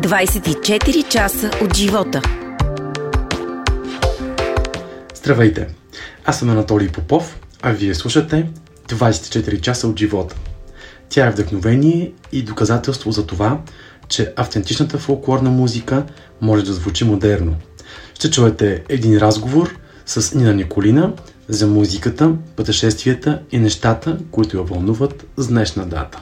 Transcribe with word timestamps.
24 0.00 1.08
часа 1.08 1.50
от 1.62 1.76
живота. 1.76 2.22
Здравейте! 5.14 5.66
Аз 6.24 6.38
съм 6.38 6.50
Анатолий 6.50 6.88
Попов, 6.88 7.40
а 7.62 7.70
вие 7.70 7.94
слушате 7.94 8.50
24 8.88 9.60
часа 9.60 9.88
от 9.88 9.98
живота. 9.98 10.36
Тя 11.08 11.26
е 11.26 11.30
вдъхновение 11.30 12.12
и 12.32 12.42
доказателство 12.42 13.12
за 13.12 13.26
това, 13.26 13.60
че 14.08 14.32
автентичната 14.36 14.98
фолклорна 14.98 15.50
музика 15.50 16.04
може 16.40 16.64
да 16.64 16.72
звучи 16.72 17.04
модерно. 17.04 17.56
Ще 18.14 18.30
чуете 18.30 18.82
един 18.88 19.18
разговор 19.18 19.76
с 20.06 20.34
Нина 20.34 20.54
Николина 20.54 21.12
за 21.48 21.66
музиката, 21.66 22.32
пътешествията 22.56 23.42
и 23.52 23.58
нещата, 23.58 24.18
които 24.30 24.56
я 24.56 24.62
вълнуват 24.62 25.26
с 25.36 25.48
днешна 25.48 25.86
дата. 25.86 26.20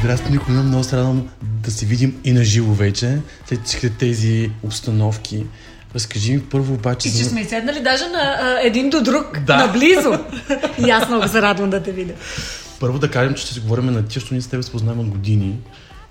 Здрасти, 0.00 0.32
Николина. 0.32 0.62
Много 0.62 0.84
се 0.84 0.96
радвам 0.96 1.28
да 1.42 1.70
се 1.70 1.86
видим 1.86 2.20
и 2.24 2.32
на 2.32 2.44
живо 2.44 2.72
вече, 2.72 3.18
след 3.46 3.64
всичките 3.64 3.98
тези 3.98 4.50
обстановки. 4.62 5.46
Разкажи 5.94 6.32
ми 6.32 6.42
първо 6.42 6.74
обаче... 6.74 7.08
И 7.08 7.12
че 7.12 7.24
сме 7.24 7.44
седнали 7.44 7.80
даже 7.80 8.08
на 8.08 8.38
а, 8.40 8.58
един 8.62 8.90
до 8.90 9.02
друг, 9.02 9.38
да. 9.46 9.56
наблизо. 9.56 10.18
и 10.86 10.90
аз 10.90 11.08
много 11.08 11.28
се 11.28 11.42
радвам 11.42 11.70
да 11.70 11.82
те 11.82 11.92
видя. 11.92 12.12
Първо 12.80 12.98
да 12.98 13.10
кажем, 13.10 13.34
че 13.34 13.42
ще 13.42 13.54
си 13.54 13.60
говорим 13.60 13.86
на 13.86 13.92
тия, 13.92 14.14
защото 14.14 14.34
ние 14.34 14.40
с 14.40 14.46
теб 14.46 14.64
спознаваме 14.64 15.02
от 15.02 15.08
години 15.08 15.58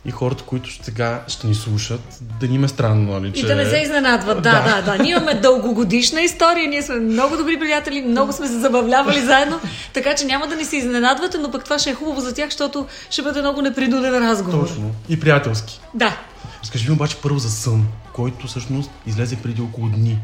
и 0.05 0.11
хората, 0.11 0.43
които 0.43 0.83
сега 0.83 1.23
ще 1.27 1.47
ни 1.47 1.55
слушат, 1.55 2.01
да 2.39 2.47
ни 2.47 2.57
ме 2.57 2.67
странно, 2.67 3.13
нали? 3.13 3.33
Че... 3.33 3.39
И 3.39 3.47
да 3.47 3.55
не 3.55 3.65
се 3.65 3.77
изненадват, 3.77 4.41
да, 4.41 4.51
да, 4.51 4.81
да, 4.81 4.81
да. 4.81 5.03
Ние 5.03 5.11
имаме 5.11 5.33
дългогодишна 5.33 6.21
история, 6.21 6.69
ние 6.69 6.81
сме 6.81 6.95
много 6.95 7.37
добри 7.37 7.59
приятели, 7.59 8.01
много 8.01 8.33
сме 8.33 8.47
се 8.47 8.59
забавлявали 8.59 9.21
заедно, 9.21 9.59
така 9.93 10.15
че 10.15 10.25
няма 10.25 10.47
да 10.47 10.55
ни 10.55 10.65
се 10.65 10.77
изненадвате, 10.77 11.37
но 11.37 11.51
пък 11.51 11.63
това 11.63 11.79
ще 11.79 11.89
е 11.89 11.93
хубаво 11.93 12.21
за 12.21 12.33
тях, 12.33 12.49
защото 12.49 12.87
ще 13.09 13.21
бъде 13.21 13.41
много 13.41 13.61
непринуден 13.61 14.29
разговор. 14.29 14.67
Точно. 14.67 14.91
И 15.09 15.19
приятелски. 15.19 15.79
Да. 15.93 16.17
Разкажи 16.63 16.87
ми 16.87 16.93
обаче 16.93 17.17
първо 17.23 17.39
за 17.39 17.51
сън, 17.51 17.87
който 18.13 18.47
всъщност 18.47 18.89
излезе 19.07 19.35
преди 19.35 19.61
около 19.61 19.89
дни. 19.89 20.19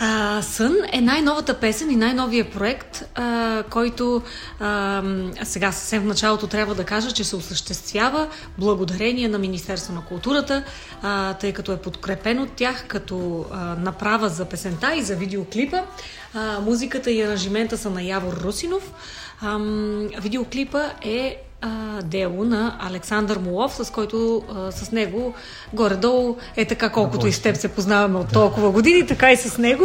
А, 0.00 0.42
Сън 0.42 0.76
е 0.92 1.00
най-новата 1.00 1.60
песен 1.60 1.90
и 1.90 1.96
най-новия 1.96 2.50
проект, 2.50 3.04
а, 3.14 3.62
който 3.70 4.22
а, 4.60 5.02
сега 5.42 5.72
съвсем 5.72 6.02
в 6.02 6.06
началото 6.06 6.46
трябва 6.46 6.74
да 6.74 6.84
кажа, 6.84 7.12
че 7.12 7.24
се 7.24 7.36
осъществява 7.36 8.28
благодарение 8.58 9.28
на 9.28 9.38
Министерство 9.38 9.94
на 9.94 10.04
културата, 10.04 10.64
а, 11.02 11.34
тъй 11.34 11.52
като 11.52 11.72
е 11.72 11.76
подкрепен 11.76 12.40
от 12.40 12.52
тях 12.52 12.84
като 12.88 13.46
а, 13.52 13.56
направа 13.74 14.28
за 14.28 14.44
песента 14.44 14.94
и 14.94 15.02
за 15.02 15.16
видеоклипа. 15.16 15.82
А, 16.34 16.60
музиката 16.60 17.10
и 17.10 17.22
аранжимента 17.22 17.78
са 17.78 17.90
на 17.90 18.02
Явор 18.02 18.32
Русинов. 18.32 18.92
А, 19.40 19.58
видеоклипа 20.20 20.82
е 21.02 21.45
а, 21.60 22.02
дело 22.02 22.44
на 22.44 22.76
Александър 22.80 23.38
Молов, 23.38 23.74
с 23.74 23.90
който 23.90 24.42
а, 24.54 24.72
с 24.72 24.92
него 24.92 25.34
горе-долу 25.72 26.36
е 26.56 26.64
така, 26.64 26.88
колкото 26.88 27.26
и 27.26 27.32
с 27.32 27.42
теб 27.42 27.56
се 27.56 27.68
познаваме 27.68 28.18
от 28.18 28.32
толкова 28.32 28.70
години, 28.70 29.06
така 29.06 29.32
и 29.32 29.36
с 29.36 29.58
него. 29.58 29.84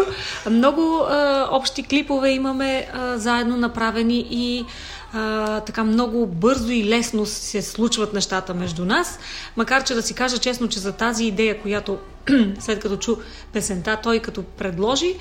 Много 0.50 0.82
а, 0.82 1.48
общи 1.52 1.84
клипове 1.84 2.30
имаме 2.30 2.88
а, 2.94 3.18
заедно 3.18 3.58
направени 3.58 4.28
и 4.30 4.66
а, 5.14 5.60
така 5.60 5.84
много 5.84 6.28
бързо 6.28 6.72
и 6.72 6.86
лесно 6.86 7.26
се 7.26 7.62
случват 7.62 8.14
нещата 8.14 8.54
между 8.54 8.86
нас. 8.86 9.20
Макар, 9.58 9.84
че 9.84 9.94
да 9.94 10.02
си 10.02 10.14
кажа 10.14 10.38
честно, 10.38 10.68
че 10.68 10.80
за 10.80 10.92
тази 10.92 11.26
идея, 11.26 11.62
която 11.62 11.98
след 12.60 12.80
като 12.80 12.98
чу 12.98 13.16
песента, 13.54 13.98
той 14.04 14.20
като 14.20 14.44
предложи, 14.44 15.16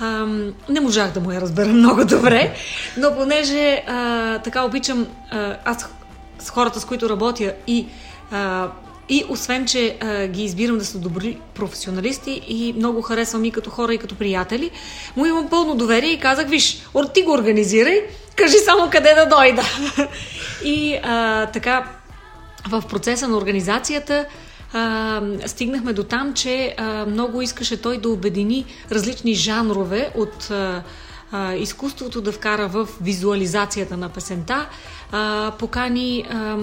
Ам, 0.00 0.54
не 0.68 0.80
можах 0.80 1.12
да 1.12 1.20
му 1.20 1.32
я 1.32 1.40
разбера 1.40 1.68
много 1.68 2.04
добре, 2.04 2.54
но 2.96 3.14
понеже 3.14 3.82
а, 3.86 4.38
така 4.38 4.64
обичам 4.64 5.06
а, 5.30 5.56
аз 5.64 5.88
с 6.38 6.50
хората, 6.50 6.80
с 6.80 6.84
които 6.84 7.08
работя 7.08 7.52
и 7.66 7.86
а, 8.32 8.68
и 9.08 9.24
освен, 9.28 9.66
че 9.66 9.96
а, 10.00 10.26
ги 10.26 10.44
избирам 10.44 10.78
да 10.78 10.84
са 10.84 10.98
добри 10.98 11.38
професионалисти 11.54 12.42
и 12.48 12.74
много 12.76 13.02
харесвам 13.02 13.44
и 13.44 13.50
като 13.50 13.70
хора, 13.70 13.94
и 13.94 13.98
като 13.98 14.14
приятели, 14.14 14.70
му 15.16 15.26
имам 15.26 15.48
пълно 15.48 15.74
доверие 15.74 16.10
и 16.10 16.20
казах, 16.20 16.48
виж, 16.48 16.82
ти 17.14 17.22
го 17.22 17.32
организирай, 17.32 18.02
кажи 18.36 18.58
само 18.58 18.90
къде 18.90 19.14
да 19.14 19.26
дойда. 19.26 19.62
и 20.64 20.98
а, 21.02 21.46
така, 21.46 21.88
в 22.68 22.82
процеса 22.88 23.28
на 23.28 23.36
организацията 23.36 24.26
а, 24.72 25.22
стигнахме 25.46 25.92
до 25.92 26.04
там, 26.04 26.34
че 26.34 26.74
а, 26.78 27.06
много 27.06 27.42
искаше 27.42 27.82
той 27.82 27.98
да 27.98 28.08
обедини 28.08 28.64
различни 28.90 29.34
жанрове 29.34 30.10
от 30.14 30.50
а, 30.50 30.82
изкуството 31.54 32.20
да 32.20 32.32
вкара 32.32 32.68
в 32.68 32.88
визуализацията 33.00 33.96
на 33.96 34.08
песента. 34.08 34.66
А, 35.12 35.52
покани 35.58 36.24
а, 36.30 36.58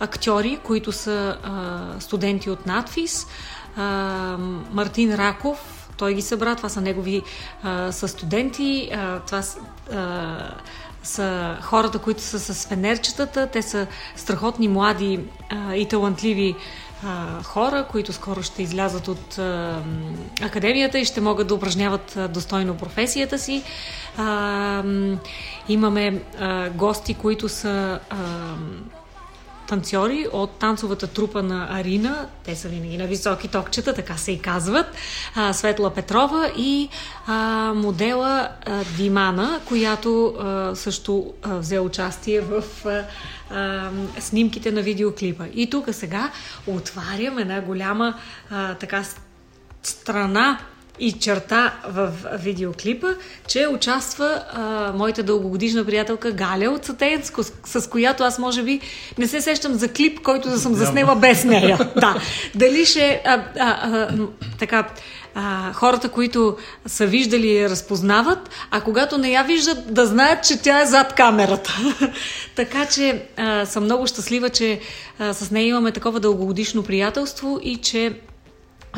актьори, 0.00 0.58
които 0.64 0.92
са 0.92 1.36
а, 1.42 2.00
студенти 2.00 2.50
от 2.50 2.66
надфис, 2.66 3.26
а, 3.76 3.82
Мартин 4.72 5.14
Раков, 5.14 5.88
той 5.96 6.14
ги 6.14 6.22
събра, 6.22 6.54
това 6.54 6.68
са 6.68 6.80
негови 6.80 7.22
а, 7.62 7.92
са 7.92 8.08
студенти, 8.08 8.90
а, 8.92 9.20
това 9.20 9.42
а, 9.92 10.36
са 11.02 11.56
хората, 11.62 11.98
които 11.98 12.22
са 12.22 12.54
с 12.54 12.68
фенерчетата, 12.68 13.46
те 13.46 13.62
са 13.62 13.86
страхотни 14.16 14.68
млади 14.68 15.20
а, 15.50 15.74
и 15.74 15.88
талантливи 15.88 16.56
а, 17.04 17.42
хора, 17.42 17.86
които 17.90 18.12
скоро 18.12 18.42
ще 18.42 18.62
излязат 18.62 19.08
от 19.08 19.38
а, 19.38 19.82
академията 20.42 20.98
и 20.98 21.04
ще 21.04 21.20
могат 21.20 21.48
да 21.48 21.54
упражняват 21.54 22.18
достойно 22.30 22.76
професията 22.76 23.38
си. 23.38 23.62
А, 24.16 24.82
имаме 25.68 26.22
а, 26.38 26.70
гости, 26.70 27.14
които 27.14 27.48
са 27.48 28.00
а, 28.10 28.16
танцори 29.68 30.26
от 30.32 30.50
танцовата 30.50 31.06
трупа 31.06 31.42
на 31.42 31.68
Арина. 31.70 32.26
Те 32.44 32.56
са 32.56 32.68
винаги 32.68 32.98
на 32.98 33.06
високи 33.06 33.48
токчета, 33.48 33.94
така 33.94 34.16
се 34.16 34.32
и 34.32 34.38
казват. 34.38 34.86
А, 35.34 35.52
Светла 35.52 35.90
Петрова 35.94 36.50
и 36.56 36.88
а, 37.26 37.72
модела 37.74 38.48
а, 38.66 38.84
Димана, 38.96 39.60
която 39.64 40.26
а, 40.26 40.74
също 40.74 41.32
а, 41.42 41.56
взе 41.56 41.80
участие 41.80 42.40
в 42.40 42.62
а, 42.84 43.04
а, 43.50 43.90
снимките 44.20 44.70
на 44.70 44.82
видеоклипа. 44.82 45.44
И 45.54 45.70
тук 45.70 45.86
сега 45.92 46.30
отварям 46.66 47.38
една 47.38 47.60
голяма 47.60 48.14
а, 48.50 48.74
така 48.74 49.04
страна 49.82 50.58
и 51.00 51.12
черта 51.12 51.74
в 51.88 52.12
видеоклипа, 52.32 53.08
че 53.48 53.66
участва 53.66 54.42
а, 54.52 54.92
моята 54.92 55.22
дългогодишна 55.22 55.84
приятелка 55.84 56.32
Галя 56.32 56.70
от 56.70 56.84
Сатеенско, 56.84 57.42
с, 57.42 57.52
с 57.80 57.90
която 57.90 58.22
аз 58.22 58.38
може 58.38 58.62
би 58.62 58.80
не 59.18 59.28
се 59.28 59.40
сещам 59.40 59.74
за 59.74 59.88
клип, 59.88 60.20
който 60.22 60.50
да 60.50 60.58
съм 60.58 60.74
заснела 60.74 61.16
без 61.16 61.44
нея. 61.44 61.78
да. 61.96 62.20
Дали 62.54 62.86
ще 62.86 63.22
а, 63.24 63.34
а, 63.34 63.42
а, 63.58 64.08
така 64.58 64.88
а, 65.34 65.72
хората, 65.72 66.08
които 66.08 66.56
са 66.86 67.06
виждали, 67.06 67.70
разпознават, 67.70 68.50
а 68.70 68.80
когато 68.80 69.18
не 69.18 69.30
я 69.30 69.42
виждат, 69.42 69.94
да 69.94 70.06
знаят, 70.06 70.44
че 70.44 70.62
тя 70.62 70.80
е 70.80 70.86
зад 70.86 71.14
камерата. 71.14 71.78
така 72.56 72.86
че 72.86 73.22
а, 73.36 73.66
съм 73.66 73.84
много 73.84 74.06
щастлива, 74.06 74.50
че 74.50 74.80
а, 75.18 75.34
с 75.34 75.50
нея 75.50 75.66
имаме 75.66 75.92
такова 75.92 76.20
дългогодишно 76.20 76.82
приятелство 76.82 77.60
и 77.62 77.76
че 77.76 78.20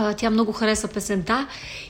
а, 0.00 0.14
тя 0.14 0.31
много 0.31 0.52
хареса 0.52 0.88
песента 0.88 1.47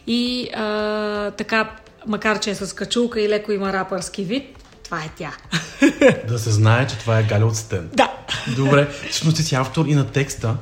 и 0.06 0.50
а, 0.54 1.30
така, 1.30 1.70
макар 2.06 2.40
че 2.40 2.50
е 2.50 2.54
с 2.54 2.74
качулка 2.74 3.20
и 3.20 3.28
леко 3.28 3.52
има 3.52 3.72
рапърски 3.72 4.24
вид, 4.24 4.64
това 4.84 4.98
е 4.98 5.10
тя. 5.16 5.32
да 6.28 6.38
се 6.38 6.50
знае, 6.50 6.86
че 6.86 6.98
това 6.98 7.18
е 7.18 7.22
Галя 7.22 7.46
от 7.46 7.56
Стен. 7.56 7.90
Да. 7.94 8.12
Добре. 8.56 8.88
Всъщност 9.10 9.36
ти 9.36 9.42
си 9.42 9.54
автор 9.54 9.86
и 9.86 9.94
на 9.94 10.06
текста. 10.06 10.56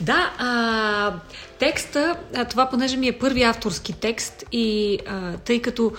Да, 0.00 0.30
а, 0.38 1.12
текста, 1.58 2.16
а, 2.34 2.44
това 2.44 2.70
понеже 2.70 2.96
ми 2.96 3.08
е 3.08 3.18
първи 3.18 3.42
авторски 3.42 3.92
текст 3.92 4.44
и 4.52 4.98
а, 5.08 5.32
тъй 5.32 5.62
като 5.62 5.92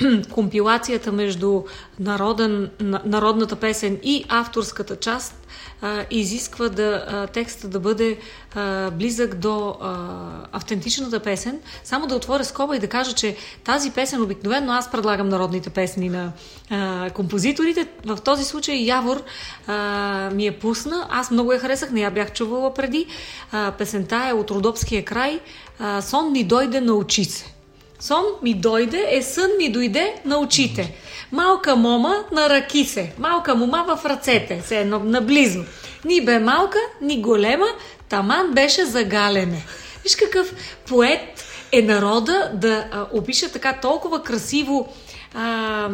компилацията 0.32 1.12
между 1.12 1.62
народен, 1.98 2.70
народната 3.04 3.56
песен 3.56 3.98
и 4.02 4.24
авторската 4.28 4.96
част 4.96 5.46
а, 5.82 6.04
изисква 6.10 6.68
да, 6.68 7.04
а, 7.08 7.26
текста 7.26 7.68
да 7.68 7.80
бъде 7.80 8.18
а, 8.54 8.90
близък 8.90 9.34
до 9.34 9.76
а, 9.80 10.06
автентичната 10.52 11.20
песен. 11.20 11.60
Само 11.84 12.06
да 12.06 12.14
отворя 12.14 12.44
скоба 12.44 12.76
и 12.76 12.78
да 12.78 12.88
кажа, 12.88 13.12
че 13.12 13.36
тази 13.64 13.90
песен 13.90 14.22
обикновено 14.22 14.72
аз 14.72 14.90
предлагам 14.90 15.28
народните 15.28 15.70
песни 15.70 16.08
на 16.08 16.32
а, 16.70 17.10
композиторите. 17.10 17.86
В 18.04 18.18
този 18.24 18.44
случай 18.44 18.76
Явор 18.76 19.22
а, 19.66 20.30
ми 20.34 20.46
е 20.46 20.58
пусна. 20.58 21.06
Аз 21.10 21.30
много 21.30 21.52
я 21.52 21.58
харесах, 21.58 21.90
не 21.90 22.00
я 22.00 22.10
бях 22.10 22.32
чувала 22.32 22.74
преди. 22.74 23.06
А, 23.52 23.72
песента 23.72 24.26
е 24.28 24.32
от 24.32 24.50
Родопския 24.50 25.04
край. 25.04 25.40
А, 25.78 26.02
Сон 26.02 26.32
ми 26.32 26.44
дойде 26.44 26.80
на 26.80 26.94
очи 26.94 27.24
се. 27.24 27.59
Сон 28.00 28.24
ми 28.42 28.54
дойде, 28.54 29.06
е 29.10 29.22
сън 29.22 29.50
ми 29.58 29.72
дойде 29.72 30.14
на 30.24 30.38
очите. 30.38 30.94
Малка 31.32 31.76
мома 31.76 32.24
на 32.32 32.48
ръки 32.48 32.84
се, 32.84 33.12
малка 33.18 33.54
мома 33.54 33.84
в 33.96 34.04
ръцете, 34.04 34.62
се 34.66 34.78
едно 34.78 34.98
наблизо. 34.98 35.64
Ни 36.04 36.24
бе 36.24 36.38
малка, 36.38 36.78
ни 37.00 37.22
голема, 37.22 37.66
таман 38.08 38.52
беше 38.52 38.84
загалене. 38.84 39.64
Виж 40.02 40.16
какъв 40.16 40.54
поет 40.88 41.44
е 41.72 41.82
народа 41.82 42.50
да 42.54 42.84
а, 42.92 43.06
опише 43.12 43.52
така 43.52 43.72
толкова 43.72 44.22
красиво 44.22 44.88
а, 45.34 45.88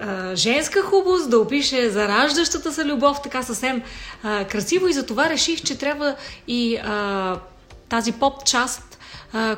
а, 0.00 0.36
женска 0.36 0.82
хубост, 0.82 1.30
да 1.30 1.38
опише 1.38 1.90
зараждащата 1.90 2.72
се 2.72 2.84
любов 2.84 3.22
така 3.22 3.42
съвсем 3.42 3.82
а, 4.22 4.44
красиво 4.44 4.88
и 4.88 4.92
затова 4.92 5.30
реших, 5.30 5.62
че 5.62 5.78
трябва 5.78 6.14
и 6.48 6.76
а, 6.76 7.36
тази 7.88 8.12
поп 8.12 8.44
част 8.44 8.89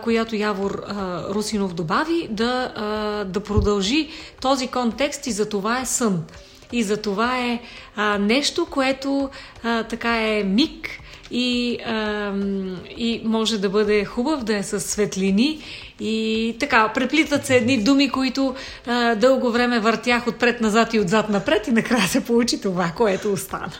която 0.02 0.36
Явор 0.36 0.82
Русинов 1.28 1.74
добави, 1.74 2.28
да, 2.30 2.72
да 3.26 3.40
продължи 3.40 4.08
този 4.40 4.66
контекст 4.66 5.26
и 5.26 5.32
за 5.32 5.48
това 5.48 5.80
е 5.80 5.86
сън. 5.86 6.24
И 6.72 6.82
за 6.82 6.96
това 6.96 7.38
е 7.38 7.60
а, 7.96 8.18
нещо, 8.18 8.66
което 8.70 9.30
а, 9.62 9.82
така 9.82 10.28
е 10.28 10.44
миг 10.44 10.88
и, 11.30 11.78
а, 11.86 12.32
и 12.96 13.22
може 13.24 13.58
да 13.58 13.68
бъде 13.68 14.04
хубав, 14.04 14.44
да 14.44 14.56
е 14.56 14.62
с 14.62 14.80
светлини 14.80 15.62
и 16.00 16.56
така, 16.60 16.92
преплитат 16.94 17.46
се 17.46 17.56
едни 17.56 17.84
думи, 17.84 18.10
които 18.10 18.54
а, 18.86 19.14
дълго 19.14 19.50
време 19.50 19.80
въртях 19.80 20.26
отпред-назад 20.26 20.94
и 20.94 21.00
отзад-напред 21.00 21.66
и 21.68 21.70
накрая 21.70 22.08
се 22.08 22.24
получи 22.24 22.60
това, 22.60 22.92
което 22.96 23.32
остана. 23.32 23.72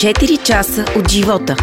24 0.00 0.42
часа 0.42 0.84
от 0.96 1.10
живота. 1.10 1.56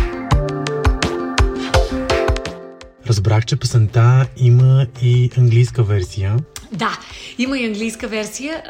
Разбрах, 3.07 3.45
че 3.45 3.55
песента 3.55 4.27
има 4.37 4.85
и 5.01 5.29
английска 5.37 5.83
версия. 5.83 6.37
Да, 6.71 6.99
има 7.37 7.59
и 7.59 7.65
английска 7.65 8.07
версия. 8.07 8.63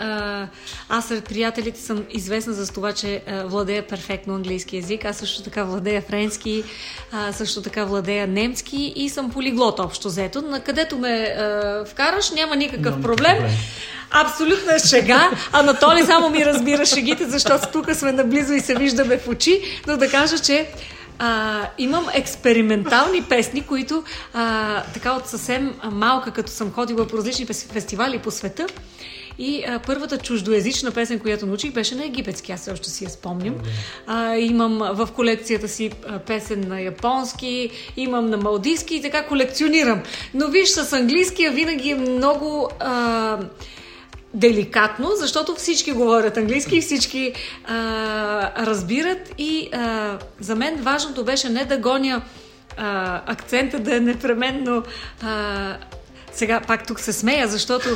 Аз 0.89 1.07
сред 1.07 1.25
приятелите 1.25 1.79
съм 1.79 2.03
известна 2.11 2.53
за 2.53 2.73
това, 2.73 2.93
че 2.93 3.21
владея 3.45 3.87
перфектно 3.87 4.35
английски 4.35 4.75
язик. 4.75 5.05
Аз 5.05 5.17
също 5.17 5.43
така 5.43 5.63
владея 5.63 6.01
френски, 6.01 6.63
също 7.31 7.61
така 7.61 7.85
владея 7.85 8.27
немски 8.27 8.93
и 8.95 9.09
съм 9.09 9.31
полиглот 9.31 9.79
общо 9.79 10.07
взето. 10.07 10.41
На 10.41 10.59
където 10.59 10.97
ме 10.97 11.35
вкараш, 11.91 12.31
няма 12.31 12.55
никакъв 12.55 12.91
няма 12.91 13.01
проблем. 13.01 13.37
проблем. 13.37 13.51
Абсолютна 14.19 14.79
шега. 14.79 15.31
Анатолий 15.51 16.03
само 16.03 16.29
ми 16.29 16.45
разбира 16.45 16.85
шегите, 16.85 17.25
защото 17.25 17.67
тук 17.71 17.95
сме 17.95 18.11
наблизо 18.11 18.53
и 18.53 18.59
се 18.59 18.75
виждаме 18.75 19.17
в 19.17 19.27
очи, 19.27 19.61
но 19.87 19.97
да 19.97 20.09
кажа, 20.09 20.39
че 20.39 20.69
а, 21.19 21.61
имам 21.77 22.05
експериментални 22.13 23.23
песни, 23.23 23.61
които 23.61 24.03
а, 24.33 24.83
така 24.93 25.11
от 25.13 25.27
съвсем 25.27 25.75
малка, 25.91 26.31
като 26.31 26.51
съм 26.51 26.71
ходила 26.71 27.07
по 27.07 27.17
различни 27.17 27.45
фестивали 27.45 28.19
по 28.19 28.31
света, 28.31 28.67
и 29.39 29.63
а, 29.67 29.79
първата 29.79 30.17
чуждоязична 30.17 30.91
песен, 30.91 31.19
която 31.19 31.45
научих, 31.45 31.73
беше 31.73 31.95
на 31.95 32.05
египетски. 32.05 32.51
Аз 32.51 32.67
още 32.73 32.89
си 32.89 33.03
я 33.03 33.09
спомням. 33.09 33.55
А, 34.07 34.35
имам 34.35 34.77
в 34.93 35.09
колекцията 35.15 35.67
си 35.67 35.91
песен 36.27 36.65
на 36.67 36.81
японски, 36.81 37.69
имам 37.97 38.29
на 38.29 38.37
малдийски 38.37 38.95
и 38.95 39.01
така 39.01 39.25
колекционирам. 39.25 40.01
Но 40.33 40.47
виж, 40.47 40.69
с 40.69 40.93
английския 40.93 41.51
винаги 41.51 41.89
е 41.89 41.95
много... 41.95 42.69
А, 42.79 43.37
деликатно, 44.37 45.09
защото 45.15 45.55
всички 45.55 45.91
говорят 45.91 46.37
английски 46.37 46.81
всички 46.81 47.33
а, 47.65 48.65
разбират 48.65 49.33
и 49.37 49.69
а, 49.73 50.17
за 50.39 50.55
мен 50.55 50.75
важното 50.81 51.25
беше 51.25 51.49
не 51.49 51.65
да 51.65 51.77
гоня 51.77 52.21
а, 52.77 53.21
акцента 53.31 53.79
да 53.79 53.95
е 53.95 53.99
непременно 53.99 54.83
а, 55.23 55.77
сега 56.37 56.59
пак 56.59 56.87
тук 56.87 56.99
се 56.99 57.13
смея, 57.13 57.47
защото 57.47 57.89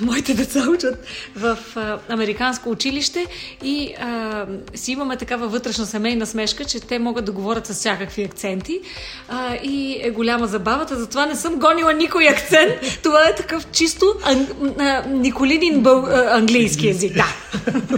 моите 0.00 0.34
деца 0.34 0.64
учат 0.68 1.04
в 1.36 1.58
а, 1.76 1.98
американско 2.08 2.70
училище 2.70 3.26
и 3.64 3.94
а, 4.00 4.46
си 4.74 4.92
имаме 4.92 5.16
такава 5.16 5.48
вътрешна 5.48 5.86
семейна 5.86 6.26
смешка, 6.26 6.64
че 6.64 6.80
те 6.80 6.98
могат 6.98 7.24
да 7.24 7.32
говорят 7.32 7.66
с 7.66 7.74
всякакви 7.74 8.22
акценти 8.22 8.80
а, 9.28 9.54
и 9.54 10.00
е 10.02 10.10
голяма 10.10 10.46
забавата. 10.46 10.98
Затова 10.98 11.26
не 11.26 11.34
съм 11.36 11.54
гонила 11.54 11.92
никой 11.92 12.28
акцент. 12.28 12.72
Това 13.02 13.28
е 13.28 13.34
такъв 13.34 13.66
чисто 13.72 14.14
ан, 14.24 14.46
а, 14.78 15.02
Николинин 15.08 15.82
бъл, 15.82 16.06
а, 16.06 16.36
английски 16.36 16.88
език. 16.88 17.14
Да. 17.14 17.26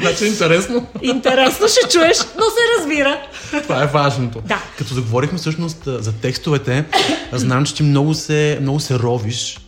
Значи 0.00 0.26
интересно. 0.26 0.87
Интересно 1.02 1.69
ще 1.69 1.88
чуеш, 1.88 2.19
но 2.19 2.45
се 2.45 2.78
разбира. 2.78 3.23
Това 3.62 3.83
е 3.83 3.87
важното. 3.87 4.40
Да. 4.40 4.62
Като 4.78 4.95
заговорихме 4.95 5.38
всъщност 5.38 5.83
за 5.85 6.12
текстовете, 6.12 6.85
знам, 7.33 7.64
че 7.64 7.75
ти 7.75 7.83
много 7.83 8.14
се, 8.14 8.59
много 8.61 8.80
се 8.80 8.95
ровиш 8.95 9.59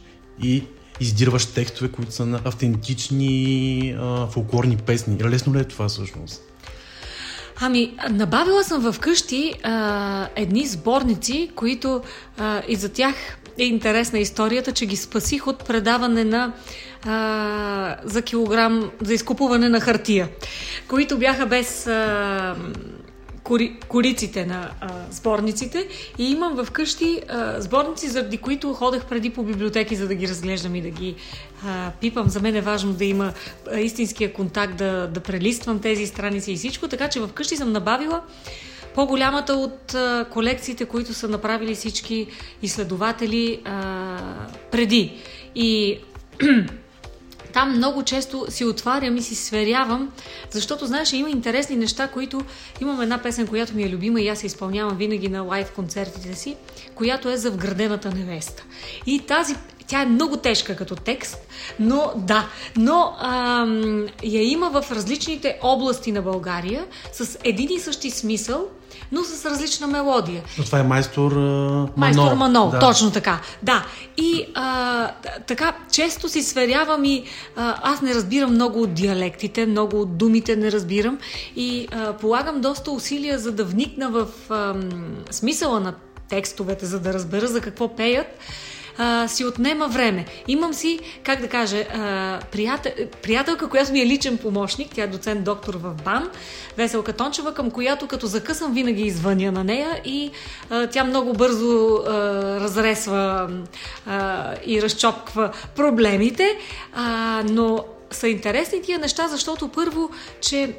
и 0.43 0.65
издирваш 1.01 1.47
текстове, 1.47 1.93
които 1.93 2.13
са 2.13 2.27
на 2.27 2.41
автентични 2.45 3.97
а, 3.99 4.27
фолклорни 4.27 4.77
песни. 4.77 5.25
Лесно 5.25 5.55
ли 5.55 5.61
е 5.61 5.65
това 5.65 5.89
всъщност? 5.89 6.43
Ами, 7.61 7.95
набавила 8.11 8.65
съм 8.65 8.93
вкъщи 8.93 9.55
а, 9.63 10.29
едни 10.37 10.67
сборници, 10.67 11.51
които 11.55 12.03
а, 12.39 12.63
и 12.69 12.77
за 12.77 12.89
тях 12.89 13.15
е 13.59 13.65
интересна 13.65 14.19
историята, 14.19 14.73
че 14.73 14.87
ги 14.87 14.97
спасих 14.97 15.47
от 15.47 15.65
предаване 15.65 16.25
на 16.25 16.53
а, 17.07 17.97
за 18.05 18.23
килограм, 18.23 18.91
за 19.03 19.15
изкупуване 19.15 19.69
на 19.69 19.81
хартия, 19.81 20.29
които 20.89 21.19
бяха 21.19 21.47
без 21.47 21.87
а, 21.87 22.57
кори, 23.43 23.77
кориците 23.89 24.47
на 24.47 24.71
а, 24.81 24.89
сборниците 25.11 25.89
и 26.19 26.31
имам 26.31 26.65
вкъщи 26.65 27.23
а, 27.29 27.61
сборници, 27.61 28.09
заради 28.09 28.39
които 28.39 28.75
ходех 28.75 29.05
преди 29.05 29.31
по 29.31 29.43
библиотеки, 29.43 29.97
за 29.97 30.09
да 30.09 30.15
ги 30.15 30.29
разглеждам 30.29 30.75
и 30.75 30.83
да 30.83 30.91
ги 30.91 31.15
а, 31.67 31.91
пипам. 32.01 32.29
За 32.29 32.41
мен 32.41 32.57
е 32.57 32.61
важно 32.61 32.93
да 32.93 33.05
има 33.05 33.33
а, 33.73 33.79
истинския 33.79 34.33
контакт, 34.33 34.77
да, 34.77 35.07
да 35.07 35.21
прелиствам 35.21 35.79
тези 35.79 36.07
страници 36.07 36.53
и 36.53 36.57
всичко, 36.57 36.89
така 36.89 37.09
че 37.09 37.21
вкъщи 37.21 37.57
съм 37.57 37.73
набавила 37.73 38.23
по-голямата 38.95 39.55
от 39.55 39.95
а, 39.95 40.27
колекциите, 40.31 40.85
които 40.85 41.15
са 41.15 41.29
направили 41.29 41.75
всички 41.75 42.27
изследователи 42.63 43.63
а, 43.65 44.19
преди. 44.71 45.19
И 45.55 45.99
там 47.53 47.77
много 47.77 48.03
често 48.03 48.47
си 48.49 48.65
отварям 48.65 49.17
и 49.17 49.23
си 49.23 49.35
сверявам, 49.35 50.13
защото, 50.51 50.87
знаеш, 50.87 51.13
има 51.13 51.31
интересни 51.31 51.77
неща, 51.77 52.09
които... 52.09 52.41
Имам 52.81 53.01
една 53.01 53.19
песен, 53.19 53.47
която 53.47 53.75
ми 53.75 53.83
е 53.83 53.91
любима 53.91 54.21
и 54.21 54.29
аз 54.29 54.39
се 54.39 54.47
изпълнявам 54.47 54.97
винаги 54.97 55.29
на 55.29 55.43
лайв 55.43 55.73
концертите 55.73 56.35
си, 56.35 56.57
която 56.95 57.29
е 57.29 57.37
за 57.37 57.51
вградената 57.51 58.11
невеста. 58.11 58.65
И 59.07 59.21
тази 59.21 59.55
тя 59.93 60.03
е 60.03 60.07
много 60.07 60.37
тежка 60.37 60.77
като 60.77 60.97
текст, 60.97 61.39
но 61.81 62.13
да, 62.17 62.49
но 62.77 63.15
ам, 63.21 64.07
я 64.23 64.43
има 64.43 64.71
в 64.71 64.93
различните 64.93 65.59
области 65.63 66.13
на 66.13 66.23
България 66.23 66.85
с 67.13 67.39
един 67.45 67.71
и 67.71 67.79
същи 67.79 68.11
смисъл, 68.11 68.69
но 69.13 69.25
с 69.25 69.45
различна 69.45 69.87
мелодия. 69.87 70.43
Но 70.59 70.65
това 70.65 70.79
е 70.79 70.83
майстор 70.83 71.33
Манол. 71.33 71.89
Майстор 71.97 72.35
Манол, 72.35 72.71
да. 72.71 72.79
точно 72.79 73.11
така. 73.11 73.41
Да. 73.63 73.87
И 74.17 74.47
а, 74.55 75.11
така, 75.47 75.73
често 75.91 76.29
си 76.29 76.43
сверявам 76.43 77.05
и 77.05 77.25
а, 77.57 77.79
аз 77.83 78.03
не 78.03 78.15
разбирам 78.15 78.51
много 78.51 78.83
от 78.83 78.95
диалектите, 78.95 79.67
много 79.67 80.01
от 80.01 80.17
думите 80.19 80.57
не 80.57 80.73
разбирам 80.73 81.19
и 81.57 81.89
а, 81.93 82.13
полагам 82.13 82.61
доста 82.61 82.91
усилия 82.91 83.39
за 83.39 83.53
да 83.53 83.65
вникна 83.65 84.11
в 84.11 84.27
а, 84.51 84.75
смисъла 85.31 85.81
на 85.81 85.95
текстовете, 86.29 86.87
за 86.87 87.01
да 87.01 87.15
разбера 87.15 87.47
за 87.47 87.61
какво 87.61 87.97
пеят 87.97 88.39
а, 88.99 89.29
си 89.29 89.45
отнема 89.45 89.89
време. 89.89 90.25
Имам 90.49 90.75
си, 90.75 91.01
как 91.23 91.41
да 91.41 91.49
кажа, 91.49 91.85
а, 91.95 92.41
приятел, 92.53 92.93
приятелка, 93.23 93.69
която 93.69 93.93
ми 93.93 94.01
е 94.01 94.07
личен 94.07 94.39
помощник, 94.39 94.89
тя 94.95 95.03
е 95.03 95.07
доцент 95.07 95.45
доктор 95.45 95.75
в 95.75 95.95
БАН, 96.05 96.31
Веселка 96.77 97.13
Тончева, 97.13 97.55
към 97.55 97.71
която 97.71 98.07
като 98.07 98.27
закъсам 98.27 98.73
винаги 98.73 99.03
извъня 99.03 99.53
на 99.53 99.65
нея 99.65 100.01
и 100.05 100.31
а, 100.71 100.87
тя 100.87 101.05
много 101.05 101.33
бързо 101.33 101.97
а, 101.97 102.11
разресва 102.61 103.51
а, 104.07 104.55
и 104.67 104.83
разчопква 104.83 105.53
проблемите, 105.77 106.59
а, 106.95 107.43
но 107.49 107.85
са 108.11 108.29
интересни 108.29 108.83
тия 108.83 108.99
неща, 108.99 109.29
защото 109.29 109.69
първо, 109.69 110.11
че 110.41 110.75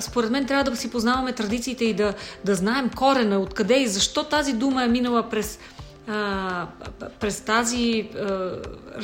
според 0.00 0.30
мен 0.30 0.46
трябва 0.46 0.70
да 0.70 0.76
си 0.76 0.90
познаваме 0.90 1.32
традициите 1.32 1.84
и 1.84 1.94
да, 1.94 2.14
да 2.44 2.54
знаем 2.54 2.90
корена, 2.96 3.38
откъде 3.38 3.74
и 3.74 3.86
защо 3.86 4.24
тази 4.24 4.52
дума 4.52 4.84
е 4.84 4.88
минала 4.88 5.22
през 5.22 5.58
а, 6.08 6.66
през 7.20 7.40
тази 7.40 8.08
а, 8.16 8.50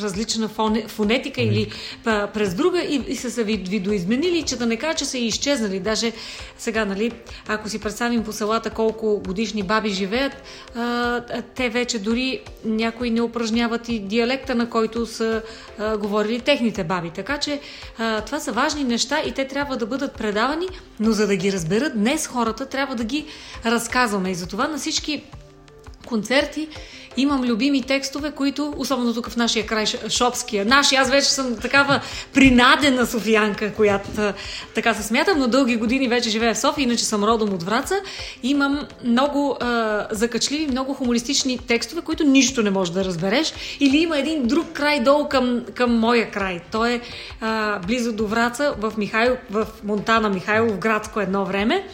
различна 0.03 0.49
фоне, 0.49 0.89
фонетика 0.89 1.43
или 1.43 1.73
а, 2.05 2.27
през 2.27 2.55
друга 2.55 2.81
и, 2.81 3.03
и 3.09 3.17
са 3.17 3.31
се 3.31 3.45
видоизменили, 3.45 4.43
че 4.43 4.57
да 4.57 4.67
не 4.67 4.77
кажа, 4.77 4.95
че 4.95 5.05
са 5.05 5.19
изчезнали. 5.19 5.81
Даже 5.81 6.13
сега, 6.59 6.85
нали, 6.85 7.13
ако 7.49 7.69
си 7.69 7.81
представим 7.81 8.25
по 8.25 8.33
селата 8.33 8.71
колко 8.71 9.21
годишни 9.27 9.63
баби 9.63 9.89
живеят, 9.91 10.33
а, 10.75 11.21
те 11.55 11.69
вече 11.69 11.99
дори 11.99 12.41
някои 12.65 13.11
не 13.11 13.21
упражняват 13.21 13.89
и 13.89 13.99
диалекта, 13.99 14.55
на 14.55 14.71
който 14.71 15.07
са 15.07 15.43
а, 15.79 15.97
говорили 15.97 16.41
техните 16.41 16.85
баби. 16.85 17.11
Така 17.11 17.39
че 17.39 17.61
а, 17.99 18.21
това 18.21 18.41
са 18.41 18.53
важни 18.53 18.85
неща 18.85 19.23
и 19.27 19.33
те 19.33 19.47
трябва 19.47 19.77
да 19.77 19.87
бъдат 19.87 20.13
предавани, 20.15 20.67
но 21.01 21.13
за 21.13 21.27
да 21.27 21.37
ги 21.37 21.53
разберат 21.53 21.99
днес 21.99 22.27
хората, 22.27 22.67
трябва 22.67 22.95
да 22.95 23.05
ги 23.05 23.27
разказваме. 23.67 24.31
И 24.31 24.35
затова 24.35 24.69
на 24.69 24.79
всички 24.79 25.23
концерти 26.11 26.69
имам 27.17 27.45
любими 27.45 27.83
текстове, 27.83 28.31
които, 28.31 28.75
особено 28.77 29.15
тук 29.15 29.29
в 29.31 29.37
нашия 29.37 29.67
край, 29.67 29.87
Шопския, 30.09 30.65
наши, 30.65 30.95
аз 30.95 31.11
вече 31.11 31.27
съм 31.27 31.57
такава 31.57 32.01
принадена 32.35 33.07
софиянка, 33.07 33.73
която 33.75 34.11
така 34.75 34.95
се 34.95 35.03
смятам, 35.03 35.39
но 35.39 35.49
дълги 35.49 35.77
години 35.77 36.09
вече 36.09 36.31
живея 36.31 36.55
в 36.55 36.59
София, 36.59 36.83
иначе 36.83 37.05
съм 37.05 37.25
родом 37.25 37.55
от 37.55 37.63
Враца. 37.63 37.95
Имам 38.43 38.87
много 39.05 39.57
а, 39.61 40.07
закачливи, 40.11 40.67
много 40.67 40.95
хумористични 40.95 41.59
текстове, 41.59 42.03
които 42.03 42.25
нищо 42.25 42.63
не 42.63 42.71
можеш 42.71 42.95
да 42.95 43.05
разбереш. 43.05 43.55
Или 43.81 43.97
има 43.97 44.19
един 44.19 44.47
друг 44.47 44.67
край 44.73 45.01
долу 45.01 45.29
към, 45.29 45.65
към 45.75 45.99
моя 45.99 46.31
край. 46.31 46.61
Той 46.73 46.93
е 46.93 47.01
а, 47.41 47.79
близо 47.79 48.13
до 48.13 48.27
Враца, 48.27 48.75
в, 48.79 48.93
Михайл, 48.97 49.37
в 49.51 49.67
Монтана, 49.85 50.29
Михайлов, 50.29 50.79
градско 50.79 51.21
едно 51.21 51.45
време. 51.45 51.87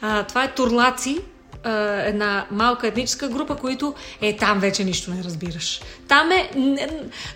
А, 0.00 0.22
това 0.22 0.44
е 0.44 0.54
Турлаци, 0.54 1.18
една 1.64 2.46
малка 2.50 2.86
етническа 2.86 3.28
група, 3.28 3.56
които 3.56 3.94
е 4.20 4.36
там 4.36 4.60
вече 4.60 4.84
нищо 4.84 5.10
не 5.10 5.24
разбираш. 5.24 5.80
Там 6.08 6.32
е 6.32 6.50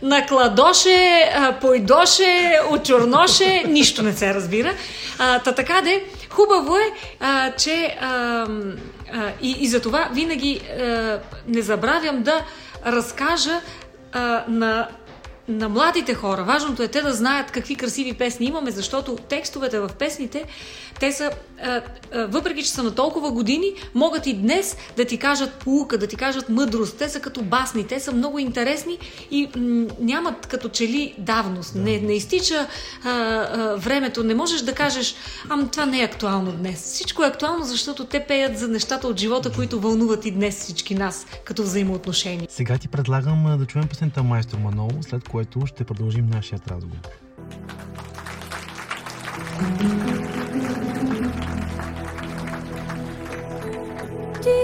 накладоше, 0.03 1.31
пойдоше, 1.61 2.59
очурноше, 2.71 3.65
нищо 3.69 4.03
не 4.03 4.13
се 4.13 4.35
разбира. 4.35 4.73
А, 5.19 5.39
та 5.39 5.53
така 5.53 5.81
де, 5.81 6.05
хубаво 6.31 6.77
е, 6.77 6.93
а, 7.21 7.53
че 7.53 7.97
а, 8.01 8.07
а, 8.09 8.47
и, 9.43 9.57
и 9.61 9.69
за 9.69 9.81
това 9.81 10.09
винаги 10.13 10.61
а, 10.61 11.19
не 11.49 11.63
забравям 11.63 12.23
да 12.23 12.41
разкажа 12.87 13.61
а, 14.13 14.45
на 14.49 14.89
на 15.49 15.69
младите 15.69 16.15
хора. 16.15 16.45
Важното 16.45 16.83
е 16.83 16.89
те 16.89 17.03
да 17.03 17.13
знаят 17.13 17.51
какви 17.51 17.75
красиви 17.75 18.13
песни 18.13 18.47
имаме, 18.47 18.71
защото 18.71 19.17
текстовете 19.17 19.81
в 19.81 19.91
песните, 19.99 20.45
те 21.01 21.13
са, 21.13 21.31
а, 21.63 21.81
а, 22.15 22.27
въпреки 22.27 22.63
че 22.63 22.71
са 22.71 22.83
на 22.83 22.95
толкова 22.95 23.31
години, 23.31 23.73
могат 23.95 24.27
и 24.27 24.35
днес 24.35 24.77
да 24.97 25.05
ти 25.05 25.19
кажат 25.19 25.55
полука, 25.55 25.99
да 25.99 26.07
ти 26.07 26.17
кажат 26.17 26.49
мъдрост. 26.49 26.99
Те 26.99 27.09
са 27.09 27.21
като 27.21 27.43
басни, 27.43 27.87
те 27.87 28.01
са 28.01 28.13
много 28.13 28.39
интересни 28.39 28.99
и 29.31 29.49
м- 29.57 29.87
нямат 30.01 30.47
като 30.47 30.69
че 30.69 30.89
ли 30.89 31.15
давност. 31.19 31.75
Да. 31.75 31.81
Не, 31.81 32.01
не 32.01 32.13
изтича 32.13 32.67
а, 33.05 33.11
а, 33.11 33.77
времето. 33.77 34.25
Не 34.25 34.35
можеш 34.35 34.61
да 34.61 34.73
кажеш, 34.73 35.15
ам 35.49 35.69
това 35.69 35.87
не 35.87 36.01
е 36.01 36.05
актуално 36.05 36.53
днес. 36.53 36.83
Всичко 36.83 37.23
е 37.23 37.27
актуално, 37.27 37.65
защото 37.65 38.05
те 38.05 38.21
пеят 38.21 38.59
за 38.59 38.69
нещата 38.69 39.09
от 39.09 39.21
живота, 39.21 39.53
които 39.53 39.81
вълнуват 39.81 40.27
и 40.27 40.31
днес 40.31 40.61
всички 40.61 40.95
нас 40.95 41.27
като 41.45 41.63
взаимоотношения. 41.63 42.47
Сега 42.51 42.79
ти 42.79 42.89
предлагам 42.89 43.59
да 43.59 43.67
чуем 43.67 43.89
песента 43.89 44.23
Майстор 44.23 44.59
Манол, 44.59 44.91
след 45.01 45.29
което 45.29 45.67
ще 45.67 45.85
продължим 45.85 46.27
нашия 46.27 46.61
разговор. 46.71 46.99
Stili, 54.47 54.63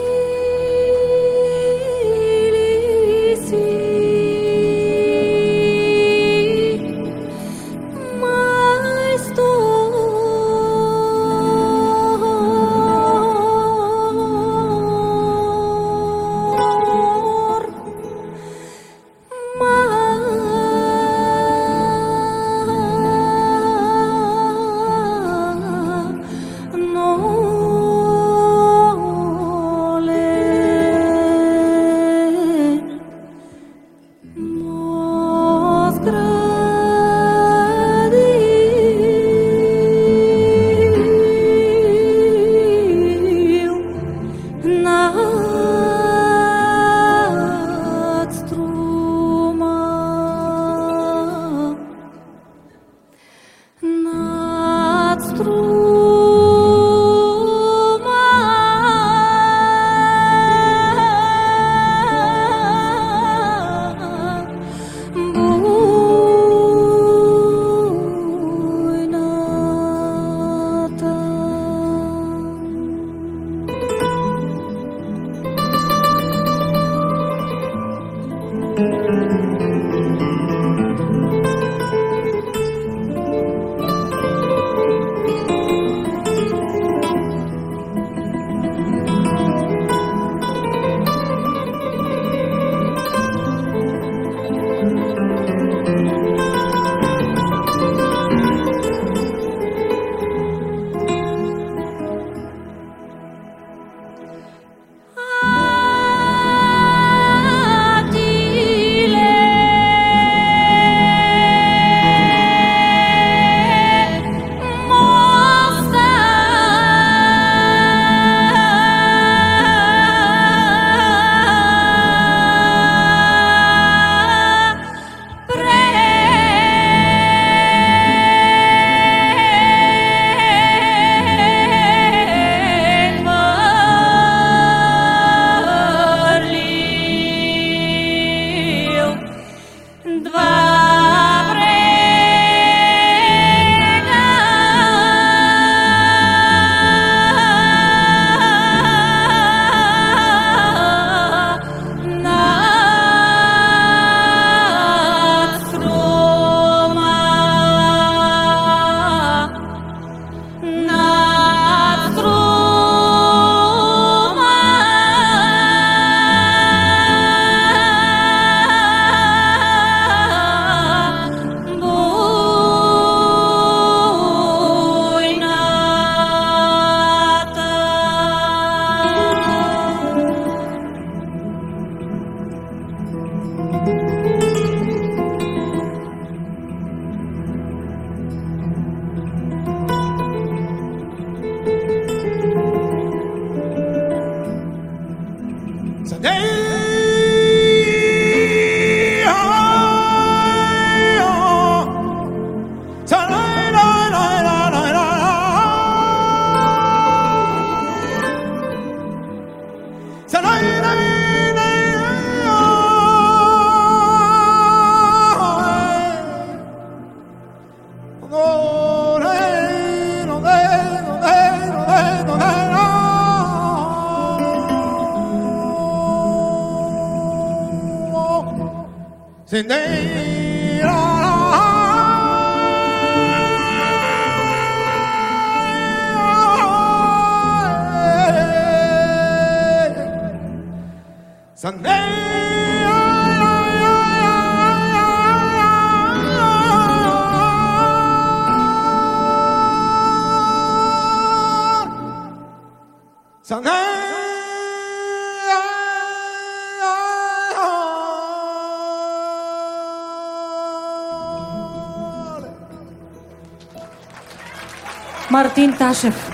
Мартин 265.52 265.76
Ташев. 265.78 266.30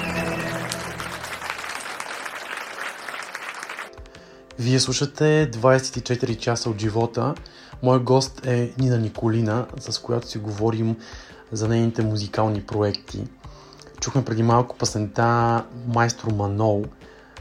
Вие 4.58 4.80
слушате 4.80 5.50
24 5.50 6.38
часа 6.38 6.70
от 6.70 6.80
живота. 6.80 7.34
Мой 7.82 7.98
гост 7.98 8.46
е 8.46 8.72
Нина 8.78 8.98
Николина, 8.98 9.66
с 9.78 9.98
която 9.98 10.28
си 10.28 10.38
говорим 10.38 10.96
за 11.52 11.68
нейните 11.68 12.02
музикални 12.02 12.62
проекти. 12.62 13.24
Чухме 14.00 14.24
преди 14.24 14.42
малко 14.42 14.76
пасента 14.76 15.64
Майстор 15.86 16.32
Манол. 16.32 16.84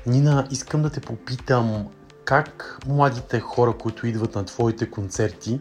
Нина, 0.06 0.48
искам 0.52 0.82
да 0.82 0.90
те 0.90 1.00
попитам 1.00 1.88
как 2.26 2.80
младите 2.88 3.40
хора, 3.40 3.74
които 3.74 4.08
идват 4.08 4.36
на 4.36 4.46
твоите 4.46 4.92
концерти, 4.92 5.60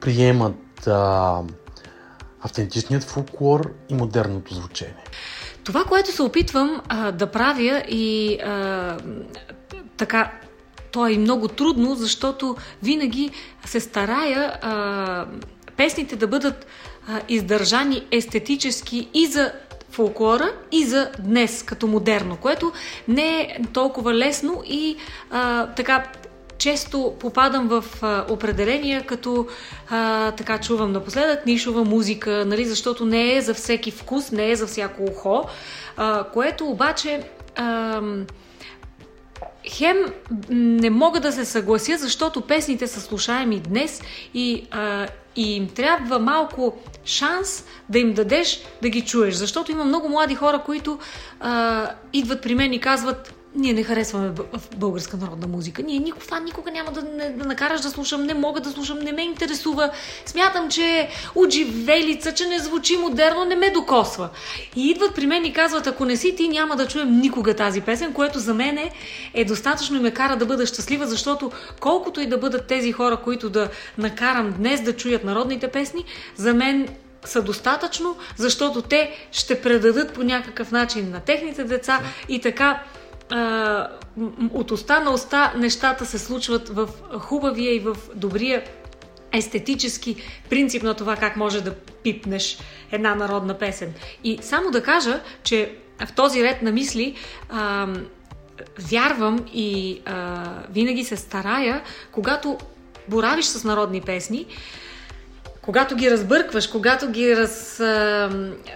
приемат 0.00 0.86
а, 0.86 1.42
автентичният 2.44 3.04
фолклор 3.04 3.72
и 3.88 3.94
модерното 3.94 4.54
звучение? 4.54 5.04
Това, 5.64 5.84
което 5.84 6.12
се 6.12 6.22
опитвам 6.22 6.82
а, 6.88 7.12
да 7.12 7.26
правя 7.26 7.82
и 7.88 8.38
а, 8.40 8.98
така 9.96 10.32
то 10.92 11.06
е 11.06 11.12
и 11.12 11.18
много 11.18 11.48
трудно, 11.48 11.94
защото 11.94 12.56
винаги 12.82 13.30
се 13.64 13.80
старая 13.80 14.58
а, 14.62 15.26
песните 15.76 16.16
да 16.16 16.26
бъдат 16.26 16.66
а, 17.08 17.20
издържани 17.28 18.06
естетически 18.10 19.08
и 19.14 19.26
за 19.26 19.52
фолклора 19.90 20.52
и 20.72 20.84
за 20.84 21.10
днес 21.18 21.62
като 21.62 21.86
модерно, 21.86 22.36
което 22.36 22.72
не 23.08 23.40
е 23.40 23.58
толкова 23.72 24.14
лесно 24.14 24.62
и 24.66 24.96
а, 25.30 25.66
така 25.66 26.04
често 26.64 27.14
попадам 27.20 27.68
в 27.68 27.84
а, 28.02 28.24
определения, 28.30 29.06
като 29.06 29.46
а, 29.90 30.30
така 30.30 30.58
чувам 30.58 30.92
напоследък 30.92 31.46
нишова 31.46 31.84
музика, 31.84 32.44
нали, 32.46 32.64
защото 32.64 33.04
не 33.04 33.36
е 33.36 33.40
за 33.40 33.54
всеки 33.54 33.90
вкус, 33.90 34.32
не 34.32 34.50
е 34.50 34.56
за 34.56 34.66
всяко 34.66 35.02
ухо, 35.02 35.44
а, 35.96 36.24
което 36.24 36.66
обаче 36.66 37.22
а, 37.56 38.00
хем 39.68 39.96
не 40.50 40.90
мога 40.90 41.20
да 41.20 41.32
се 41.32 41.44
съглася, 41.44 41.96
защото 41.98 42.40
песните 42.40 42.86
са 42.86 43.00
слушаеми 43.00 43.60
днес 43.60 44.02
и, 44.34 44.66
а, 44.70 45.06
и 45.36 45.56
им 45.56 45.68
трябва 45.68 46.18
малко 46.18 46.76
шанс 47.04 47.64
да 47.88 47.98
им 47.98 48.12
дадеш 48.14 48.60
да 48.82 48.88
ги 48.88 49.00
чуеш. 49.00 49.34
Защото 49.34 49.72
има 49.72 49.84
много 49.84 50.08
млади 50.08 50.34
хора, 50.34 50.62
които 50.66 50.98
а, 51.40 51.88
идват 52.12 52.42
при 52.42 52.54
мен 52.54 52.72
и 52.72 52.80
казват 52.80 53.34
ние 53.54 53.72
не 53.72 53.82
харесваме 53.82 54.32
българска 54.76 55.16
народна 55.16 55.46
музика. 55.46 55.82
Ние 55.82 55.98
никога, 55.98 56.24
това 56.24 56.40
никога 56.40 56.70
няма 56.70 56.92
да, 56.92 57.02
не, 57.02 57.30
да 57.30 57.44
накараш 57.44 57.80
да 57.80 57.90
слушам, 57.90 58.22
не 58.22 58.34
мога 58.34 58.60
да 58.60 58.70
слушам, 58.70 58.98
не 58.98 59.12
ме 59.12 59.22
интересува. 59.22 59.90
Смятам, 60.26 60.70
че 60.70 61.08
отживелица, 61.34 62.34
че 62.34 62.46
не 62.46 62.58
звучи 62.58 62.96
модерно, 62.96 63.44
не 63.44 63.56
ме 63.56 63.70
докосва. 63.70 64.28
И 64.76 64.90
идват 64.90 65.14
при 65.14 65.26
мен 65.26 65.44
и 65.44 65.52
казват, 65.52 65.86
ако 65.86 66.04
не 66.04 66.16
си 66.16 66.36
ти, 66.36 66.48
няма 66.48 66.76
да 66.76 66.88
чуем 66.88 67.20
никога 67.20 67.54
тази 67.54 67.80
песен, 67.80 68.12
което 68.12 68.38
за 68.38 68.54
мен 68.54 68.78
е, 68.78 68.90
е 69.34 69.44
достатъчно 69.44 69.96
и 69.96 70.00
ме 70.00 70.10
кара 70.10 70.36
да 70.36 70.46
бъда 70.46 70.66
щастлива, 70.66 71.06
защото 71.06 71.52
колкото 71.80 72.20
и 72.20 72.26
да 72.26 72.38
бъдат 72.38 72.66
тези 72.66 72.92
хора, 72.92 73.16
които 73.16 73.50
да 73.50 73.70
накарам 73.98 74.54
днес 74.58 74.82
да 74.82 74.96
чуят 74.96 75.24
народните 75.24 75.68
песни, 75.68 76.04
за 76.36 76.54
мен 76.54 76.88
са 77.24 77.42
достатъчно, 77.42 78.16
защото 78.36 78.82
те 78.82 79.10
ще 79.32 79.60
предадат 79.60 80.12
по 80.12 80.22
някакъв 80.22 80.72
начин 80.72 81.10
на 81.10 81.20
техните 81.20 81.64
деца 81.64 82.00
и 82.28 82.40
така 82.40 82.82
от 84.52 84.70
уста 84.70 85.00
на 85.00 85.10
уста 85.10 85.52
нещата 85.56 86.06
се 86.06 86.18
случват 86.18 86.68
в 86.68 86.88
хубавия 87.18 87.74
и 87.74 87.80
в 87.80 87.96
добрия 88.14 88.62
естетически 89.32 90.16
принцип 90.50 90.82
на 90.82 90.94
това 90.94 91.16
как 91.16 91.36
може 91.36 91.60
да 91.60 91.74
пипнеш 91.74 92.58
една 92.92 93.14
народна 93.14 93.58
песен. 93.58 93.94
И 94.24 94.38
само 94.42 94.70
да 94.70 94.82
кажа, 94.82 95.20
че 95.42 95.74
в 96.06 96.12
този 96.12 96.42
ред 96.42 96.62
на 96.62 96.72
мисли 96.72 97.14
а, 97.50 97.88
вярвам 98.78 99.44
и 99.54 100.00
а, 100.06 100.44
винаги 100.70 101.04
се 101.04 101.16
старая, 101.16 101.82
когато 102.12 102.58
боравиш 103.08 103.44
с 103.44 103.64
народни 103.64 104.00
песни, 104.00 104.46
когато 105.62 105.96
ги 105.96 106.10
разбъркваш, 106.10 106.66
когато 106.66 107.10
ги 107.10 107.36
раз, 107.36 107.80
а, 107.80 108.30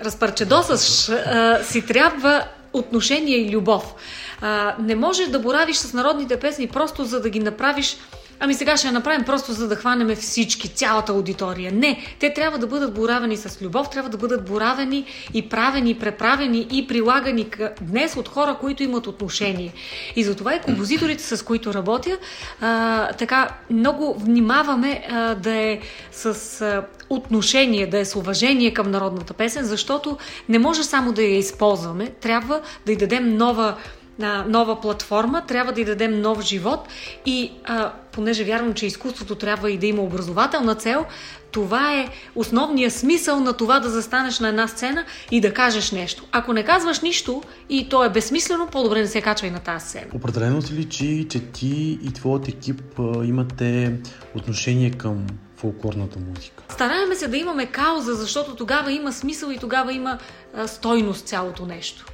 разпарчедосаш, 0.05 1.09
а, 1.09 1.63
си 1.63 1.87
трябва 1.87 2.45
отношение 2.73 3.37
и 3.37 3.51
любов. 3.51 3.95
А, 4.41 4.75
не 4.79 4.95
можеш 4.95 5.29
да 5.29 5.39
боравиш 5.39 5.77
с 5.77 5.93
народните 5.93 6.41
песни 6.41 6.67
просто 6.67 7.05
за 7.05 7.21
да 7.21 7.31
ги 7.31 7.41
направиш 7.41 7.97
Ами 8.41 8.55
сега 8.55 8.77
ще 8.77 8.87
я 8.87 8.93
направим 8.93 9.25
просто 9.25 9.53
за 9.53 9.69
да 9.69 9.77
хванеме 9.77 10.15
всички, 10.15 10.69
цялата 10.69 11.13
аудитория. 11.13 11.73
Не, 11.73 12.03
те 12.19 12.35
трябва 12.35 12.59
да 12.59 12.67
бъдат 12.67 12.95
боравени 12.95 13.37
с 13.37 13.63
любов, 13.63 13.91
трябва 13.91 14.11
да 14.11 14.17
бъдат 14.17 14.45
боравени 14.45 15.05
и 15.35 15.49
правени, 15.49 15.95
преправени 15.95 16.67
и 16.73 16.87
прилагани 16.87 17.47
днес 17.81 18.17
от 18.17 18.29
хора, 18.29 18.57
които 18.61 18.83
имат 18.83 19.07
отношение. 19.07 19.73
И 20.17 20.25
затова 20.25 20.55
и 20.55 20.61
композиторите, 20.61 21.23
с 21.23 21.45
които 21.45 21.75
работя, 21.75 22.19
а, 22.61 23.13
така 23.13 23.49
много 23.71 24.15
внимаваме 24.19 25.07
а, 25.11 25.35
да 25.35 25.55
е 25.55 25.81
с 26.13 26.61
а, 26.61 26.87
отношение, 27.11 27.87
да 27.87 27.99
е 27.99 28.05
с 28.05 28.17
уважение 28.17 28.75
към 28.75 28.91
народната 28.91 29.35
песен, 29.35 29.65
защото 29.65 30.19
не 30.49 30.59
може 30.59 30.85
само 30.85 31.13
да 31.13 31.23
я 31.23 31.39
използваме, 31.39 32.07
трябва 32.21 32.61
да 32.87 32.93
й 32.93 32.97
дадем 32.97 33.37
нова 33.37 33.77
на 34.19 34.45
нова 34.49 34.81
платформа, 34.81 35.43
трябва 35.47 35.73
да 35.73 35.81
й 35.81 35.85
дадем 35.85 36.21
нов 36.21 36.43
живот 36.43 36.89
и 37.27 37.53
а, 37.65 37.93
понеже 38.13 38.45
вярвам, 38.45 38.75
че 38.75 38.87
изкуството 38.87 39.35
трябва 39.35 39.71
и 39.71 39.79
да 39.79 39.87
има 39.87 40.03
образователна 40.03 40.75
цел, 40.75 41.07
това 41.51 41.95
е 41.95 42.09
основният 42.35 42.93
смисъл 42.93 43.41
на 43.41 43.53
това 43.53 43.81
да 43.81 43.91
застанеш 43.91 44.41
на 44.41 44.49
една 44.49 44.69
сцена 44.69 45.05
и 45.31 45.41
да 45.41 45.55
кажеш 45.55 45.91
нещо. 45.91 46.25
Ако 46.33 46.53
не 46.53 46.65
казваш 46.65 47.01
нищо 47.01 47.43
и 47.69 47.89
то 47.89 48.05
е 48.05 48.11
безсмислено, 48.11 48.67
по-добре 48.67 49.03
да 49.03 49.09
се 49.09 49.21
качвай 49.21 49.51
на 49.51 49.59
тази 49.59 49.89
сцена. 49.89 50.07
Определено 50.15 50.63
си 50.63 50.75
личи, 50.75 51.27
че 51.31 51.41
ти 51.41 51.99
и 52.03 52.13
твоят 52.13 52.49
екип 52.49 52.83
а, 52.99 53.25
имате 53.25 53.93
отношение 54.35 54.91
към 54.91 55.27
фолклорната 55.57 56.19
музика? 56.19 56.63
Стараеме 56.69 57.15
се 57.15 57.29
да 57.29 57.37
имаме 57.37 57.67
кауза, 57.67 58.15
защото 58.15 58.55
тогава 58.55 58.93
има 58.93 59.13
смисъл 59.13 59.51
и 59.51 59.59
тогава 59.59 59.93
има 59.93 60.19
а, 60.55 60.69
стойност 60.69 61.27
цялото 61.27 61.67
нещо. 61.67 62.07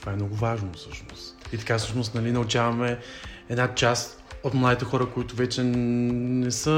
Това 0.00 0.12
е 0.12 0.16
много 0.16 0.34
важно 0.34 0.68
всъщност. 0.76 1.36
И 1.52 1.58
така 1.58 1.78
всъщност 1.78 2.14
нали, 2.14 2.32
научаваме 2.32 2.98
една 3.48 3.74
част 3.74 4.22
от 4.44 4.54
младите 4.54 4.84
хора, 4.84 5.06
които 5.06 5.36
вече 5.36 5.62
не 5.62 6.50
са... 6.50 6.70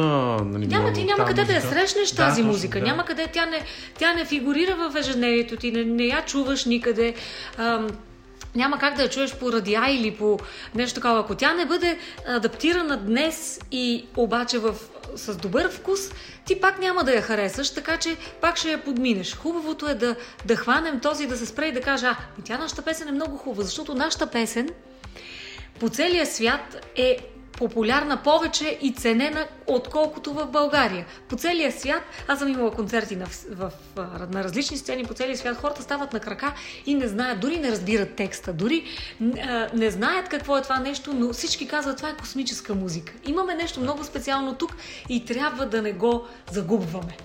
Нали, 0.44 0.66
няма, 0.66 0.92
ти 0.92 1.04
няма 1.04 1.24
къде 1.24 1.40
музика. 1.42 1.61
да 1.61 1.66
я 1.66 1.72
срещнеш 1.72 2.11
да, 2.11 2.16
тази 2.16 2.42
музика. 2.42 2.80
Да. 2.80 2.87
Няма 2.87 3.04
къде, 3.04 3.26
тя 3.26 3.46
не, 3.46 3.64
тя 3.98 4.14
не 4.14 4.24
фигурира 4.24 4.76
в 4.76 4.96
ежедневието 4.96 5.56
ти, 5.56 5.72
не, 5.72 5.85
не 5.85 6.04
я 6.04 6.24
чуваш 6.24 6.64
никъде. 6.64 7.14
Ам, 7.58 7.88
няма 8.54 8.78
как 8.78 8.96
да 8.96 9.02
я 9.02 9.11
чуеш 9.11 9.35
по 9.35 9.52
радиа 9.52 9.85
или 9.90 10.11
по 10.11 10.38
нещо 10.74 11.00
такова. 11.00 11.20
Ако 11.20 11.35
тя 11.35 11.54
не 11.54 11.66
бъде 11.66 11.98
адаптирана 12.28 12.96
днес 12.96 13.61
и 13.72 14.04
обаче 14.16 14.58
в, 14.58 14.74
с 15.16 15.37
добър 15.37 15.70
вкус, 15.70 16.01
ти 16.44 16.61
пак 16.61 16.79
няма 16.79 17.05
да 17.05 17.14
я 17.14 17.22
харесаш, 17.22 17.70
така 17.70 17.96
че 17.96 18.16
пак 18.40 18.57
ще 18.57 18.70
я 18.70 18.85
подминеш. 18.85 19.37
Хубавото 19.37 19.88
е 19.88 19.94
да, 19.94 20.16
да 20.44 20.57
хванем 20.57 21.01
този, 21.01 21.27
да 21.27 21.37
се 21.37 21.46
спре 21.46 21.66
и 21.66 21.72
да 21.72 21.81
каже, 21.81 22.07
а, 22.07 22.16
тя 22.44 22.59
нашата 22.59 22.83
песен 22.83 23.09
е 23.09 23.12
много 23.12 23.37
хубава, 23.37 23.62
защото 23.62 23.94
нашата 23.94 24.27
песен 24.27 24.68
по 25.81 25.88
целия 25.88 26.27
свят 26.27 26.87
е 26.96 27.32
популярна 27.59 28.23
повече 28.23 28.79
и 28.83 28.93
ценена, 28.93 29.47
отколкото 29.67 30.33
в 30.33 30.47
България. 30.47 31.07
По 31.29 31.37
целия 31.37 31.73
свят, 31.73 32.03
аз 32.29 32.38
съм 32.38 32.49
имала 32.49 32.71
концерти 32.71 33.17
на, 33.17 33.27
в, 33.27 33.71
в, 33.97 34.07
на 34.31 34.45
различни 34.45 34.77
сцени 34.77 35.05
по 35.05 35.15
целия 35.15 35.37
свят, 35.37 35.57
хората 35.57 35.83
стават 35.83 36.12
на 36.12 36.21
крака 36.21 36.55
и 36.87 36.95
не 36.95 37.09
знаят, 37.09 37.41
дори 37.41 37.59
не 37.59 37.71
разбират 37.71 38.15
текста, 38.15 38.53
дори 38.53 38.85
а, 39.23 39.69
не 39.75 39.91
знаят 39.91 40.29
какво 40.29 40.57
е 40.57 40.62
това 40.62 40.79
нещо, 40.79 41.12
но 41.15 41.33
всички 41.33 41.69
казват, 41.69 41.97
това 41.97 42.09
е 42.09 42.17
космическа 42.17 42.75
музика. 42.75 43.12
Имаме 43.27 43.55
нещо 43.55 43.81
много 43.81 44.05
специално 44.05 44.55
тук 44.55 44.77
и 45.09 45.25
трябва 45.25 45.67
да 45.67 45.83
не 45.83 45.93
го 45.93 46.27
загубваме. 46.51 47.17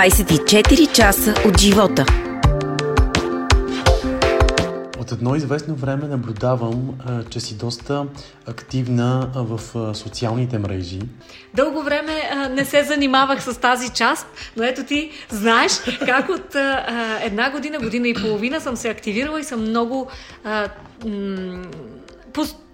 24 0.00 0.92
часа 0.92 1.34
от 1.46 1.60
живота. 1.60 2.04
От 4.98 5.12
едно 5.12 5.34
известно 5.34 5.74
време 5.74 6.08
наблюдавам, 6.08 6.98
че 7.30 7.40
си 7.40 7.58
доста 7.58 8.06
активна 8.46 9.30
в 9.34 9.60
социалните 9.94 10.58
мрежи. 10.58 11.00
Дълго 11.54 11.82
време 11.82 12.30
не 12.50 12.64
се 12.64 12.84
занимавах 12.84 13.42
с 13.42 13.60
тази 13.60 13.88
част, 13.88 14.26
но 14.56 14.64
ето 14.64 14.84
ти 14.84 15.10
знаеш 15.30 15.72
как 16.06 16.28
от 16.28 16.54
една 17.22 17.50
година, 17.50 17.78
година 17.78 18.08
и 18.08 18.14
половина 18.14 18.60
съм 18.60 18.76
се 18.76 18.88
активирала 18.88 19.40
и 19.40 19.44
съм 19.44 19.60
много. 19.60 20.10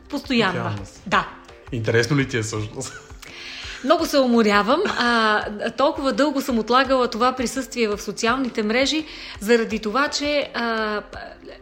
Постоянна. 0.09 0.75
Да. 1.07 1.29
Интересно 1.73 2.17
ли 2.17 2.29
ти 2.29 2.37
е 2.37 2.43
всъщност? 2.43 3.01
Много 3.87 4.07
се 4.07 4.19
уморявам. 4.19 4.81
А, 4.99 5.45
толкова 5.71 6.13
дълго 6.13 6.41
съм 6.41 6.59
отлагала 6.59 7.09
това 7.09 7.33
присъствие 7.33 7.89
в 7.89 7.99
социалните 7.99 8.63
мрежи, 8.63 9.05
заради 9.41 9.79
това, 9.79 10.09
че 10.09 10.51
а, 10.55 11.03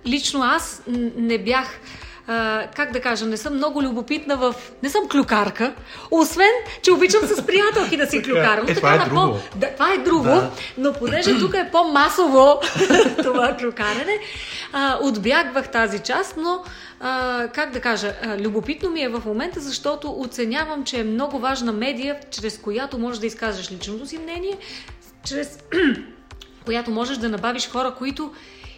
лично 0.07 0.43
аз 0.43 0.83
не 1.17 1.39
бях. 1.39 1.81
А, 2.27 2.67
как 2.77 2.93
да 2.93 3.01
кажа, 3.01 3.27
не 3.27 3.37
съм 3.37 3.55
много 3.55 3.83
любопитна 3.83 4.37
в... 4.37 4.55
Не 4.83 4.89
съм 4.89 5.09
клюкарка, 5.09 5.75
освен, 6.11 6.51
че 6.83 6.93
обичам 6.93 7.21
с 7.27 7.47
приятелки 7.47 7.97
да 7.97 8.07
си 8.07 8.23
клюкарам. 8.23 8.67
Е, 8.69 8.75
това 8.75 8.95
е 8.95 8.99
друго. 8.99 9.39
Да, 9.57 9.71
това 9.73 9.93
е 9.93 9.99
друго, 9.99 10.25
Да. 10.25 10.51
но 10.79 10.93
понеже 10.93 11.39
тук 11.39 11.55
е 11.55 11.69
по-масово 11.73 12.61
това 13.23 13.57
клюкарене, 13.57 14.19
а, 14.73 14.99
отбягвах 15.03 15.69
тази 15.69 15.99
част, 15.99 16.37
но 16.37 16.65
а, 17.01 17.49
как 17.49 17.71
да 17.71 17.81
кажа, 17.81 18.15
а, 18.23 18.39
любопитно 18.39 18.91
ми 18.91 19.03
е 19.03 19.09
в 19.09 19.23
момента, 19.27 19.61
защото 19.61 20.15
оценявам, 20.19 20.85
че 20.85 21.01
е 21.01 21.05
много 21.05 21.39
важна 21.39 21.73
медия, 21.73 22.17
чрез 22.31 22.59
която 22.59 22.99
можеш 22.99 23.21
да 23.21 23.27
изкажеш 23.27 23.73
личното 23.73 24.07
си 24.07 24.19
мнение, 24.19 24.59
чрез 25.25 25.59
която 26.65 26.91
можеш 26.91 27.17
да 27.17 27.29
набавиш 27.29 27.69
хора, 27.69 27.95
които 27.99 28.33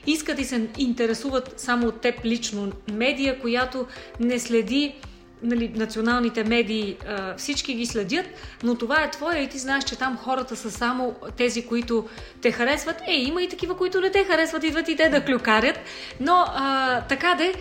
искат 0.07 0.39
и 0.39 0.45
се 0.45 0.69
интересуват 0.79 1.55
само 1.57 1.87
от 1.87 2.01
теб 2.01 2.25
лично. 2.25 2.73
Медия, 2.93 3.41
която 3.41 3.87
не 4.21 4.39
следи 4.39 4.95
нали, 5.43 5.73
националните 5.75 6.45
медии, 6.45 6.97
всички 7.37 7.75
ги 7.75 7.87
следят, 7.87 8.27
но 8.63 8.75
това 8.75 9.03
е 9.03 9.11
твоя 9.11 9.43
и 9.43 9.49
ти 9.49 9.59
знаеш, 9.59 9.85
че 9.85 9.99
там 9.99 10.17
хората 10.17 10.57
са 10.57 10.71
само 10.71 11.15
тези, 11.37 11.67
които 11.67 12.09
те 12.43 12.53
харесват. 12.53 12.97
Е, 13.07 13.15
има 13.15 13.43
и 13.43 13.49
такива, 13.49 13.77
които 13.77 14.01
не 14.01 14.11
те 14.11 14.25
харесват, 14.25 14.65
идват 14.65 14.89
и 14.89 14.97
те 14.97 15.09
да 15.09 15.25
клюкарят, 15.25 15.79
но 16.21 16.45
а, 16.49 17.01
така 17.01 17.35
де, 17.35 17.53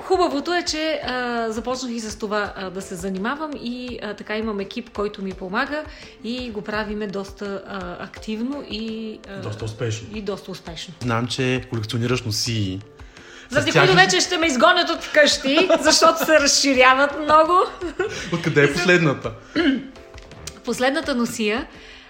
Хубавото 0.00 0.54
е, 0.54 0.62
че 0.62 1.00
а, 1.06 1.46
започнах 1.50 1.92
и 1.92 2.00
с 2.00 2.18
това 2.18 2.52
а, 2.56 2.70
да 2.70 2.82
се 2.82 2.94
занимавам 2.94 3.50
и 3.62 3.98
а, 4.02 4.14
така 4.14 4.36
имам 4.36 4.60
екип, 4.60 4.90
който 4.90 5.22
ми 5.22 5.32
помага 5.32 5.84
и 6.24 6.50
го 6.50 6.62
правиме 6.62 7.06
доста 7.06 7.62
а, 7.68 8.04
активно 8.04 8.64
и, 8.70 9.18
а, 9.28 9.40
Доста 9.40 9.64
успешно. 9.64 10.08
и 10.14 10.22
доста 10.22 10.50
успешно. 10.50 10.94
Знам, 11.02 11.26
че 11.26 11.62
колекционираш 11.70 12.22
носии. 12.22 12.80
Заради 13.50 13.70
С 13.70 13.74
тях 13.74 13.86
които 13.86 13.96
вече 13.96 14.20
ще 14.20 14.38
ме 14.38 14.46
изгонят 14.46 14.90
от 14.90 15.10
къщи, 15.14 15.68
защото 15.80 16.24
се 16.24 16.40
разширяват 16.40 17.20
много. 17.20 17.52
Откъде 18.32 18.64
е 18.64 18.72
последната? 18.72 19.32
Последната 20.64 21.14
носия 21.14 21.66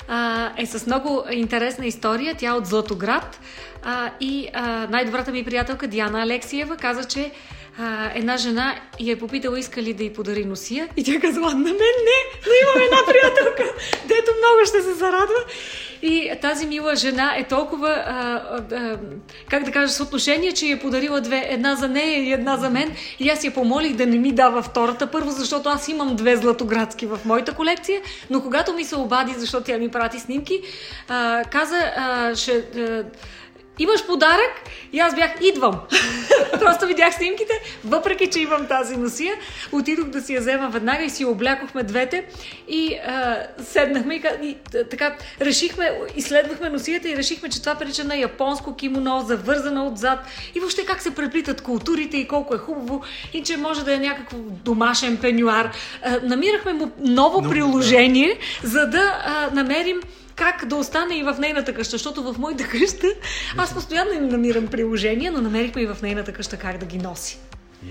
а, 0.09 0.51
е 0.57 0.67
с 0.67 0.87
много 0.87 1.25
интересна 1.31 1.87
история. 1.87 2.35
Тя 2.39 2.49
е 2.49 2.53
от 2.53 2.67
Златоград. 2.67 3.41
А, 3.89 4.11
и 4.21 4.49
а, 4.53 4.87
най-добрата 4.91 5.33
ми 5.33 5.45
приятелка 5.45 5.87
Диана 5.87 6.23
Алексиева 6.23 6.77
каза, 6.77 7.05
че 7.05 7.31
а, 7.79 8.11
една 8.15 8.37
жена 8.37 8.75
я 9.01 9.13
е 9.13 9.19
попитала 9.19 9.59
иска 9.59 9.83
ли 9.83 9.93
да 9.93 10.05
й 10.05 10.13
подари 10.13 10.45
носия. 10.45 10.89
И 10.97 11.05
тя 11.05 11.21
казала, 11.21 11.51
на 11.51 11.55
мен 11.55 11.75
не, 11.75 12.19
но 12.47 12.53
имам 12.63 12.85
една 12.85 12.99
приятелка, 13.07 13.75
дето 14.03 14.31
много 14.39 14.67
ще 14.67 14.83
се 14.83 14.95
зарадва. 14.95 15.45
И 16.03 16.33
тази 16.43 16.67
мила 16.67 16.97
жена 16.97 17.35
е 17.37 17.45
толкова, 17.45 17.89
а, 18.07 18.43
а, 18.75 18.99
как 19.51 19.65
да 19.65 19.73
кажа, 19.73 19.93
съотношение, 19.93 20.53
че 20.53 20.67
я 20.67 20.77
е 20.77 20.79
подарила 20.79 21.21
две. 21.21 21.47
Една 21.49 21.75
за 21.75 21.89
нея 21.89 22.25
и 22.25 22.33
една 22.33 22.57
за 22.57 22.71
мен. 22.71 22.97
И 23.19 23.29
аз 23.29 23.45
я 23.45 23.55
помолих 23.55 23.97
да 23.97 24.07
не 24.07 24.19
ми 24.19 24.33
дава 24.33 24.63
втората. 24.63 25.07
Първо, 25.07 25.31
защото 25.31 25.69
аз 25.69 25.89
имам 25.89 26.17
две 26.17 26.37
златоградски 26.37 27.07
в 27.07 27.21
моята 27.25 27.53
колекция, 27.53 28.01
но 28.31 28.43
когато 28.43 28.73
ми 28.73 28.85
се 28.85 28.97
обади, 28.97 29.35
защото 29.37 29.65
тя 29.65 29.79
ми 29.79 29.89
прати 29.89 30.21
снимки, 30.21 30.61
а, 31.09 31.45
каза, 31.51 31.93
а, 31.97 32.35
ще... 32.35 32.53
А, 32.77 33.05
Имаш 33.79 34.07
подарък? 34.07 34.63
И 34.93 34.99
аз 34.99 35.15
бях, 35.15 35.31
идвам. 35.43 35.81
Просто 36.61 36.87
видях 36.87 37.15
снимките, 37.15 37.53
въпреки, 37.85 38.31
че 38.31 38.41
имам 38.41 38.67
тази 38.67 38.97
носия. 38.97 39.35
Отидох 39.73 40.07
да 40.07 40.21
си 40.21 40.35
я 40.35 40.41
взема 40.41 40.69
веднага 40.69 41.05
и 41.05 41.11
си 41.11 41.25
облякохме 41.25 41.83
двете 41.83 42.25
и 42.69 42.95
а, 42.95 43.47
седнахме 43.63 44.15
и, 44.15 44.23
и 44.43 44.57
така 44.91 45.17
решихме, 45.41 45.93
изследвахме 46.17 46.69
носията 46.69 47.09
и 47.09 47.17
решихме, 47.17 47.49
че 47.49 47.61
това 47.61 47.75
прилича 47.75 48.05
на 48.05 48.17
японско 48.17 48.77
кимоно, 48.77 49.25
завързано 49.27 49.87
отзад 49.87 50.19
и 50.55 50.61
въобще 50.61 50.87
как 50.87 51.03
се 51.03 51.15
преплитат 51.15 51.61
културите 51.61 52.17
и 52.17 52.29
колко 52.29 52.55
е 52.55 52.59
хубаво 52.59 53.03
и 53.33 53.43
че 53.43 53.57
може 53.57 53.85
да 53.85 53.95
е 53.95 53.99
някакво 53.99 54.37
домашен 54.39 55.17
пенюар. 55.17 55.71
А, 56.03 56.19
намирахме 56.23 56.73
му 56.73 56.91
ново 56.99 57.41
Но, 57.41 57.51
приложение, 57.51 58.39
за 58.63 58.87
да 58.87 59.23
а, 59.25 59.51
намерим 59.55 60.01
как 60.37 60.65
да 60.67 60.77
остане 60.77 61.19
и 61.19 61.23
в 61.23 61.37
нейната 61.39 61.75
къща, 61.75 61.91
защото 61.91 62.33
в 62.33 62.39
моята 62.39 62.65
къща 62.69 63.07
аз 63.57 63.75
постоянно 63.75 64.13
им 64.13 64.29
намирам 64.29 64.67
приложения, 64.67 65.33
но 65.33 65.41
намерихме 65.41 65.83
и 65.83 65.87
в 65.87 65.97
нейната 66.03 66.33
къща 66.33 66.57
как 66.57 66.79
да 66.79 66.87
ги 66.87 66.99
носи. 66.99 67.39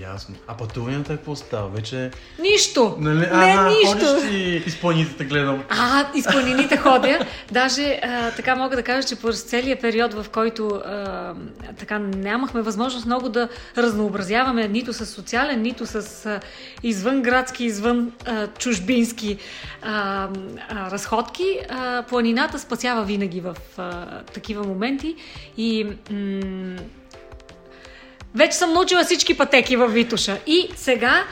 Ясно. 0.00 0.34
А 0.46 0.56
пътуванията 0.56 1.16
какво 1.16 1.36
става? 1.36 1.68
Вече... 1.68 2.10
Нищо! 2.40 2.96
Нали? 2.98 3.18
Не, 3.18 3.28
а, 3.32 3.68
нищо! 3.68 4.06
Ходиш 4.06 4.30
си 4.30 4.62
изпълнителите, 4.66 5.24
гледам. 5.24 5.64
А, 5.68 6.04
из 6.14 6.24
планините 6.24 6.76
ходя. 6.76 7.18
Даже 7.52 8.00
а, 8.02 8.30
така 8.30 8.56
мога 8.56 8.76
да 8.76 8.82
кажа, 8.82 9.08
че 9.08 9.16
през 9.16 9.42
целият 9.42 9.80
период, 9.80 10.14
в 10.14 10.26
който 10.32 10.68
а, 10.68 11.34
така 11.78 11.98
нямахме 11.98 12.62
възможност 12.62 13.06
много 13.06 13.28
да 13.28 13.48
разнообразяваме 13.78 14.68
нито 14.68 14.92
с 14.92 15.06
социален, 15.06 15.62
нито 15.62 15.86
с 15.86 16.26
а, 16.26 16.40
извънградски, 16.82 17.64
извън 17.64 18.12
а, 18.26 18.46
чужбински 18.46 19.38
а, 19.82 20.28
а, 20.68 20.90
разходки, 20.90 21.60
а, 21.68 22.02
планината 22.02 22.58
спасява 22.58 23.04
винаги 23.04 23.40
в 23.40 23.56
а, 23.78 24.06
такива 24.22 24.64
моменти 24.64 25.16
и 25.56 25.86
м- 26.10 26.76
вече 28.36 28.56
съм 28.56 28.72
научила 28.72 29.04
всички 29.04 29.36
пътеки 29.36 29.76
в 29.76 29.88
Витуша. 29.88 30.38
И 30.46 30.68
сега 30.76 31.24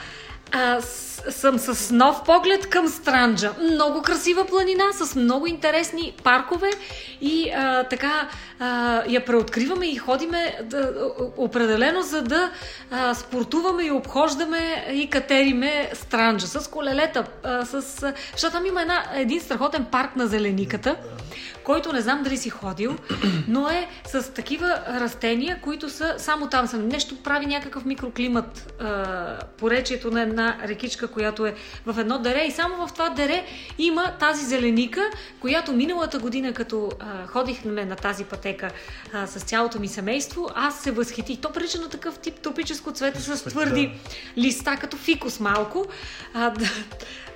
а, 0.51 0.81
съм 1.29 1.59
с 1.59 1.91
нов 1.91 2.23
поглед 2.23 2.69
към 2.69 2.87
Странджа. 2.87 3.53
Много 3.61 4.01
красива 4.01 4.45
планина, 4.45 4.83
с 4.93 5.15
много 5.15 5.47
интересни 5.47 6.13
паркове 6.23 6.71
и 7.21 7.49
а, 7.49 7.83
така 7.83 8.29
а, 8.59 9.03
я 9.07 9.25
преоткриваме 9.25 9.85
и 9.85 9.95
ходиме 9.95 10.57
да, 10.63 10.93
определено, 11.37 12.01
за 12.01 12.21
да 12.21 12.51
а, 12.91 13.13
спортуваме 13.13 13.83
и 13.83 13.91
обхождаме 13.91 14.85
и 14.93 15.09
катериме 15.09 15.89
Странджа 15.93 16.47
с 16.47 16.67
колелета. 16.67 17.25
А, 17.43 17.65
с, 17.65 18.03
а, 18.03 18.13
защото 18.31 18.57
там 18.57 18.65
има 18.65 18.81
една, 18.81 19.03
един 19.15 19.41
страхотен 19.41 19.85
парк 19.85 20.15
на 20.15 20.27
зелениката, 20.27 20.95
който 21.65 21.93
не 21.93 22.01
знам 22.01 22.23
дали 22.23 22.37
си 22.37 22.49
ходил, 22.49 22.95
но 23.47 23.69
е 23.69 23.87
с 24.05 24.33
такива 24.33 24.79
растения, 24.87 25.59
които 25.61 25.89
са 25.89 26.15
само 26.17 26.49
там 26.49 26.67
са. 26.67 26.77
Нещо 26.77 27.15
прави 27.23 27.45
някакъв 27.45 27.85
микроклимат 27.85 28.73
а, 28.81 29.39
по 29.57 29.71
речието 29.71 30.11
на 30.11 30.21
една 30.21 30.57
рекичка, 30.67 31.07
която 31.07 31.45
е 31.45 31.55
в 31.85 31.99
едно 31.99 32.19
дере 32.19 32.45
и 32.47 32.51
само 32.51 32.87
в 32.87 32.93
това 32.93 33.09
дере 33.09 33.45
има 33.77 34.13
тази 34.19 34.45
зеленика, 34.45 35.01
която 35.39 35.73
миналата 35.73 36.19
година, 36.19 36.53
като 36.53 36.91
а, 36.99 37.27
ходихме 37.27 37.85
на 37.85 37.95
тази 37.95 38.25
пътека 38.25 38.69
а, 39.13 39.27
с 39.27 39.39
цялото 39.39 39.79
ми 39.79 39.87
семейство, 39.87 40.49
аз 40.55 40.79
се 40.79 40.91
възхитих. 40.91 41.39
То 41.41 41.51
прилича 41.51 41.79
на 41.79 41.89
такъв 41.89 42.19
тип 42.19 42.39
тропическо 42.39 42.91
цвете 42.91 43.21
с 43.21 43.43
твърди 43.43 43.91
листа, 44.37 44.77
като 44.81 44.97
фикус 44.97 45.39
малко. 45.39 45.85
А, 46.33 46.49
да, 46.59 46.69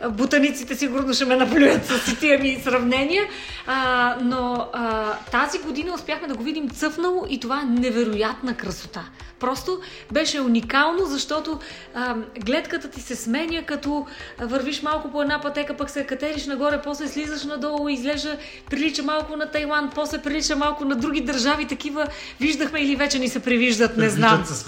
ботаниците 0.10 0.76
сигурно 0.76 1.14
ще 1.14 1.26
ме 1.26 1.36
наплюят 1.36 1.86
с 1.86 2.20
тия 2.20 2.40
ми 2.40 2.62
сравнения, 2.64 3.24
а, 3.68 4.18
но 4.22 4.68
а, 4.74 5.14
тази 5.32 5.60
година 5.60 5.94
успяхме 5.94 6.28
да 6.28 6.36
го 6.36 6.44
видим 6.44 6.70
цъфнало 6.70 7.26
и 7.30 7.40
това 7.40 7.62
е 7.62 7.66
невероятна 7.66 8.54
красота. 8.54 9.04
Просто 9.40 9.80
беше 10.12 10.42
уникално, 10.42 11.06
защото 11.06 11.60
а, 11.96 12.16
гледката 12.46 12.90
ти 12.90 13.02
се 13.02 13.16
сменя, 13.16 13.64
като 13.66 14.06
вървиш 14.40 14.82
малко 14.82 15.12
по 15.12 15.22
една 15.22 15.42
пътека, 15.42 15.78
пък 15.78 15.90
се 15.90 16.06
катериш 16.06 16.46
нагоре, 16.46 16.82
после 16.84 17.08
слизаш 17.08 17.44
надолу 17.44 17.90
и 17.90 17.94
изглежда, 17.94 18.38
прилича 18.70 19.04
малко 19.04 19.36
на 19.36 19.52
Тайланд, 19.52 19.96
после 19.96 20.18
прилича 20.18 20.56
малко 20.56 20.86
на 20.86 20.96
други 20.96 21.22
държави, 21.22 21.68
такива 21.68 22.08
виждахме 22.40 22.80
или 22.80 22.96
вече 22.96 23.20
ни 23.20 23.28
се 23.28 23.40
привиждат, 23.40 23.98
не 23.98 24.10
знам. 24.10 24.38
Виждат 24.38 24.58
се 24.58 24.66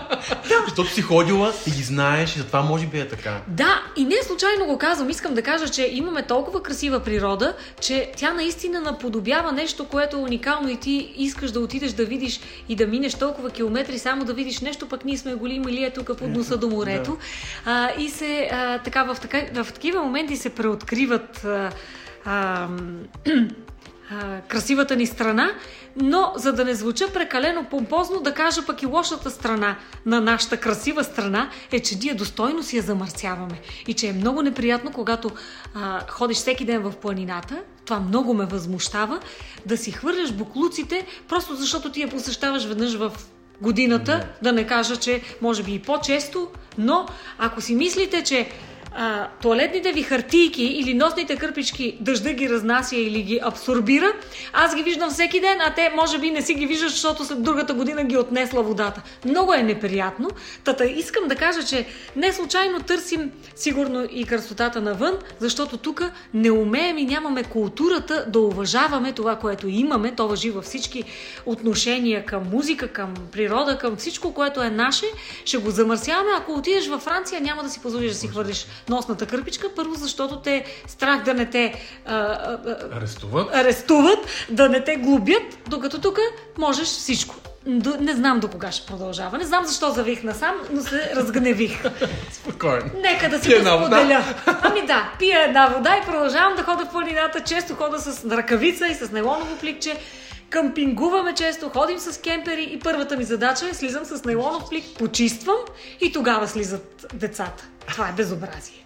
мен. 0.30 0.62
Защото 0.68 0.90
си 0.90 1.02
ходила 1.02 1.52
и 1.66 1.70
ги 1.70 1.82
знаеш 1.82 2.36
и 2.36 2.38
затова 2.38 2.62
може 2.62 2.86
би 2.86 2.98
е 2.98 3.08
така. 3.08 3.40
Да, 3.48 3.82
и 3.96 4.04
не 4.04 4.16
случайно 4.26 4.66
го 4.66 4.78
казвам. 4.78 5.10
Искам 5.10 5.34
да 5.34 5.42
кажа, 5.42 5.68
че 5.68 5.88
имаме 5.92 6.22
толкова 6.22 6.62
красива 6.62 7.00
природа, 7.00 7.54
че 7.80 8.12
тя 8.16 8.34
наистина 8.34 8.80
наподобява 8.80 9.52
нещо, 9.52 9.88
което 9.88 10.16
е 10.16 10.20
уникално 10.20 10.68
и 10.68 10.76
ти 10.76 11.14
искаш 11.16 11.50
да 11.50 11.60
отидеш 11.60 11.92
да 11.92 12.04
видиш 12.04 12.40
и 12.68 12.76
да 12.76 12.86
минеш 12.86 13.14
толкова 13.14 13.50
километри, 13.50 13.98
само 13.98 14.24
да 14.24 14.34
видиш 14.34 14.60
нещо, 14.60 14.88
пък 14.88 15.04
ние 15.04 15.18
сме 15.18 15.34
го 15.34 15.46
имали 15.46 15.84
е 15.84 15.90
тук 15.90 16.18
под 16.18 16.28
носа 16.28 16.56
до 16.56 16.68
морето. 16.68 17.18
А, 17.64 17.90
и 17.98 18.08
се 18.08 18.48
а, 18.52 18.78
така 18.78 19.04
в, 19.04 19.16
така 19.20 19.62
в 19.62 19.72
такива 19.72 20.02
моменти 20.02 20.36
се 20.36 20.50
преоткриват 20.50 21.44
а, 21.44 21.70
а, 22.24 22.68
а, 24.10 24.40
красивата 24.48 24.96
ни 24.96 25.06
страна, 25.06 25.50
но 25.96 26.32
за 26.36 26.52
да 26.52 26.64
не 26.64 26.74
звуча 26.74 27.12
прекалено 27.12 27.64
помпозно, 27.64 28.20
да 28.20 28.34
кажа 28.34 28.66
пък 28.66 28.82
и 28.82 28.86
лошата 28.86 29.30
страна 29.30 29.76
на 30.06 30.20
нашата 30.20 30.56
красива 30.56 31.04
страна 31.04 31.50
е, 31.72 31.80
че 31.80 31.98
ние 32.02 32.14
достойно 32.14 32.62
си 32.62 32.76
я 32.76 32.82
замърсяваме. 32.82 33.60
И 33.86 33.94
че 33.94 34.06
е 34.08 34.12
много 34.12 34.42
неприятно, 34.42 34.92
когато 34.92 35.30
а, 35.74 36.00
ходиш 36.08 36.36
всеки 36.36 36.64
ден 36.64 36.82
в 36.82 36.92
планината, 36.96 37.62
това 37.84 38.00
много 38.00 38.34
ме 38.34 38.46
възмущава, 38.46 39.20
да 39.66 39.76
си 39.76 39.92
хвърляш 39.92 40.32
буклуците, 40.32 41.06
просто 41.28 41.54
защото 41.54 41.92
ти 41.92 42.00
я 42.00 42.08
посещаваш 42.08 42.64
веднъж 42.64 42.94
в 42.94 43.12
годината, 43.60 44.28
да 44.42 44.52
не 44.52 44.66
кажа, 44.66 44.96
че 44.96 45.22
може 45.42 45.62
би 45.62 45.74
и 45.74 45.78
по-често, 45.78 46.48
но 46.78 47.06
ако 47.38 47.60
си 47.60 47.74
мислите, 47.74 48.24
че 48.24 48.48
а, 48.96 49.28
туалетните 49.42 49.92
ви 49.92 50.02
хартийки 50.02 50.64
или 50.64 50.94
носните 50.94 51.36
кърпички 51.36 51.96
дъжда 52.00 52.32
ги 52.32 52.48
разнася 52.48 52.96
или 52.96 53.22
ги 53.22 53.40
абсорбира, 53.42 54.12
аз 54.52 54.74
ги 54.76 54.82
виждам 54.82 55.10
всеки 55.10 55.40
ден, 55.40 55.58
а 55.60 55.74
те 55.74 55.92
може 55.96 56.18
би 56.18 56.30
не 56.30 56.42
си 56.42 56.54
ги 56.54 56.66
виждат, 56.66 56.90
защото 56.90 57.24
след 57.24 57.42
другата 57.42 57.74
година 57.74 58.04
ги 58.04 58.16
отнесла 58.16 58.62
водата. 58.62 59.02
Много 59.24 59.52
е 59.52 59.62
неприятно. 59.62 60.30
Тата 60.64 60.84
искам 60.84 61.28
да 61.28 61.36
кажа, 61.36 61.66
че 61.66 61.86
не 62.16 62.32
случайно 62.32 62.82
търсим 62.82 63.32
сигурно 63.56 64.06
и 64.10 64.24
красотата 64.24 64.80
навън, 64.80 65.12
защото 65.38 65.76
тук 65.76 66.02
не 66.34 66.50
умеем 66.50 66.98
и 66.98 67.04
нямаме 67.04 67.42
културата 67.42 68.24
да 68.28 68.40
уважаваме 68.40 69.12
това, 69.12 69.36
което 69.36 69.68
имаме. 69.68 70.14
То 70.14 70.28
въжи 70.28 70.50
във 70.50 70.64
всички 70.64 71.04
отношения 71.46 72.24
към 72.26 72.42
музика, 72.52 72.88
към 72.88 73.14
природа, 73.32 73.78
към 73.78 73.96
всичко, 73.96 74.34
което 74.34 74.62
е 74.62 74.70
наше. 74.70 75.06
Ще 75.44 75.56
го 75.58 75.70
замърсяваме. 75.70 76.30
Ако 76.36 76.52
отидеш 76.52 76.88
във 76.88 77.02
Франция, 77.02 77.40
няма 77.40 77.62
да 77.62 77.68
си 77.68 77.80
позволиш 77.82 78.12
да 78.12 78.18
си 78.18 78.28
хвърлиш 78.28 78.66
носната 78.88 79.26
кърпичка. 79.26 79.68
Първо, 79.76 79.94
защото 79.94 80.36
те 80.36 80.64
страх 80.86 81.22
да 81.24 81.34
не 81.34 81.46
те 81.46 81.74
а, 82.06 82.14
а, 82.14 82.58
арестуват. 82.96 83.54
арестуват, 83.54 84.18
да 84.50 84.68
не 84.68 84.84
те 84.84 84.96
глобят, 84.96 85.58
докато 85.68 86.00
тук 86.00 86.18
можеш 86.58 86.86
всичко. 86.86 87.34
Не 88.00 88.14
знам 88.14 88.40
до 88.40 88.48
кога 88.48 88.72
ще 88.72 88.86
продължава. 88.86 89.38
Не 89.38 89.44
знам 89.44 89.64
защо 89.64 89.90
завих 89.90 90.22
насам, 90.22 90.54
но 90.70 90.82
се 90.82 91.12
разгневих. 91.16 91.82
Спокойно. 92.32 92.90
Нека 93.02 93.28
да 93.28 93.40
си 93.40 93.54
го 93.54 93.60
споделя. 93.60 94.24
Ами 94.62 94.86
да, 94.86 95.12
пия 95.18 95.44
една 95.44 95.66
вода 95.66 95.96
и 95.96 96.06
продължавам 96.06 96.56
да 96.56 96.62
хода 96.62 96.84
в 96.84 96.90
планината. 96.90 97.40
Често 97.40 97.74
хода 97.74 97.98
с 97.98 98.24
ръкавица 98.30 98.86
и 98.86 98.94
с 98.94 99.10
нейлоново 99.10 99.56
пликче. 99.56 99.96
Къмпингуваме 100.56 101.34
често, 101.34 101.68
ходим 101.68 101.98
с 101.98 102.20
кемпери 102.20 102.68
и 102.72 102.78
първата 102.78 103.16
ми 103.16 103.24
задача 103.24 103.68
е 103.68 103.74
слизам 103.74 104.04
с 104.04 104.24
нейлонов 104.24 104.68
плик, 104.70 104.84
почиствам 104.98 105.56
и 106.00 106.12
тогава 106.12 106.48
слизат 106.48 107.06
децата. 107.14 107.68
Това 107.88 108.08
е 108.08 108.12
безобразие. 108.12 108.85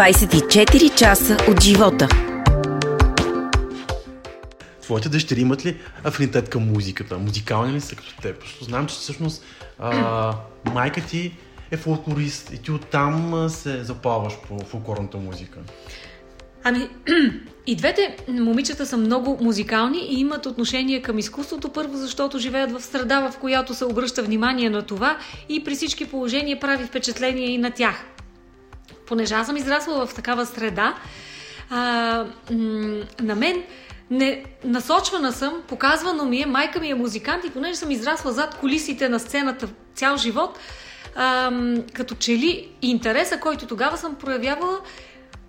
24 0.00 0.94
часа 0.94 1.36
от 1.50 1.62
живота. 1.62 2.08
Твоите 4.82 5.08
дъщери 5.08 5.40
имат 5.40 5.66
ли 5.66 5.76
афинитет 6.04 6.48
към 6.48 6.72
музиката? 6.72 7.18
Музикални 7.18 7.72
ли 7.72 7.80
са 7.80 7.96
като 7.96 8.16
теб? 8.22 8.42
Защото 8.42 8.64
знам, 8.64 8.86
че 8.86 8.94
всъщност 8.94 9.44
а, 9.78 10.34
майка 10.74 11.00
ти 11.00 11.36
е 11.70 11.76
фолклорист 11.76 12.50
и 12.52 12.62
ти 12.62 12.72
оттам 12.72 13.48
се 13.48 13.84
запалваш 13.84 14.34
по 14.48 14.58
фолклорната 14.58 15.16
музика. 15.16 15.58
Ами, 16.64 16.88
и 17.66 17.76
двете 17.76 18.16
момичета 18.28 18.86
са 18.86 18.96
много 18.96 19.38
музикални 19.40 19.98
и 20.10 20.20
имат 20.20 20.46
отношение 20.46 21.02
към 21.02 21.18
изкуството. 21.18 21.68
Първо, 21.68 21.96
защото 21.96 22.38
живеят 22.38 22.72
в 22.72 22.80
среда, 22.80 23.30
в 23.30 23.38
която 23.38 23.74
се 23.74 23.84
обръща 23.84 24.22
внимание 24.22 24.70
на 24.70 24.82
това 24.82 25.18
и 25.48 25.64
при 25.64 25.74
всички 25.74 26.06
положения 26.06 26.60
прави 26.60 26.84
впечатление 26.84 27.46
и 27.46 27.58
на 27.58 27.70
тях. 27.70 28.04
Понеже 29.10 29.34
аз 29.34 29.46
съм 29.46 29.56
израсла 29.56 30.06
в 30.06 30.14
такава 30.14 30.46
среда, 30.46 30.94
а, 31.70 32.24
на 33.20 33.34
мен 33.36 33.62
не, 34.10 34.44
насочвана 34.64 35.32
съм, 35.32 35.62
показвано 35.68 36.24
ми 36.24 36.42
е, 36.42 36.46
майка 36.46 36.80
ми 36.80 36.90
е 36.90 36.94
музикант 36.94 37.44
и 37.44 37.50
понеже 37.50 37.74
съм 37.74 37.90
израсла 37.90 38.32
зад 38.32 38.54
колисите 38.54 39.08
на 39.08 39.20
сцената 39.20 39.68
цял 39.94 40.16
живот, 40.16 40.58
а, 41.16 41.52
като 41.92 42.14
че 42.14 42.32
ли 42.32 42.68
интереса, 42.82 43.40
който 43.40 43.66
тогава 43.66 43.96
съм 43.96 44.14
проявявала, 44.14 44.80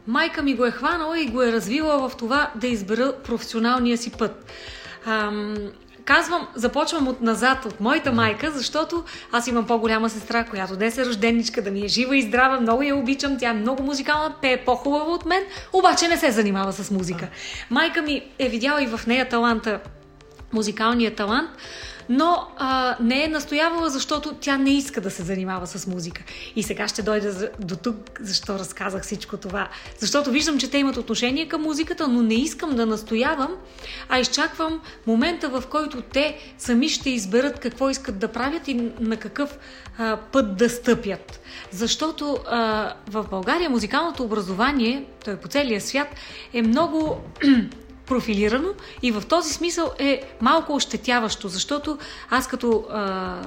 майка 0.08 0.42
ми 0.42 0.56
го 0.56 0.66
е 0.66 0.72
хванала 0.72 1.20
и 1.20 1.28
го 1.28 1.42
е 1.42 1.52
развила 1.52 2.10
в 2.10 2.18
това 2.18 2.52
да 2.56 2.68
избера 2.68 3.14
професионалния 3.24 3.98
си 3.98 4.12
път. 4.12 4.52
Ам, 5.06 5.56
казвам, 6.06 6.48
започвам 6.56 7.08
от 7.08 7.22
назад, 7.22 7.66
от 7.66 7.80
моята 7.80 8.12
майка, 8.12 8.52
защото 8.52 9.04
аз 9.32 9.48
имам 9.48 9.68
по-голяма 9.68 10.10
сестра, 10.10 10.44
която 10.44 10.76
днес 10.76 10.98
е 10.98 11.06
рожденичка, 11.06 11.62
да 11.62 11.72
ми 11.72 11.82
е 11.82 11.88
жива 11.88 12.18
и 12.18 12.22
здрава, 12.22 12.60
много 12.60 12.84
я 12.84 12.96
обичам, 12.96 13.38
тя 13.40 13.50
е 13.50 13.54
много 13.54 13.84
музикална, 13.84 14.36
пее 14.42 14.58
по-хубава 14.66 15.12
от 15.12 15.26
мен, 15.26 15.44
обаче 15.74 16.08
не 16.08 16.18
се 16.18 16.32
занимава 16.32 16.74
с 16.74 16.92
музика. 16.92 17.28
Майка 17.70 18.02
ми 18.02 18.22
е 18.40 18.50
видяла 18.50 18.84
и 18.84 18.88
в 18.88 19.08
нея 19.08 19.30
таланта, 19.30 19.80
музикалния 20.54 21.16
талант, 21.16 21.50
но 22.12 22.48
а, 22.58 22.96
не 23.00 23.24
е 23.24 23.28
настоявала, 23.28 23.90
защото 23.90 24.34
тя 24.34 24.58
не 24.58 24.70
иска 24.70 25.02
да 25.02 25.12
се 25.12 25.24
занимава 25.24 25.68
с 25.68 25.88
музика. 25.88 26.24
И 26.56 26.64
сега 26.64 26.88
ще 26.88 27.02
дойда 27.02 27.50
до 27.60 27.76
тук, 27.76 27.96
защо 28.20 28.54
разказах 28.60 29.04
всичко 29.04 29.38
това. 29.38 29.70
Защото 30.00 30.32
виждам, 30.32 30.58
че 30.58 30.70
те 30.70 30.78
имат 30.78 30.98
отношение 30.98 31.48
към 31.48 31.62
музиката, 31.62 32.08
но 32.08 32.22
не 32.22 32.34
искам 32.34 32.76
да 32.76 32.86
настоявам, 32.86 33.52
а 34.10 34.20
изчаквам 34.20 34.82
момента, 35.08 35.50
в 35.50 35.64
който 35.72 36.02
те 36.02 36.38
сами 36.58 36.90
ще 36.90 37.10
изберат 37.10 37.60
какво 37.60 37.90
искат 37.90 38.20
да 38.20 38.28
правят 38.28 38.68
и 38.68 38.92
на 39.00 39.18
какъв 39.18 39.58
а, 39.98 40.18
път 40.18 40.58
да 40.58 40.70
стъпят. 40.70 41.40
Защото 41.72 42.38
а, 42.48 42.94
в 43.08 43.26
България 43.32 43.70
музикалното 43.70 44.24
образование, 44.24 45.06
той 45.26 45.36
по 45.36 45.48
целия 45.48 45.82
свят, 45.82 46.08
е 46.54 46.62
много 46.62 47.18
профилирано 48.12 48.70
и 49.02 49.12
в 49.12 49.24
този 49.30 49.54
смисъл 49.54 49.92
е 50.00 50.24
малко 50.42 50.76
ощетяващо, 50.76 51.48
защото 51.48 51.98
аз 52.30 52.48
като 52.48 52.86
а, 52.90 53.38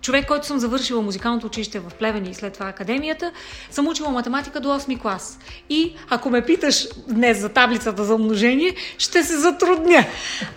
човек, 0.00 0.26
който 0.26 0.46
съм 0.46 0.58
завършила 0.58 1.02
музикалното 1.02 1.46
училище 1.46 1.78
в 1.78 1.90
Плевен 1.98 2.26
и 2.26 2.34
след 2.34 2.52
това 2.52 2.68
академията, 2.68 3.32
съм 3.70 3.88
учила 3.88 4.10
математика 4.10 4.60
до 4.60 4.68
8 4.68 5.00
клас. 5.00 5.38
И 5.70 5.92
ако 6.10 6.30
ме 6.30 6.44
питаш 6.44 6.88
днес 7.08 7.40
за 7.40 7.48
таблицата 7.48 8.04
за 8.04 8.14
умножение, 8.14 8.74
ще 8.98 9.22
се 9.22 9.38
затрудня. 9.38 10.04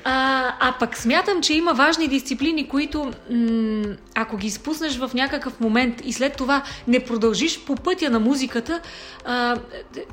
А, 0.04 0.54
а 0.60 0.76
пък 0.80 0.98
смятам, 0.98 1.42
че 1.42 1.54
има 1.54 1.74
важни 1.74 2.08
дисциплини, 2.08 2.68
които 2.68 3.12
м- 3.30 3.96
ако 4.16 4.38
ги 4.38 4.48
изпуснеш 4.48 4.98
в 4.98 5.12
някакъв 5.14 5.60
момент 5.60 6.02
и 6.06 6.14
след 6.14 6.36
това 6.36 6.64
не 6.88 7.00
продължиш 7.00 7.60
по 7.60 7.76
пътя 7.76 8.10
на 8.10 8.20
музиката, 8.20 8.82
а, 9.26 9.58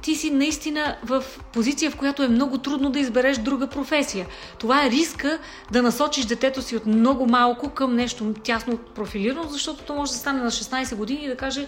ти 0.03 0.15
си 0.15 0.31
наистина 0.31 0.97
в 1.05 1.25
позиция, 1.53 1.91
в 1.91 1.97
която 1.97 2.23
е 2.23 2.29
много 2.29 2.59
трудно 2.59 2.91
да 2.91 2.99
избереш 2.99 3.39
друга 3.39 3.67
професия. 3.67 4.27
Това 4.59 4.87
е 4.87 4.91
риска 4.91 5.39
да 5.73 5.83
насочиш 5.83 6.25
детето 6.25 6.63
си 6.63 6.77
от 6.77 6.87
много 6.87 7.27
малко 7.27 7.71
към 7.71 7.95
нещо 7.95 8.35
тясно 8.45 8.77
профилирано 8.77 9.18
профилирано, 9.19 9.49
защото 9.49 9.85
то 9.85 9.95
може 9.95 10.13
да 10.13 10.19
стане 10.19 10.43
на 10.43 10.51
16 10.51 10.95
години 10.95 11.25
и 11.25 11.29
да 11.29 11.37
каже 11.37 11.67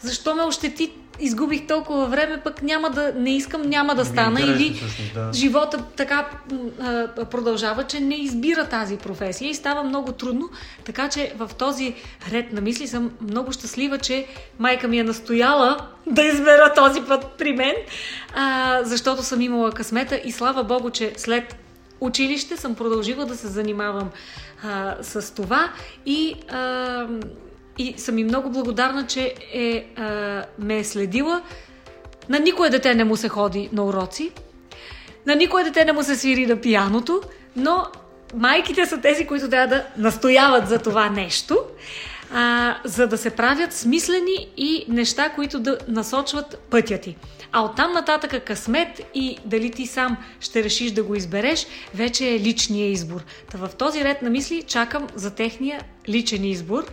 защо 0.00 0.34
ме 0.34 0.42
ощети, 0.42 0.92
изгубих 1.20 1.66
толкова 1.66 2.06
време, 2.06 2.40
пък 2.44 2.62
няма 2.62 2.90
да, 2.90 3.12
не 3.16 3.36
искам, 3.36 3.62
няма 3.62 3.94
да 3.94 4.04
стана. 4.04 4.40
Или 4.40 4.74
всъщност, 4.74 5.14
да. 5.14 5.30
живота 5.32 5.84
така 5.96 6.28
а, 6.80 7.06
продължава, 7.30 7.84
че 7.84 8.00
не 8.00 8.14
избира 8.14 8.68
тази 8.68 8.96
професия 8.96 9.50
и 9.50 9.54
става 9.54 9.82
много 9.82 10.12
трудно. 10.12 10.50
Така 10.84 11.08
че 11.08 11.32
в 11.36 11.50
този 11.58 11.94
ред 12.30 12.52
на 12.52 12.60
мисли 12.60 12.86
съм 12.86 13.10
много 13.20 13.52
щастлива, 13.52 13.98
че 13.98 14.26
майка 14.58 14.88
ми 14.88 14.98
е 14.98 15.04
настояла 15.04 15.76
да 16.06 16.22
избера 16.22 16.72
този 16.76 17.00
път 17.02 17.26
при 17.38 17.52
мен, 17.52 17.74
а, 18.34 18.80
защото 18.82 19.22
съм 19.22 19.40
имала 19.40 19.72
късмета 19.72 20.20
и 20.24 20.32
слава 20.32 20.64
Богу, 20.64 20.90
че 20.90 21.12
след 21.16 21.65
училище 22.00 22.56
съм 22.56 22.74
продължила 22.74 23.26
да 23.26 23.36
се 23.36 23.46
занимавам 23.46 24.10
а, 24.64 24.96
с 25.02 25.34
това 25.34 25.72
и, 26.06 26.34
а, 26.48 27.06
и 27.78 27.94
съм 27.96 28.18
и 28.18 28.24
много 28.24 28.50
благодарна, 28.50 29.06
че 29.06 29.34
е, 29.52 29.86
а, 29.96 30.44
ме 30.58 30.78
е 30.78 30.84
следила. 30.84 31.42
На 32.28 32.38
никое 32.38 32.70
дете 32.70 32.94
не 32.94 33.04
му 33.04 33.16
се 33.16 33.28
ходи 33.28 33.68
на 33.72 33.84
уроци, 33.84 34.32
на 35.26 35.34
никое 35.34 35.64
дете 35.64 35.84
не 35.84 35.92
му 35.92 36.02
се 36.02 36.16
свири 36.16 36.46
на 36.46 36.56
пияното, 36.56 37.22
но 37.56 37.86
майките 38.34 38.86
са 38.86 39.00
тези, 39.00 39.26
които 39.26 39.50
трябва 39.50 39.76
да 39.76 39.84
настояват 39.96 40.68
за 40.68 40.78
това 40.78 41.10
нещо, 41.10 41.58
а, 42.34 42.76
за 42.84 43.06
да 43.06 43.18
се 43.18 43.30
правят 43.30 43.72
смислени 43.72 44.48
и 44.56 44.84
неща, 44.88 45.28
които 45.28 45.60
да 45.60 45.78
насочват 45.88 46.58
пътя 46.70 46.98
ти. 46.98 47.16
А 47.52 47.60
оттам 47.60 47.92
нататък 47.92 48.44
късмет 48.44 49.00
и 49.14 49.38
дали 49.44 49.70
ти 49.70 49.86
сам 49.86 50.16
ще 50.40 50.64
решиш 50.64 50.90
да 50.90 51.02
го 51.02 51.14
избереш, 51.14 51.66
вече 51.94 52.28
е 52.28 52.40
личния 52.40 52.90
избор. 52.90 53.20
Та 53.50 53.58
в 53.58 53.68
този 53.78 54.04
ред 54.04 54.22
на 54.22 54.30
мисли 54.30 54.62
чакам 54.62 55.06
за 55.14 55.34
техния 55.34 55.82
личен 56.08 56.44
избор 56.44 56.84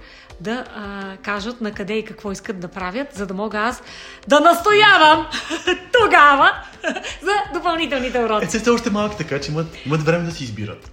да 0.41 0.65
а, 0.75 1.17
кажат 1.17 1.61
на 1.61 1.71
къде 1.71 1.93
и 1.93 2.05
какво 2.05 2.31
искат 2.31 2.59
да 2.59 2.67
правят, 2.67 3.07
за 3.13 3.25
да 3.25 3.33
мога 3.33 3.59
аз 3.59 3.83
да 4.27 4.39
настоявам 4.39 5.27
тогава 6.01 6.51
за 7.21 7.33
допълнителните 7.53 8.19
уроци. 8.19 8.57
Е, 8.57 8.59
са 8.59 8.73
още 8.73 8.89
малки, 8.89 9.17
така 9.17 9.41
че 9.41 9.51
имат, 9.51 9.67
имат 9.85 10.01
време 10.01 10.25
да 10.25 10.31
си 10.31 10.43
избират. 10.43 10.91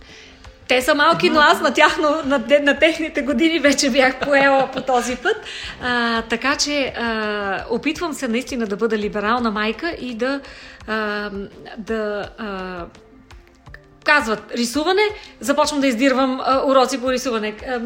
Те 0.71 0.83
са 0.83 0.95
малки, 0.95 1.31
но 1.31 1.41
аз 1.41 1.61
на, 1.61 1.75
тяхно, 1.75 2.09
на, 2.25 2.43
на 2.63 2.79
техните 2.79 3.23
години 3.23 3.59
вече 3.59 3.91
бях 3.91 4.21
поела 4.21 4.69
по 4.73 4.81
този 4.81 5.17
път. 5.17 5.37
А, 5.83 6.23
така 6.23 6.57
че 6.57 6.93
а, 6.97 7.65
опитвам 7.71 8.13
се 8.13 8.29
наистина 8.29 8.67
да 8.67 8.77
бъда 8.77 8.99
либерална 8.99 9.51
майка 9.51 9.97
и 10.01 10.15
да, 10.15 10.41
а, 10.87 11.31
да 11.79 12.29
а, 12.39 12.85
казват 14.05 14.53
рисуване, 14.57 15.03
започвам 15.41 15.81
да 15.81 15.87
издирвам 15.87 16.41
а, 16.45 16.63
уроци 16.67 17.01
по 17.01 17.13
рисуване. 17.13 17.55
А, 17.69 17.81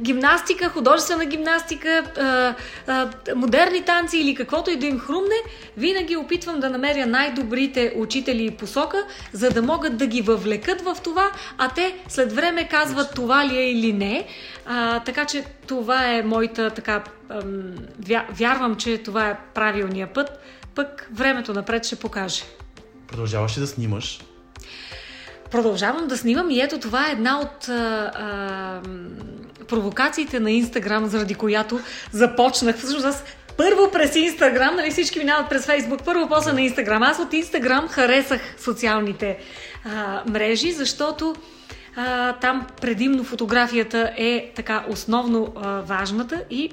гимнастика, 0.00 0.68
художествена 0.68 1.24
гимнастика, 1.24 2.02
а, 2.18 2.54
а, 2.86 3.10
модерни 3.36 3.82
танци 3.82 4.18
или 4.18 4.34
каквото 4.34 4.70
и 4.70 4.76
да 4.76 4.86
им 4.86 4.98
хрумне, 4.98 5.36
винаги 5.76 6.16
опитвам 6.16 6.60
да 6.60 6.70
намеря 6.70 7.06
най-добрите 7.06 7.92
учители 7.96 8.44
и 8.44 8.50
посока, 8.50 9.04
за 9.32 9.50
да 9.50 9.62
могат 9.62 9.96
да 9.96 10.06
ги 10.06 10.22
въвлекат 10.22 10.80
в 10.80 10.96
това, 11.04 11.30
а 11.58 11.68
те 11.68 11.94
след 12.08 12.32
време 12.32 12.68
казват 12.68 13.14
това 13.14 13.46
ли 13.46 13.56
е 13.56 13.70
или 13.70 13.92
не. 13.92 14.26
А, 14.66 15.00
така 15.00 15.24
че 15.24 15.44
това 15.66 16.12
е 16.12 16.22
моята 16.22 16.70
така. 16.70 17.04
Ам, 17.28 17.74
вя, 18.08 18.26
вярвам, 18.30 18.76
че 18.76 18.98
това 18.98 19.28
е 19.28 19.38
правилния 19.54 20.12
път, 20.12 20.40
пък 20.74 21.08
времето 21.12 21.52
напред 21.52 21.84
ще 21.84 21.96
покаже. 21.96 22.44
Продължаваш 23.08 23.56
ли 23.56 23.60
да 23.60 23.66
снимаш? 23.66 24.20
Продължавам 25.50 26.08
да 26.08 26.16
снимам 26.16 26.50
и 26.50 26.60
ето 26.60 26.78
това 26.78 27.08
е 27.08 27.12
една 27.12 27.40
от 27.40 27.68
а, 27.68 28.10
а, 28.14 28.80
провокациите 29.68 30.40
на 30.40 30.50
Инстаграм, 30.50 31.06
заради 31.06 31.34
която 31.34 31.80
започнах. 32.12 32.76
Всъщност 32.76 33.06
аз 33.06 33.24
първо 33.56 33.90
през 33.90 34.16
Инстаграм, 34.16 34.76
нали 34.76 34.90
всички 34.90 35.18
минават 35.18 35.48
през 35.48 35.66
Фейсбук, 35.66 36.04
първо 36.04 36.28
после 36.28 36.52
на 36.52 36.62
Инстаграм. 36.62 37.02
Аз 37.02 37.18
от 37.18 37.32
Инстаграм 37.32 37.88
харесах 37.88 38.40
социалните 38.58 39.38
а, 39.84 40.22
мрежи, 40.26 40.72
защото 40.72 41.34
а, 41.96 42.32
там 42.32 42.66
предимно 42.80 43.24
фотографията 43.24 44.12
е 44.16 44.52
така 44.56 44.84
основно 44.88 45.52
а, 45.56 45.80
важната 45.80 46.44
и 46.50 46.70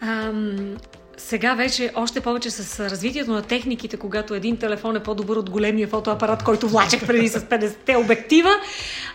ам, 0.00 0.76
сега 1.18 1.54
вече 1.54 1.90
още 1.94 2.20
повече 2.20 2.50
с 2.50 2.90
развитието 2.90 3.30
на 3.30 3.42
техниките, 3.42 3.96
когато 3.96 4.34
един 4.34 4.56
телефон 4.56 4.96
е 4.96 5.02
по-добър 5.02 5.36
от 5.36 5.50
големия 5.50 5.88
фотоапарат, 5.88 6.42
който 6.42 6.68
влачех 6.68 7.06
преди 7.06 7.28
с 7.28 7.40
50-те 7.40 7.96
обектива. 7.96 8.50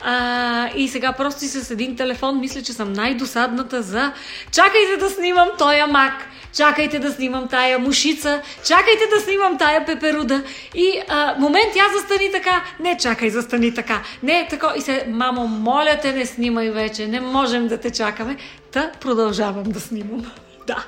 А, 0.01 0.69
и 0.75 0.87
сега 0.87 1.13
просто 1.13 1.45
и 1.45 1.47
с 1.47 1.71
един 1.71 1.95
телефон 1.95 2.39
мисля, 2.39 2.61
че 2.61 2.73
съм 2.73 2.93
най-досадната 2.93 3.81
за 3.81 4.13
чакайте 4.51 4.97
да 4.99 5.09
снимам 5.09 5.49
този 5.57 5.81
мак, 5.91 6.13
чакайте 6.53 6.99
да 6.99 7.11
снимам 7.11 7.47
тая 7.47 7.79
мушица, 7.79 8.41
чакайте 8.67 9.03
да 9.15 9.21
снимам 9.21 9.57
тая 9.57 9.85
пеперуда. 9.85 10.43
И 10.75 11.01
а, 11.07 11.35
момент, 11.39 11.75
я 11.75 11.85
застани 11.99 12.31
така, 12.31 12.63
не 12.79 12.97
чакай, 12.97 13.29
застани 13.29 13.73
така, 13.73 14.01
не 14.23 14.47
тако. 14.49 14.67
И 14.77 14.81
се, 14.81 15.05
мамо, 15.09 15.47
моля 15.47 15.99
те, 16.01 16.13
не 16.13 16.25
снимай 16.25 16.71
вече, 16.71 17.07
не 17.07 17.21
можем 17.21 17.67
да 17.67 17.77
те 17.77 17.91
чакаме. 17.91 18.37
Та 18.71 18.91
продължавам 19.01 19.63
да 19.63 19.79
снимам. 19.79 20.25
Да. 20.67 20.85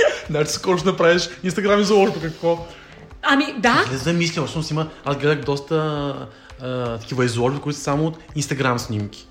Значи 0.30 0.52
скоро 0.52 0.78
ще 0.78 0.88
направиш 0.88 1.28
инстаграм 1.44 1.80
изложба, 1.80 2.20
какво? 2.20 2.66
Ами 3.22 3.54
да, 3.58 3.84
Не 3.90 3.96
замисля, 3.96 4.42
всъщност 4.44 4.70
има, 4.70 4.88
аз 5.04 5.16
гледах 5.16 5.44
доста 5.44 5.76
а, 6.62 6.98
такива 6.98 7.24
изложби, 7.24 7.60
които 7.60 7.78
са 7.78 7.84
само 7.84 8.06
от 8.06 8.18
инстаграм 8.34 8.78
снимки. 8.78 9.26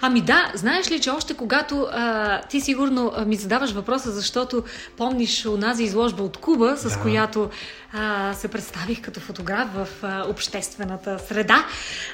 Ами 0.00 0.20
да, 0.20 0.52
знаеш 0.54 0.90
ли, 0.90 1.00
че 1.00 1.10
още 1.10 1.34
когато 1.34 1.86
а, 1.92 2.40
ти 2.42 2.60
сигурно 2.60 3.12
а, 3.16 3.24
ми 3.24 3.36
задаваш 3.36 3.70
въпроса, 3.70 4.10
защото 4.10 4.62
помниш 4.96 5.46
онази 5.46 5.84
изложба 5.84 6.22
от 6.22 6.36
Куба, 6.36 6.76
с 6.76 6.88
Да. 6.88 7.00
която 7.02 7.50
а, 7.92 8.34
се 8.34 8.48
представих 8.48 9.00
като 9.00 9.20
фотограф 9.20 9.68
в 9.74 9.88
а, 10.02 10.24
обществената 10.28 11.18
среда. 11.18 11.66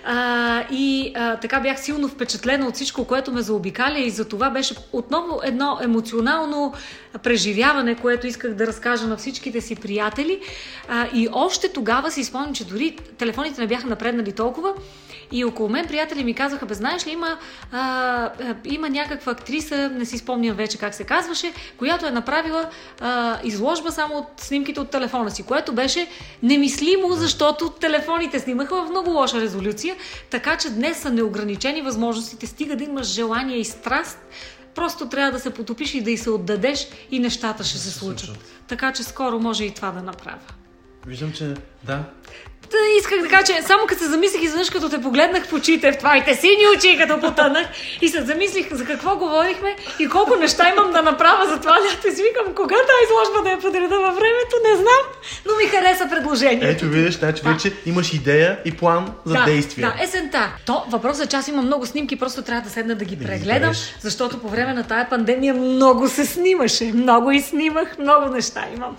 А, 0.04 0.64
и 0.70 1.12
а, 1.16 1.36
така 1.36 1.60
бях 1.60 1.80
силно 1.80 2.08
впечатлена 2.08 2.66
от 2.66 2.74
всичко, 2.74 3.04
което 3.04 3.32
ме 3.32 3.42
заобикаля 3.42 3.98
и 3.98 4.10
за 4.10 4.24
това 4.24 4.50
беше 4.50 4.74
отново 4.92 5.40
едно 5.44 5.78
емоционално 5.82 6.74
преживяване, 7.22 7.94
което 7.94 8.26
исках 8.26 8.54
да 8.54 8.66
разкажа 8.66 9.06
на 9.06 9.16
всичките 9.16 9.60
си 9.60 9.76
приятели. 9.76 10.40
А, 10.88 11.06
и 11.14 11.28
още 11.32 11.68
тогава 11.68 12.10
си 12.10 12.24
спомням, 12.24 12.54
че 12.54 12.64
дори 12.64 12.96
телефоните 13.18 13.60
не 13.60 13.66
бяха 13.66 13.86
напреднали 13.86 14.32
толкова, 14.32 14.72
и 15.32 15.44
около 15.44 15.68
мен 15.68 15.86
приятели 15.86 16.24
ми 16.24 16.34
казаха, 16.34 16.66
бе, 16.66 16.74
знаеш 16.74 17.06
ли, 17.06 17.10
има, 17.10 17.38
а, 17.72 17.78
а, 17.80 18.54
има 18.64 18.88
някаква 18.88 19.32
актриса, 19.32 19.88
не 19.88 20.04
си 20.04 20.18
спомням 20.18 20.56
вече 20.56 20.78
как 20.78 20.94
се 20.94 21.04
казваше, 21.04 21.52
която 21.76 22.06
е 22.06 22.10
направила 22.10 22.70
а, 23.00 23.38
изложба 23.44 23.92
само 23.92 24.14
от 24.14 24.26
снимките 24.36 24.80
от 24.80 24.90
телефона 24.90 25.30
си, 25.30 25.42
което 25.42 25.72
беше 25.72 26.08
немислимо, 26.42 27.12
защото 27.12 27.70
телефоните 27.70 28.40
снимаха 28.40 28.84
в 28.84 28.90
много 28.90 29.10
лоша 29.10 29.40
резолюция, 29.40 29.96
така 30.30 30.56
че 30.56 30.70
днес 30.70 30.98
са 30.98 31.10
неограничени 31.10 31.82
възможностите, 31.82 32.46
стига 32.46 32.76
да 32.76 32.84
имаш 32.84 33.06
желание 33.06 33.56
и 33.56 33.64
страст, 33.64 34.18
просто 34.74 35.08
трябва 35.08 35.32
да 35.32 35.38
се 35.38 35.50
потопиш 35.50 35.94
и 35.94 36.00
да 36.00 36.10
й 36.10 36.16
се 36.16 36.30
отдадеш 36.30 36.88
и 37.10 37.18
нещата 37.18 37.64
ще 37.64 37.78
се 37.78 37.90
случат. 37.90 38.38
Така 38.68 38.92
че 38.92 39.02
скоро 39.02 39.40
може 39.40 39.64
и 39.64 39.70
това 39.70 39.90
да 39.90 40.02
направя. 40.02 40.38
Виждам, 41.06 41.32
че 41.32 41.54
да. 41.84 42.04
Та 42.70 42.76
исках 42.98 43.22
да 43.22 43.28
кажа, 43.28 43.44
че 43.44 43.62
само 43.62 43.82
като 43.88 44.02
се 44.02 44.08
замислих 44.08 44.42
изведнъж, 44.42 44.70
като 44.70 44.88
те 44.88 45.00
погледнах 45.00 45.46
в 45.46 45.52
очите, 45.52 45.92
в 45.92 45.98
твоите 45.98 46.34
сини 46.34 46.68
очи, 46.76 46.98
като 46.98 47.20
потънах 47.20 47.66
и 48.00 48.08
се 48.08 48.22
замислих 48.22 48.72
за 48.72 48.84
какво 48.84 49.16
говорихме 49.16 49.76
и 50.00 50.08
колко 50.08 50.36
неща 50.36 50.68
имам 50.68 50.92
да 50.92 51.02
направя 51.02 51.46
за 51.48 51.60
това 51.60 51.72
лято. 51.72 52.08
И 52.08 52.10
си 52.10 52.22
викам, 52.22 52.54
кога 52.54 52.76
тази 52.76 53.04
изложба 53.04 53.42
да 53.42 53.50
я 53.50 53.58
подреда 53.58 53.98
във 54.00 54.14
времето, 54.14 54.54
не 54.70 54.76
знам, 54.76 55.02
но 55.46 55.56
ми 55.56 55.64
хареса 55.64 56.08
предложението. 56.10 56.66
Ето 56.66 56.84
виждаш, 56.84 57.18
значи 57.18 57.42
Да. 57.42 57.50
вече 57.52 57.72
имаш 57.86 58.12
идея 58.12 58.58
и 58.64 58.72
план 58.72 59.12
за 59.24 59.34
да, 59.34 59.44
действие. 59.44 59.84
Да, 59.84 59.94
есента. 60.04 60.52
То 60.66 60.84
въпросът 60.88 61.24
е, 61.24 61.28
че 61.28 61.36
аз 61.36 61.48
имам 61.48 61.64
много 61.64 61.86
снимки, 61.86 62.16
просто 62.18 62.42
трябва 62.42 62.62
да 62.62 62.70
седна 62.70 62.94
да 62.94 63.04
ги 63.04 63.18
прегледам, 63.18 63.72
защото 64.00 64.38
по 64.38 64.48
време 64.48 64.72
на 64.74 64.82
тая 64.82 65.08
пандемия 65.08 65.54
много 65.54 66.08
се 66.08 66.26
снимаше. 66.26 66.84
Много 66.84 67.30
и 67.30 67.40
снимах, 67.40 67.98
много 67.98 68.28
неща 68.28 68.64
имам. 68.76 68.96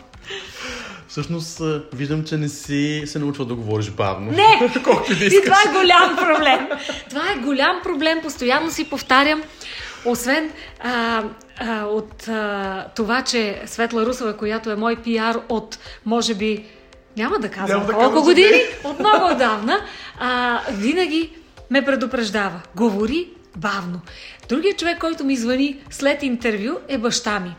Всъщност 1.08 1.62
виждам, 1.94 2.24
че 2.24 2.38
не 2.38 2.50
си 2.50 3.04
се 3.06 3.20
научва 3.20 3.46
да 3.46 3.56
говориш 3.56 3.90
бавно. 3.90 4.32
Не! 4.32 4.72
Колкото 4.84 5.12
и 5.12 5.16
да 5.16 5.24
И 5.24 5.28
искаш. 5.28 5.44
това 5.44 5.58
е 5.70 5.82
голям 5.82 6.16
проблем. 6.16 6.68
Това 7.10 7.32
е 7.32 7.36
голям 7.36 7.80
проблем. 7.84 8.22
Постоянно 8.22 8.72
си 8.72 8.90
повтарям. 8.90 9.44
Освен 10.06 10.52
а, 10.80 11.24
а, 11.60 11.84
от 11.84 12.28
а, 12.28 12.86
това, 12.96 13.22
че 13.22 13.62
Светла 13.66 14.06
Русова, 14.06 14.34
която 14.38 14.72
е 14.72 14.76
мой 14.76 14.96
пиар 14.96 15.40
от, 15.50 15.78
може 16.06 16.36
би, 16.36 16.66
няма 17.18 17.40
да 17.40 17.50
казвам 17.50 17.70
Няма 17.70 17.86
да 17.86 17.94
колко 17.94 18.22
години, 18.22 18.62
от 18.84 19.00
много 19.00 19.34
отдавна, 19.34 19.80
а, 20.20 20.60
винаги 20.72 21.30
ме 21.70 21.86
предупреждава. 21.86 22.62
Говори 22.76 23.28
бавно. 23.56 24.02
Другият 24.50 24.80
човек, 24.80 25.00
който 25.00 25.24
ми 25.24 25.36
звъни 25.36 25.80
след 25.90 26.24
интервю, 26.24 26.72
е 26.88 26.98
баща 26.98 27.40
ми. 27.40 27.56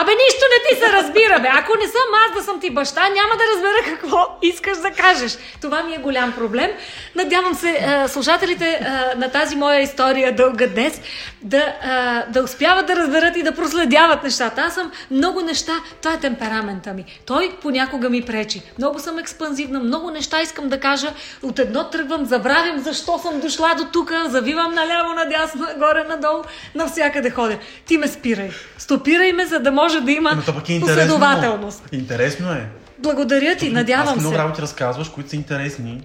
Абе, 0.00 0.10
нищо 0.10 0.44
не 0.52 0.58
ти 0.68 0.84
се 0.84 0.92
разбира, 0.92 1.40
бе. 1.40 1.48
Ако 1.52 1.72
не 1.78 1.86
съм 1.86 2.08
аз 2.26 2.36
да 2.36 2.42
съм 2.42 2.60
ти 2.60 2.70
баща, 2.70 3.00
няма 3.00 3.34
да 3.38 3.44
разбера 3.54 3.96
какво 3.96 4.38
искаш 4.42 4.78
да 4.78 4.90
кажеш. 4.90 5.38
Това 5.60 5.82
ми 5.82 5.94
е 5.94 5.98
голям 5.98 6.32
проблем. 6.32 6.70
Надявам 7.14 7.54
се 7.54 7.70
е, 7.70 8.08
слушателите 8.08 8.64
е, 8.64 9.16
на 9.16 9.30
тази 9.30 9.56
моя 9.56 9.80
история 9.80 10.36
дълга 10.36 10.66
днес 10.66 11.00
да, 11.42 11.58
е, 11.58 12.32
да 12.32 12.42
успяват 12.42 12.86
да 12.86 12.96
разберат 12.96 13.36
и 13.36 13.42
да 13.42 13.54
проследяват 13.54 14.22
нещата. 14.22 14.60
Аз 14.60 14.74
съм 14.74 14.92
много 15.10 15.40
неща, 15.40 15.72
това 16.02 16.14
е 16.14 16.20
темперамента 16.20 16.92
ми. 16.92 17.04
Той 17.26 17.52
понякога 17.62 18.10
ми 18.10 18.22
пречи. 18.22 18.62
Много 18.78 18.98
съм 18.98 19.18
експанзивна, 19.18 19.80
много 19.80 20.10
неща 20.10 20.42
искам 20.42 20.68
да 20.68 20.80
кажа. 20.80 21.12
От 21.42 21.58
едно 21.58 21.90
тръгвам, 21.90 22.24
забравям 22.24 22.78
защо 22.78 23.18
съм 23.18 23.40
дошла 23.40 23.74
до 23.78 23.84
тук, 23.84 24.12
завивам 24.26 24.74
наляво, 24.74 25.14
надясно, 25.14 25.66
горе, 25.78 26.04
надолу, 26.08 26.42
навсякъде 26.74 27.30
ходя. 27.30 27.58
Ти 27.86 27.98
ме 27.98 28.08
спирай. 28.08 28.50
Стопирай 28.78 29.32
ме, 29.32 29.46
за 29.46 29.58
да 29.58 29.72
може 29.72 29.87
да 29.94 30.12
има 30.12 30.42
пък 30.46 30.68
е 30.68 30.72
интересно. 30.72 30.96
последователност. 31.02 31.82
Интересно 31.92 32.52
е. 32.52 32.68
Благодаря 32.98 33.56
ти, 33.56 33.66
Аз 33.66 33.72
надявам 33.72 34.18
много 34.18 34.34
се. 34.34 34.38
работи 34.38 34.62
разказваш, 34.62 35.08
които 35.08 35.30
са 35.30 35.36
интересни 35.36 36.02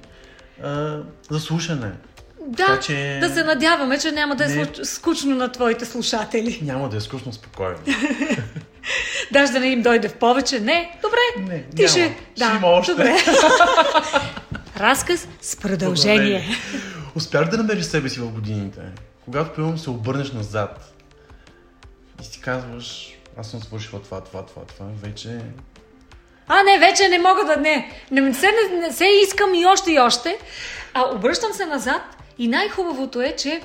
а, 0.64 0.98
за 1.30 1.40
слушане. 1.40 1.92
Да, 2.48 2.66
Така 2.66 2.80
че- 2.80 3.18
да 3.22 3.30
се 3.30 3.44
надяваме, 3.44 4.00
че 4.00 4.12
няма 4.12 4.36
да 4.36 4.46
е 4.46 4.48
Не. 4.48 4.68
скучно 4.84 5.36
на 5.36 5.52
твоите 5.52 5.86
слушатели. 5.86 6.60
Няма 6.64 6.90
да 6.90 6.98
е 6.98 7.02
скучно, 7.02 7.34
спокойно. 7.34 7.78
Даже 9.32 9.52
да 9.52 9.60
не 9.60 9.68
им 9.68 9.82
дойде 9.82 10.10
в 10.10 10.14
повече. 10.14 10.60
Не, 10.60 11.00
добре. 11.02 11.52
Не, 11.54 11.64
Ти 11.64 11.82
няма. 11.82 11.90
ще... 11.90 12.18
Ще 12.36 12.46
има 12.46 12.68
още. 12.68 12.92
Добре. 12.92 13.16
Разказ 14.80 15.28
с 15.42 15.56
продължение. 15.56 16.48
Успях 17.16 17.50
да 17.50 17.58
намериш 17.58 17.86
себе 17.86 18.10
си 18.10 18.20
в 18.20 18.32
годините. 18.32 18.80
Когато, 19.26 19.54
примерно, 19.54 19.78
се 19.78 19.90
обърнеш 19.90 20.32
назад 20.32 20.94
и 22.22 22.26
си 22.26 22.42
казваш, 22.42 23.10
аз 23.38 23.52
съм 23.52 23.60
свършила 23.60 24.02
това, 24.02 24.22
това, 24.22 24.46
това, 24.46 24.62
това, 24.66 24.86
вече... 25.04 25.40
А, 26.48 26.64
не, 26.64 26.80
вече 26.80 27.08
не 27.08 27.20
мога 27.20 27.46
да 27.46 27.58
не. 27.58 27.92
Не 28.12 28.34
се, 28.34 28.48
не, 28.48 28.80
не 28.80 28.92
се 28.92 29.06
искам 29.06 29.54
и 29.54 29.66
още 29.66 29.92
и 29.92 30.00
още. 30.00 30.38
А 30.94 31.16
обръщам 31.16 31.54
се 31.54 31.66
назад 31.66 32.02
и 32.38 32.48
най-хубавото 32.48 33.22
е, 33.22 33.36
че 33.36 33.62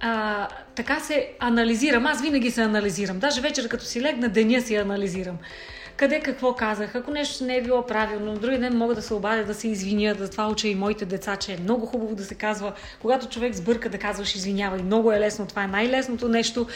а, 0.00 0.48
така 0.74 1.00
се 1.00 1.30
анализирам. 1.38 2.06
Аз 2.06 2.22
винаги 2.22 2.50
се 2.50 2.62
анализирам. 2.62 3.18
Даже 3.18 3.40
вечер, 3.40 3.68
като 3.68 3.84
си 3.84 4.00
легна, 4.02 4.28
деня 4.28 4.60
си 4.60 4.74
анализирам. 4.74 5.38
Къде 5.96 6.20
какво 6.20 6.54
казах, 6.54 6.94
ако 6.94 7.10
нещо 7.10 7.44
не 7.44 7.56
е 7.56 7.62
било 7.62 7.86
правилно, 7.86 8.34
други 8.34 8.58
ден 8.58 8.76
мога 8.76 8.94
да 8.94 9.02
се 9.02 9.14
обадя, 9.14 9.44
да 9.44 9.54
се 9.54 9.68
извиня, 9.68 10.14
да 10.14 10.30
това 10.30 10.48
уча 10.48 10.68
и 10.68 10.74
моите 10.74 11.04
деца, 11.04 11.36
че 11.36 11.52
е 11.52 11.58
много 11.62 11.86
хубаво 11.86 12.14
да 12.14 12.24
се 12.24 12.34
казва, 12.34 12.72
когато 13.02 13.28
човек 13.28 13.54
сбърка 13.54 13.88
да 13.88 13.98
казваш 13.98 14.34
извинявай, 14.34 14.82
много 14.82 15.12
е 15.12 15.20
лесно, 15.20 15.46
това 15.46 15.64
е 15.64 15.66
най-лесното 15.66 16.28
нещо. 16.28 16.66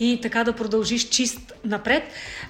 И 0.00 0.20
така 0.22 0.44
да 0.44 0.52
продължиш 0.52 1.08
чист 1.08 1.52
напред. 1.64 2.02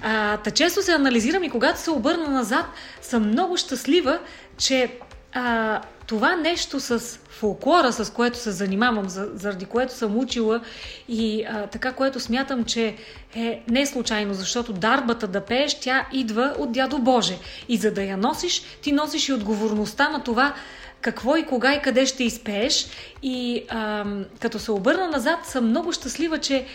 А, 0.02 0.36
та 0.36 0.50
често 0.50 0.82
се 0.82 0.92
анализирам 0.92 1.44
и 1.44 1.50
когато 1.50 1.80
се 1.80 1.90
обърна 1.90 2.28
назад, 2.28 2.66
съм 3.02 3.28
много 3.28 3.56
щастлива, 3.56 4.18
че 4.58 4.90
а, 5.37 5.80
това 6.07 6.37
нещо 6.37 6.80
с 6.80 7.01
фолклора, 7.30 7.93
с 7.93 8.12
което 8.12 8.39
се 8.39 8.51
занимавам, 8.51 9.09
за, 9.09 9.28
заради 9.34 9.64
което 9.64 9.93
съм 9.93 10.18
учила 10.18 10.61
и 11.09 11.45
а, 11.45 11.66
така, 11.66 11.93
което 11.93 12.20
смятам, 12.20 12.64
че 12.64 12.97
е 13.34 13.62
не 13.68 13.87
случайно, 13.87 14.34
защото 14.34 14.72
дарбата 14.72 15.28
да 15.28 15.41
пееш, 15.41 15.80
тя 15.80 16.07
идва 16.12 16.55
от 16.59 16.72
дядо 16.72 16.99
Боже. 16.99 17.39
И 17.68 17.76
за 17.76 17.91
да 17.91 18.03
я 18.03 18.16
носиш, 18.16 18.62
ти 18.82 18.93
носиш 18.93 19.28
и 19.28 19.32
отговорността 19.32 20.09
на 20.09 20.24
това 20.24 20.55
какво 21.01 21.37
и 21.37 21.47
кога 21.47 21.74
и 21.74 21.82
къде 21.82 22.07
ще 22.07 22.24
изпееш. 22.24 22.87
И 23.22 23.64
а, 23.68 24.05
като 24.41 24.59
се 24.59 24.72
обърна 24.72 25.09
назад, 25.09 25.47
съм 25.47 25.68
много 25.68 25.93
щастлива, 25.93 26.39
че 26.39 26.66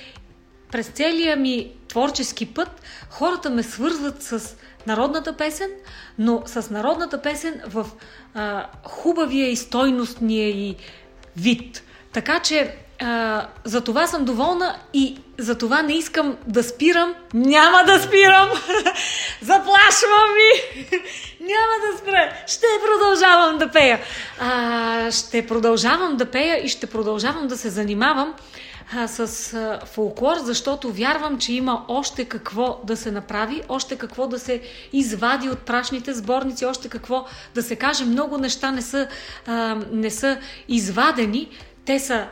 през 0.71 0.87
целия 0.87 1.35
ми 1.35 1.71
творчески 1.87 2.45
път 2.45 2.81
хората 3.09 3.49
ме 3.49 3.63
свързват 3.63 4.23
с 4.23 4.55
народната 4.87 5.37
песен, 5.37 5.69
но 6.19 6.43
с 6.45 6.69
народната 6.69 7.21
песен 7.21 7.61
в 7.67 7.87
а, 8.33 8.65
хубавия 8.83 9.51
и 9.51 9.55
стойностния 9.55 10.49
и 10.49 10.75
вид. 11.37 11.83
Така 12.13 12.39
че 12.39 12.75
а, 13.01 13.47
за 13.63 13.81
това 13.81 14.07
съм 14.07 14.25
доволна 14.25 14.75
и 14.93 15.17
за 15.37 15.57
това 15.57 15.81
не 15.81 15.93
искам 15.93 16.37
да 16.47 16.63
спирам. 16.63 17.15
Няма 17.33 17.83
да 17.85 17.99
спирам! 17.99 18.49
Заплашвам 19.41 20.29
ви! 20.35 20.87
Няма 21.39 21.91
да 21.91 21.97
спра! 21.97 22.33
Ще 22.47 22.65
продължавам 22.85 23.57
да 23.57 23.71
пея. 23.71 23.99
А, 24.39 25.11
ще 25.11 25.47
продължавам 25.47 26.17
да 26.17 26.25
пея 26.25 26.65
и 26.65 26.69
ще 26.69 26.87
продължавам 26.87 27.47
да 27.47 27.57
се 27.57 27.69
занимавам 27.69 28.33
а, 28.95 29.07
с 29.07 29.79
фолклор, 29.85 30.37
защото 30.37 30.91
вярвам, 30.91 31.37
че 31.37 31.53
има 31.53 31.85
още 31.87 32.25
какво 32.25 32.81
да 32.83 32.97
се 32.97 33.11
направи, 33.11 33.61
още 33.69 33.95
какво 33.95 34.27
да 34.27 34.39
се 34.39 34.61
извади 34.93 35.49
от 35.49 35.59
прашните 35.59 36.13
сборници, 36.13 36.65
още 36.65 36.89
какво 36.89 37.25
да 37.55 37.63
се 37.63 37.75
каже. 37.75 38.05
Много 38.05 38.37
неща 38.37 38.71
не 38.71 38.81
са, 38.81 39.07
а, 39.47 39.77
не 39.91 40.09
са 40.09 40.37
извадени, 40.67 41.49
те 41.85 41.99
са 41.99 42.27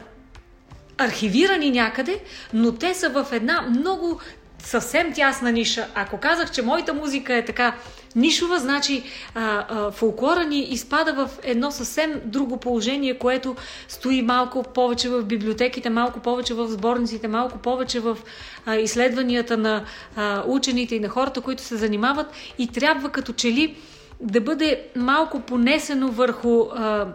архивирани 0.97 1.71
някъде, 1.71 2.23
но 2.53 2.71
те 2.71 2.93
са 2.93 3.09
в 3.09 3.27
една 3.31 3.61
много 3.61 4.19
съвсем 4.63 5.13
тясна 5.13 5.51
ниша. 5.51 5.87
Ако 5.95 6.17
казах, 6.17 6.51
че 6.51 6.61
моята 6.61 6.93
музика 6.93 7.35
е 7.35 7.45
така 7.45 7.75
нишова, 8.15 8.59
значи 8.59 9.03
а, 9.35 9.65
а, 9.69 9.91
фолклора 9.91 10.43
ни 10.43 10.59
изпада 10.59 11.13
в 11.13 11.29
едно 11.43 11.71
съвсем 11.71 12.21
друго 12.25 12.57
положение, 12.57 13.17
което 13.17 13.55
стои 13.87 14.21
малко 14.21 14.63
повече 14.63 15.09
в 15.09 15.23
библиотеките, 15.23 15.89
малко 15.89 16.19
повече 16.19 16.53
в 16.53 16.67
сборниците, 16.67 17.27
малко 17.27 17.57
повече 17.57 17.99
в 17.99 18.17
а, 18.65 18.75
изследванията 18.75 19.57
на 19.57 19.83
а, 20.15 20.43
учените 20.47 20.95
и 20.95 20.99
на 20.99 21.09
хората, 21.09 21.41
които 21.41 21.63
се 21.63 21.75
занимават. 21.75 22.27
И 22.57 22.67
трябва 22.67 23.09
като 23.09 23.33
че 23.33 23.51
ли 23.51 23.75
да 24.21 24.41
бъде 24.41 24.81
малко 24.95 25.39
понесено 25.39 26.07
върху 26.07 26.61
а, 26.61 27.07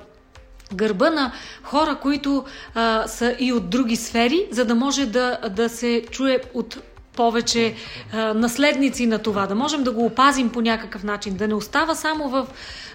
гърба 0.75 1.11
на 1.11 1.33
хора, 1.63 1.99
които 2.03 2.45
а, 2.75 3.09
са 3.09 3.37
и 3.39 3.53
от 3.53 3.71
други 3.71 3.97
сфери, 3.97 4.47
за 4.51 4.65
да 4.65 4.75
може 4.75 5.07
да, 5.07 5.39
да 5.51 5.69
се 5.69 6.03
чуе 6.11 6.41
от 6.55 6.79
повече 7.17 7.75
а, 8.13 8.35
наследници 8.35 9.07
на 9.07 9.19
това, 9.19 9.47
да 9.47 9.55
можем 9.55 9.85
да 9.85 9.93
го 9.93 10.05
опазим 10.05 10.51
по 10.51 10.61
някакъв 10.61 11.05
начин, 11.05 11.37
да 11.37 11.49
не 11.49 11.55
остава 11.55 11.95
само 11.95 12.29
в, 12.29 12.47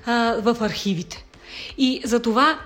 а, 0.05 0.35
в 0.41 0.57
архивите. 0.61 1.25
И 1.77 2.01
за 2.05 2.21
това 2.21 2.59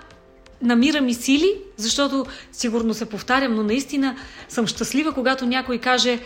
намирам 0.61 1.09
и 1.09 1.13
сили, 1.13 1.55
защото 1.77 2.25
сигурно 2.51 2.93
се 2.93 3.09
повтарям, 3.09 3.55
но 3.55 3.63
наистина 3.63 4.15
съм 4.49 4.67
щастлива, 4.67 5.13
когато 5.13 5.45
някой 5.45 5.77
каже 5.77 6.19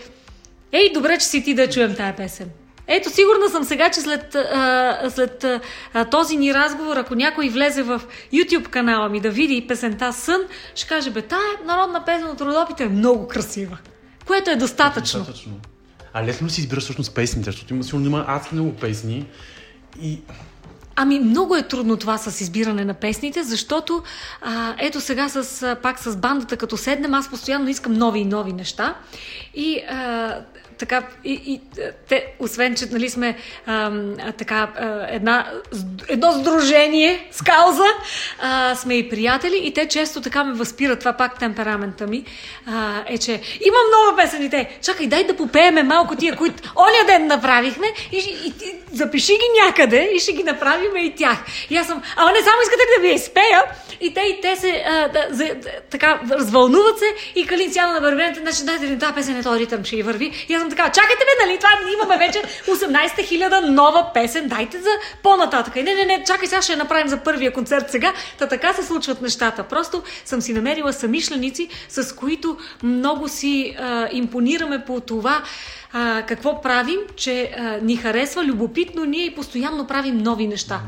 Ей, 0.72 0.94
добре, 0.94 1.18
че 1.18 1.26
си 1.26 1.44
ти 1.44 1.54
да 1.54 1.70
чуем 1.70 1.96
тая 1.96 2.16
песен. 2.16 2.50
Ето, 2.88 3.10
сигурна 3.10 3.50
съм 3.50 3.64
сега, 3.64 3.90
че 3.90 4.02
след, 4.02 4.36
а, 4.36 5.10
след 5.10 5.46
а, 5.94 6.06
този 6.06 6.38
ни 6.38 6.54
разговор, 6.54 6.98
ако 6.98 7.16
някой 7.16 7.50
влезе 7.50 7.84
в 7.84 8.02
YouTube 8.34 8.68
канала 8.68 9.10
ми 9.10 9.20
да 9.20 9.30
види 9.30 9.68
песента 9.68 10.14
Сън, 10.14 10.42
ще 10.76 10.88
каже, 10.88 11.10
бе, 11.10 11.22
тая 11.22 11.50
народна 11.66 12.06
песен 12.06 12.28
от 12.28 12.42
Родопите 12.42 12.84
е 12.84 12.90
много 12.90 13.28
красива. 13.28 13.78
Което 14.28 14.50
е 14.50 14.56
достатъчно. 14.56 15.20
Достатъчно. 15.20 15.60
А 16.14 16.26
лесно 16.26 16.50
си 16.50 16.62
избираш 16.62 16.84
всъщност 16.84 17.16
песните, 17.16 17.52
защото 17.52 17.74
има 17.74 17.84
сигурно 17.84 18.06
има 18.06 18.26
адски 18.28 18.56
много 18.56 18.74
песни 18.74 19.26
и 20.02 20.20
Ами 21.00 21.20
много 21.20 21.56
е 21.56 21.68
трудно 21.68 21.98
това 21.98 22.18
с 22.18 22.42
избиране 22.42 22.86
на 22.86 22.94
песните, 22.94 23.44
защото 23.44 24.04
а, 24.42 24.76
ето 24.80 25.02
сега 25.02 25.30
с, 25.30 25.76
пак 25.82 26.00
с 26.00 26.18
бандата, 26.18 26.58
като 26.58 26.78
седнем, 26.78 27.14
аз 27.14 27.30
постоянно 27.30 27.70
искам 27.70 27.94
нови 27.94 28.20
и 28.20 28.26
нови 28.26 28.54
неща. 28.54 28.96
И 29.56 29.78
а, 29.90 30.40
така, 30.78 31.04
и, 31.24 31.34
и 31.46 31.62
те, 32.10 32.26
освен, 32.40 32.76
че 32.76 32.86
нали, 32.92 33.10
сме 33.10 33.38
а, 33.66 33.92
така, 34.38 34.70
а, 34.76 35.08
една, 35.10 35.48
едно 36.08 36.32
сдружение 36.32 37.28
с 37.32 37.42
кауза, 37.42 37.86
а, 38.42 38.76
сме 38.76 38.94
и 38.94 39.10
приятели 39.10 39.62
и 39.64 39.74
те 39.74 39.88
често 39.88 40.22
така 40.22 40.44
ме 40.44 40.54
възпират, 40.54 41.00
това 41.00 41.14
пак 41.14 41.40
темперамента 41.40 42.08
ми, 42.08 42.26
а, 42.66 43.04
е, 43.08 43.18
че 43.18 43.32
имам 43.62 43.86
нова 43.92 44.18
песен 44.18 44.44
и 44.44 44.50
те, 44.50 44.78
чакай, 44.82 45.08
дай 45.08 45.24
да 45.24 45.36
попееме 45.36 45.84
малко 45.84 46.16
тия, 46.16 46.36
които 46.36 46.74
оня 46.76 47.06
ден 47.08 47.28
направихме 47.28 47.88
и, 48.12 48.18
и, 48.18 48.48
и 48.48 48.76
запиши 48.94 49.32
ги 49.32 49.66
някъде 49.66 50.10
и 50.16 50.20
ще 50.20 50.34
ги 50.34 50.44
направим 50.44 50.98
и 50.98 51.16
тях. 51.16 51.38
И 51.70 51.78
аз 51.78 51.88
съм, 51.88 52.02
ама 52.16 52.32
не 52.32 52.40
само 52.40 52.62
искате 52.62 52.84
да 52.98 53.02
ви 53.08 53.14
изпея, 53.14 53.64
и 54.02 54.14
те, 54.14 54.22
и 54.22 54.42
те 54.42 54.56
се 54.56 54.84
а, 54.88 55.08
да, 55.08 55.28
за, 55.30 55.56
така 55.90 56.20
развълнуват 56.32 57.00
се 57.00 57.06
и 57.36 57.48
Калин 57.48 57.74
сяда 57.74 57.94
на 57.94 58.02
вървенето, 58.02 58.40
значи 58.40 58.66
дайте 58.66 58.88
ли 58.88 59.00
тази 59.00 59.14
песен 59.14 59.38
е 59.38 59.44
този 59.44 59.60
ритъм 59.60 59.84
ще 59.84 59.96
и 59.96 60.04
върви. 60.04 60.46
И 60.50 60.54
аз 60.54 60.64
съм 60.70 60.78
така, 60.78 60.92
чакайте 60.92 61.24
ме, 61.26 61.46
нали, 61.46 61.58
това 61.58 61.70
имаме 61.94 62.18
вече 62.18 62.42
18 62.68 63.26
хиляда 63.26 63.62
нова 63.62 64.12
песен, 64.14 64.48
дайте 64.48 64.82
за 64.82 64.90
по-нататък. 65.24 65.76
И 65.76 65.84
не, 65.84 65.96
не, 65.96 66.06
не, 66.06 66.24
чакай, 66.24 66.48
сега 66.48 66.62
ще 66.62 66.72
я 66.72 66.78
направим 66.78 67.08
за 67.08 67.18
първия 67.18 67.54
концерт 67.54 67.92
сега. 67.92 68.14
Та 68.40 68.48
така 68.48 68.74
се 68.74 68.84
случват 68.84 69.22
нещата. 69.22 69.64
Просто 69.64 70.04
съм 70.26 70.42
си 70.42 70.54
намерила 70.54 70.94
самишленици, 70.94 71.70
с 71.90 72.16
които 72.16 72.58
много 72.84 73.28
си 73.28 73.76
а, 73.80 74.08
импонираме 74.12 74.84
по 74.86 75.00
това, 75.00 75.44
а, 75.94 76.24
какво 76.28 76.62
правим, 76.62 77.00
че 77.16 77.52
а, 77.58 77.78
ни 77.82 77.98
харесва, 77.98 78.44
любопитно 78.44 79.06
ние 79.06 79.26
и 79.26 79.36
постоянно 79.36 79.88
правим 79.88 80.18
нови 80.18 80.48
неща. 80.48 80.80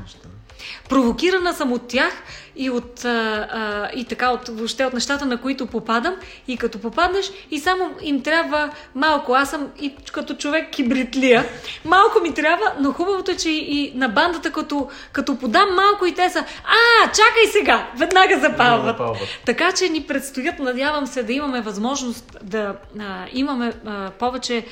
Провокирана 0.89 1.53
съм 1.53 1.71
от 1.71 1.87
тях 1.87 2.13
и, 2.55 2.69
от, 2.69 3.05
а, 3.05 3.47
а, 3.51 3.89
и 3.95 4.05
така 4.05 4.29
от, 4.29 4.47
въобще 4.47 4.85
от 4.85 4.93
нещата, 4.93 5.25
на 5.25 5.41
които 5.41 5.65
попадам. 5.65 6.15
И 6.47 6.57
като 6.57 6.79
попаднеш, 6.79 7.31
и 7.51 7.59
само 7.59 7.91
им 8.01 8.23
трябва 8.23 8.69
малко. 8.95 9.33
Аз 9.33 9.49
съм 9.49 9.67
и 9.81 9.95
като 10.11 10.33
човек 10.33 10.71
кибритлия. 10.71 11.45
Малко 11.85 12.19
ми 12.19 12.33
трябва, 12.33 12.73
но 12.79 12.93
хубавото 12.93 13.31
е, 13.31 13.35
че 13.35 13.49
и 13.49 13.91
на 13.95 14.09
бандата, 14.09 14.51
като, 14.51 14.89
като 15.11 15.37
подам 15.37 15.75
малко 15.75 16.05
и 16.05 16.15
те 16.15 16.29
са, 16.29 16.39
а, 16.39 17.07
чакай 17.07 17.51
сега, 17.51 17.87
веднага 17.97 18.39
запалват. 18.39 18.85
запалват. 18.85 19.27
Така 19.45 19.71
че 19.71 19.89
ни 19.89 20.03
предстоят, 20.03 20.59
надявам 20.59 21.07
се, 21.07 21.23
да 21.23 21.33
имаме 21.33 21.61
възможност 21.61 22.37
да 22.43 22.75
а, 22.99 23.25
имаме 23.33 23.73
а, 23.85 24.09
повече 24.09 24.65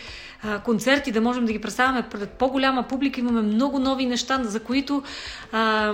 а, 0.43 0.59
концерти, 0.59 1.11
да 1.11 1.21
можем 1.21 1.45
да 1.45 1.51
ги 1.51 1.61
представяме 1.61 2.03
пред 2.11 2.29
по-голяма 2.29 2.83
публика. 2.83 3.19
Имаме 3.19 3.41
много 3.41 3.79
нови 3.79 4.05
неща, 4.05 4.39
за 4.43 4.59
които 4.59 5.03
а, 5.51 5.93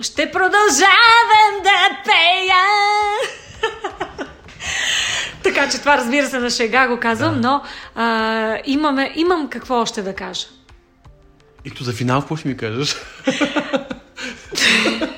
ще 0.00 0.30
продължавам 0.30 1.62
да 1.62 1.96
пея. 2.04 2.64
така 5.42 5.68
че 5.68 5.78
това 5.78 5.96
разбира 5.96 6.26
се 6.26 6.38
на 6.38 6.50
шега 6.50 6.88
го 6.88 7.00
казвам, 7.00 7.40
Да. 7.40 7.48
но 7.48 7.62
а, 7.94 8.58
имаме, 8.64 9.12
имам 9.16 9.48
какво 9.48 9.80
още 9.80 10.02
да 10.02 10.14
кажа. 10.14 10.46
И 11.64 11.70
то 11.70 11.84
за 11.84 11.92
финал 11.92 12.20
какво 12.20 12.36
ще 12.36 12.48
ми 12.48 12.56
кажеш? 12.56 12.96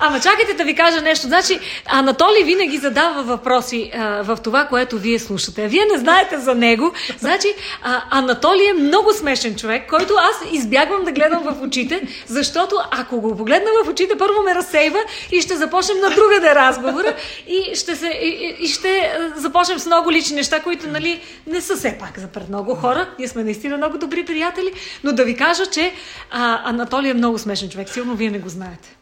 Ама 0.00 0.20
чакайте 0.20 0.54
да 0.54 0.64
ви 0.64 0.74
кажа 0.74 1.00
нещо. 1.00 1.26
Значи, 1.26 1.60
Анатолий 1.86 2.44
винаги 2.44 2.78
задава 2.78 3.22
въпроси 3.22 3.90
а, 3.94 4.22
в 4.22 4.38
това, 4.44 4.64
което 4.64 4.98
вие 4.98 5.18
слушате. 5.18 5.64
А 5.64 5.68
Вие 5.68 5.84
не 5.92 5.98
знаете 5.98 6.38
за 6.38 6.54
него. 6.54 6.92
Значи, 7.18 7.48
а, 7.82 8.02
Анатолий 8.10 8.68
е 8.68 8.72
много 8.72 9.12
смешен 9.12 9.56
човек, 9.56 9.88
който 9.90 10.14
аз 10.18 10.52
избягвам 10.52 11.04
да 11.04 11.12
гледам 11.12 11.42
в 11.42 11.62
очите, 11.62 12.02
защото 12.26 12.76
ако 12.90 13.20
го 13.20 13.36
погледна 13.36 13.70
в 13.84 13.88
очите, 13.88 14.18
първо 14.18 14.42
ме 14.42 14.54
разсейва 14.54 14.98
и 15.32 15.40
ще 15.40 15.56
започнем 15.56 15.98
на 16.00 16.10
другаде 16.10 16.54
разговора 16.54 17.14
и 17.48 17.74
ще, 17.74 17.96
се, 17.96 18.08
и, 18.08 18.56
и- 18.60 18.68
ще 18.68 19.12
започнем 19.36 19.78
с 19.78 19.86
много 19.86 20.12
лични 20.12 20.36
неща, 20.36 20.60
които 20.60 20.88
нали, 20.88 21.20
не 21.46 21.60
са 21.60 21.76
все 21.76 21.96
пак 22.00 22.18
за 22.18 22.26
пред 22.26 22.48
много 22.48 22.74
хора. 22.74 23.08
Ние 23.18 23.28
сме 23.28 23.44
наистина 23.44 23.76
много 23.76 23.98
добри 23.98 24.24
приятели, 24.24 24.72
но 25.04 25.12
да 25.12 25.24
ви 25.24 25.36
кажа, 25.36 25.66
че 25.66 25.92
а, 26.30 26.70
Анатолий 26.70 27.10
е 27.10 27.14
много 27.14 27.38
смешен 27.38 27.68
човек. 27.70 27.88
Сигурно 27.88 28.14
вие 28.14 28.30
не 28.30 28.38
го 28.38 28.48
знаете. 28.48 28.97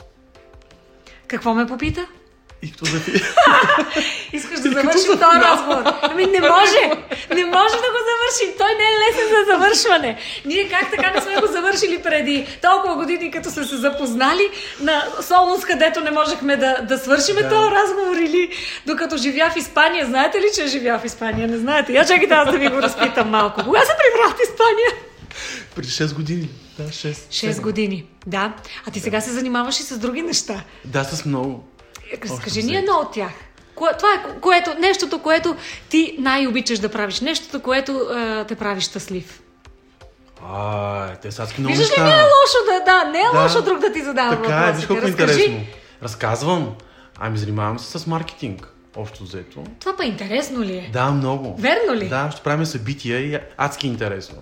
Какво 1.28 1.54
ме 1.54 1.66
попита? 1.66 2.06
И 2.62 2.72
то 2.72 2.84
за 2.84 3.00
финал. 3.00 3.20
Искаш 4.32 4.60
да 4.60 4.70
завършим 4.70 5.12
този 5.12 5.38
разговор? 5.40 5.82
Ами 6.02 6.26
не 6.26 6.40
може! 6.40 6.90
Не 7.34 7.44
може 7.44 7.74
да 7.74 7.88
го 7.94 8.00
завършим! 8.10 8.58
Той 8.58 8.68
не 8.74 8.84
е 8.84 8.96
лесен 9.02 9.28
за 9.28 9.52
завършване. 9.52 10.18
Ние 10.44 10.68
как 10.68 10.90
така 10.90 11.10
не 11.10 11.20
сме 11.20 11.36
го 11.36 11.46
завършили 11.46 12.02
преди 12.02 12.46
толкова 12.62 12.94
години, 12.94 13.30
като 13.30 13.50
сме 13.50 13.64
се 13.64 13.76
запознали 13.76 14.50
на 14.80 15.04
Солнус, 15.22 15.64
където 15.64 16.00
не 16.00 16.10
можехме 16.10 16.56
да, 16.56 16.76
да 16.82 16.98
свършиме 16.98 17.42
Да. 17.42 17.48
този 17.48 17.70
разговор 17.70 18.16
или 18.16 18.50
докато 18.86 19.16
живя 19.16 19.50
в 19.54 19.56
Испания. 19.56 20.06
Знаете 20.06 20.38
ли, 20.38 20.46
че 20.54 20.66
живя 20.66 20.98
в 20.98 21.04
Испания? 21.04 21.48
Не 21.48 21.58
знаете. 21.58 21.92
Я 21.92 22.04
чакайте 22.06 22.34
аз 22.34 22.50
да 22.50 22.58
ви 22.58 22.68
го 22.68 22.82
разпитам 22.82 23.30
малко. 23.30 23.64
Кога 23.64 23.80
се 23.80 23.92
прибрах 23.98 24.36
в 24.36 24.40
Испания? 24.42 24.90
Преди 25.74 25.88
6 25.88 26.14
години. 26.14 26.48
Да, 26.78 26.82
6. 26.84 27.12
6 27.50 27.60
години. 27.60 28.04
Да. 28.26 28.52
А 28.86 28.90
ти 28.90 29.00
сега 29.00 29.20
се 29.20 29.30
занимаваш 29.30 29.80
и 29.80 29.82
с 29.82 29.98
други 29.98 30.22
неща. 30.22 30.62
Да, 30.84 31.04
с 31.04 31.24
много. 31.24 31.64
Разкажи 32.14 32.32
Общо 32.58 32.66
ни 32.66 32.76
едно 32.76 32.92
от 32.94 33.12
тях. 33.12 33.32
Кое, 33.74 33.90
това 33.96 34.08
е 34.10 34.22
ко- 34.24 34.40
което, 34.40 34.74
нещото, 34.74 35.18
което 35.18 35.56
ти 35.88 36.16
най-обичаш 36.18 36.78
да 36.78 36.88
правиш. 36.88 37.20
Нещото, 37.20 37.60
което 37.60 37.92
а, 37.92 38.44
те 38.44 38.54
прави 38.54 38.80
щастлив. 38.80 39.40
А, 40.44 41.14
те 41.14 41.32
са 41.32 41.42
адски 41.42 41.60
много 41.60 41.76
Виждаш 41.76 41.98
ли, 41.98 42.02
не 42.02 42.10
е 42.10 42.14
лошо 42.14 42.58
да, 42.66 42.80
да, 42.84 43.10
не 43.10 43.18
е 43.18 43.30
Да. 43.32 43.42
лошо 43.42 43.62
друг 43.62 43.78
да 43.78 43.92
ти 43.92 44.02
задава 44.02 44.42
Така 44.42 44.48
е, 44.48 44.56
въпросите. 44.56 44.76
виж 44.76 44.86
колко 44.86 45.02
е 45.02 45.08
Разкажи. 45.08 45.40
интересно. 45.44 45.66
Разказвам. 46.02 46.74
Ами 47.18 47.38
занимавам 47.38 47.78
се 47.78 47.98
с 47.98 48.06
маркетинг. 48.06 48.68
Общо 48.96 49.24
взето. 49.24 49.64
Това 49.80 49.96
па 49.96 50.04
интересно 50.04 50.60
ли 50.60 50.76
е? 50.76 50.90
Да, 50.92 51.10
много. 51.10 51.56
Верно 51.58 51.94
ли? 51.94 52.08
Да, 52.08 52.30
ще 52.32 52.40
правим 52.42 52.66
събития 52.66 53.18
и 53.20 53.38
адски 53.56 53.86
интересно. 53.86 54.36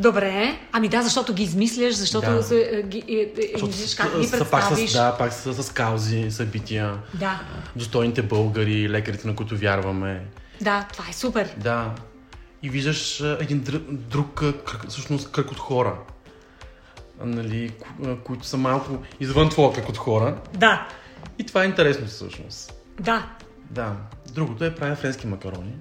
Добре. 0.00 0.58
Ами 0.72 0.88
да, 0.88 1.02
защото 1.02 1.34
ги 1.34 1.42
измисляш, 1.42 1.94
защото 1.94 2.30
Да. 2.30 2.42
се, 2.42 2.70
е, 2.72 2.82
ги, 2.82 3.04
е, 3.08 3.12
е, 3.14 3.50
Защото 3.52 3.72
с- 3.72 3.94
как 3.94 4.20
ги 4.20 4.26
са 4.26 4.38
пак 4.40 4.50
представиш. 4.50 4.90
с, 4.90 4.92
да, 4.92 5.16
пак 5.18 5.32
с, 5.32 5.62
с 5.62 5.72
каузи, 5.72 6.30
събития, 6.30 6.98
да. 7.14 7.40
достойните 7.76 8.22
българи, 8.22 8.90
лекарите, 8.90 9.28
на 9.28 9.36
които 9.36 9.56
вярваме. 9.56 10.26
Да, 10.60 10.86
това 10.92 11.04
е 11.10 11.12
супер. 11.12 11.54
Да. 11.56 11.94
И 12.62 12.70
виждаш 12.70 13.20
един 13.20 13.60
друг, 13.60 13.82
друг 13.88 14.34
кръг, 14.34 14.86
всъщност 14.88 15.32
кръг 15.32 15.50
от 15.50 15.58
хора. 15.58 15.96
Нали, 17.20 17.72
които 18.24 18.46
са 18.46 18.56
малко 18.56 18.90
извън 19.20 19.48
твоя 19.50 19.72
кръг 19.72 19.88
от 19.88 19.96
хора. 19.96 20.36
Да. 20.54 20.88
И 21.38 21.46
това 21.46 21.62
е 21.62 21.66
интересно 21.66 22.06
всъщност. 22.06 22.72
Да. 23.00 23.26
Да. 23.70 23.92
Другото 24.32 24.64
е 24.64 24.74
правя 24.74 24.96
френски 24.96 25.26
макарони. 25.26 25.72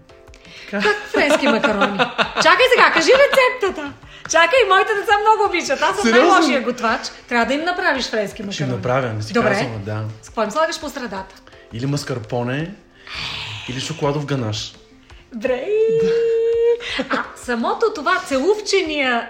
Как 0.69 0.83
френски 1.09 1.47
макарони? 1.47 1.97
Чакай 2.43 2.65
сега, 2.75 2.91
кажи 2.93 3.09
рецептата. 3.11 3.93
Чакай, 4.29 4.59
моите 4.69 4.93
деца 4.93 5.13
много 5.21 5.49
обичат. 5.49 5.81
Аз 5.81 5.97
съм 5.97 6.11
най-лошия 6.11 6.61
готвач. 6.61 7.01
Трябва 7.29 7.45
да 7.45 7.53
им 7.53 7.63
направиш 7.65 8.09
френски 8.09 8.41
макарони. 8.41 8.53
Ще 8.53 8.65
направя, 8.65 9.13
не 9.13 9.21
си 9.21 9.33
Добре. 9.33 9.49
казвам, 9.49 9.81
да. 9.85 10.03
С 10.21 10.25
какво 10.25 10.43
им 10.43 10.51
слагаш 10.51 10.79
по 10.79 10.89
средата? 10.89 11.35
Или 11.73 11.85
маскарпоне, 11.85 12.71
или 13.69 13.79
шоколадов 13.79 14.25
ганаш. 14.25 14.73
Добре. 15.33 15.65
А 17.09 17.23
самото 17.35 17.85
това 17.95 18.19
целувчения, 18.25 19.29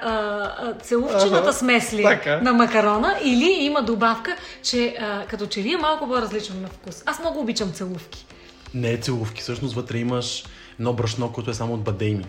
целувчената 0.84 1.38
Ага, 1.38 1.54
смес 1.54 1.94
ли 1.94 2.04
така. 2.04 2.40
на 2.42 2.54
макарона 2.54 3.18
или 3.24 3.46
има 3.52 3.82
добавка, 3.82 4.36
че 4.64 4.96
а, 5.02 5.26
като 5.28 5.46
че 5.48 5.64
ли 5.64 5.74
е 5.74 5.78
малко 5.78 6.08
по-различно 6.08 6.56
на 6.62 6.68
вкус. 6.68 7.04
Аз 7.06 7.20
много 7.20 7.40
обичам 7.40 7.72
целувки. 7.72 8.26
Не 8.74 8.92
е 8.92 8.98
целувки, 8.98 9.42
всъщност 9.42 9.76
вътре 9.76 9.98
имаш 9.98 10.44
едно 10.80 10.94
брашно, 10.94 11.32
което 11.32 11.52
е 11.52 11.54
само 11.54 11.74
от 11.74 11.84
бадеми. 11.84 12.26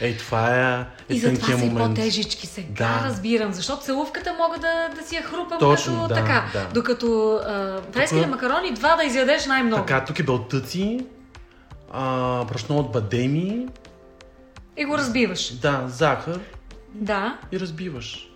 Ей, 0.00 0.16
това 0.16 0.56
е, 0.56 0.80
е 1.08 1.14
И 1.14 1.18
затова 1.18 1.58
са 1.58 1.64
и 1.64 1.74
по-тежички 1.74 2.46
сега, 2.46 2.98
Да. 3.00 3.08
разбирам. 3.08 3.52
Защото 3.52 3.82
целувката 3.82 4.32
мога 4.32 4.58
да, 4.58 4.88
да 5.00 5.06
си 5.08 5.16
я 5.16 5.22
хрупам 5.22 5.58
Точно, 5.58 5.94
като 5.94 6.08
да, 6.08 6.14
така. 6.14 6.44
да. 6.52 6.66
Докато 6.74 7.34
а, 7.36 7.80
преските 7.92 8.22
Тук- 8.22 8.30
макарони, 8.30 8.72
два 8.72 8.96
да 8.96 9.04
изядеш 9.04 9.46
най-много. 9.46 9.84
Така, 9.86 10.04
тук 10.04 10.18
е 10.18 10.22
белтъци, 10.22 11.00
а, 11.92 12.44
брашно 12.44 12.78
от 12.78 12.92
бадеми, 12.92 13.66
И 14.76 14.84
го 14.84 14.98
разбиваш. 14.98 15.52
да, 15.52 15.84
захар 15.86 16.38
Да. 16.94 17.38
и 17.52 17.60
разбиваш. 17.60 18.30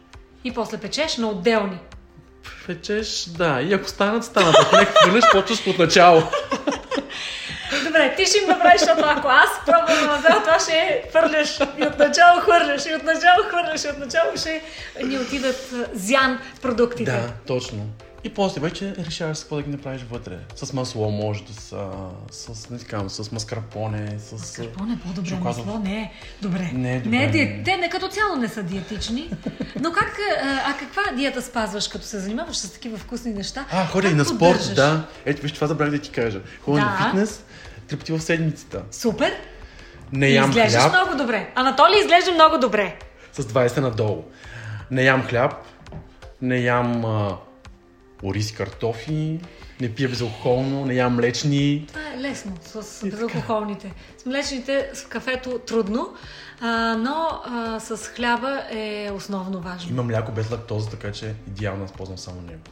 И 0.44 0.54
после 0.54 0.78
печеш 0.78 1.16
на 1.16 1.28
отделни. 1.28 1.78
Печеш, 2.66 3.24
да, 3.24 3.60
и 3.62 3.72
ако 3.72 3.88
станат, 3.88 4.24
станат. 4.24 4.56
Ако 4.60 4.76
не 4.76 4.84
хвърляш, 4.84 5.24
почваш 5.32 5.66
от 5.66 5.78
начало. 5.78 6.22
Добре, 8.00 8.16
ти 8.16 8.26
ще 8.26 8.38
им 8.38 8.48
направиш, 8.48 8.80
защото 8.80 9.02
ако 9.06 9.28
аз 9.28 9.48
пробвам 9.66 9.98
да 10.00 10.16
направя 10.16 10.40
това, 10.40 10.58
ще 10.58 11.02
хвърляш 11.10 11.58
и 11.78 11.86
отначало 11.86 12.40
хвърляш, 12.40 12.86
и 12.86 12.94
отначало 12.94 13.42
хвърляш, 13.48 13.84
и 13.84 13.88
отначало 13.88 14.36
ще 14.36 14.62
ни 15.04 15.18
отидат 15.18 15.70
зян 15.92 16.38
продуктите. 16.62 17.10
Да, 17.12 17.28
точно. 17.46 17.86
И 18.24 18.34
после 18.34 18.60
вече 18.60 18.94
решаваш 18.98 19.36
с 19.36 19.40
какво 19.40 19.56
да 19.56 19.62
ги 19.62 19.70
направиш 19.70 20.02
вътре. 20.10 20.38
С 20.56 20.72
масло 20.72 21.10
може 21.10 21.42
са, 21.60 21.86
с, 22.30 22.70
не 22.70 22.78
знам, 22.78 23.10
с 23.10 23.32
маскарпоне, 23.32 24.18
с... 24.18 24.52
Карпон 24.52 24.90
е 24.90 24.98
по-добре 24.98 25.30
шоколадов. 25.30 25.66
масло, 25.66 25.80
не 25.80 26.00
е 26.00 26.10
добре. 26.42 26.70
Не 26.74 26.96
е 26.96 27.00
добре. 27.00 27.16
Не 27.18 27.24
е 27.24 27.28
ди... 27.28 27.62
Те 27.64 27.76
не 27.76 27.88
като 27.88 28.08
цяло 28.08 28.36
не 28.36 28.48
са 28.48 28.62
диетични. 28.62 29.30
Но 29.80 29.92
как, 29.92 30.16
а, 30.42 30.60
а 30.66 30.76
каква 30.78 31.02
диета 31.16 31.42
спазваш, 31.42 31.88
като 31.88 32.04
се 32.04 32.18
занимаваш 32.18 32.56
с 32.56 32.70
такива 32.72 32.96
вкусни 32.98 33.32
неща? 33.32 33.64
А, 33.72 33.86
ходя 33.86 34.08
и 34.08 34.14
на 34.14 34.24
спорт, 34.24 34.38
поддържаш? 34.38 34.74
да. 34.74 35.02
Ето, 35.24 35.42
виж, 35.42 35.52
това 35.52 35.66
забравих 35.66 35.92
да 35.94 36.00
ти 36.00 36.10
кажа. 36.10 36.40
Ходя 36.64 36.80
на 36.80 36.96
Да. 36.98 37.04
фитнес, 37.04 37.42
три 37.90 37.98
пъти 37.98 38.12
в 38.12 38.20
седмицата. 38.20 38.82
Супер. 38.90 39.32
Не 40.12 40.28
ям 40.28 40.50
изглеждаш 40.50 40.82
хляб 40.82 40.92
много 40.92 41.18
добре. 41.18 41.52
Анатолий 41.54 42.00
изглежда 42.00 42.32
много 42.32 42.58
добре. 42.58 42.98
с 43.32 43.42
20 43.42 43.80
надолу. 43.80 44.24
Не 44.90 45.02
ям 45.02 45.22
хляб, 45.22 45.52
не 46.42 46.58
ям 46.58 47.04
а, 47.04 47.36
ориз 48.24 48.52
картофи, 48.52 49.40
не 49.80 49.94
пия 49.94 50.08
безалкохолно, 50.08 50.86
не 50.86 50.94
ям 50.94 51.14
млечни. 51.16 51.84
Това 51.88 52.00
е 52.14 52.20
лесно 52.20 52.52
с 52.62 53.06
безалкохолните. 53.10 53.92
С 54.18 54.26
млечните, 54.26 54.90
с 54.94 55.02
кафето 55.02 55.58
трудно, 55.58 56.14
а, 56.60 56.94
но 56.94 57.28
а, 57.44 57.80
с 57.80 57.96
хляба 57.96 58.62
е 58.70 59.10
основно 59.14 59.60
важно. 59.60 59.90
Има 59.90 60.02
мляко 60.02 60.32
без 60.32 60.50
лактоза, 60.50 60.90
така 60.90 61.12
че 61.12 61.34
идеално 61.48 61.84
аз 61.84 61.92
ползвам 61.92 62.18
само 62.18 62.40
него. 62.40 62.62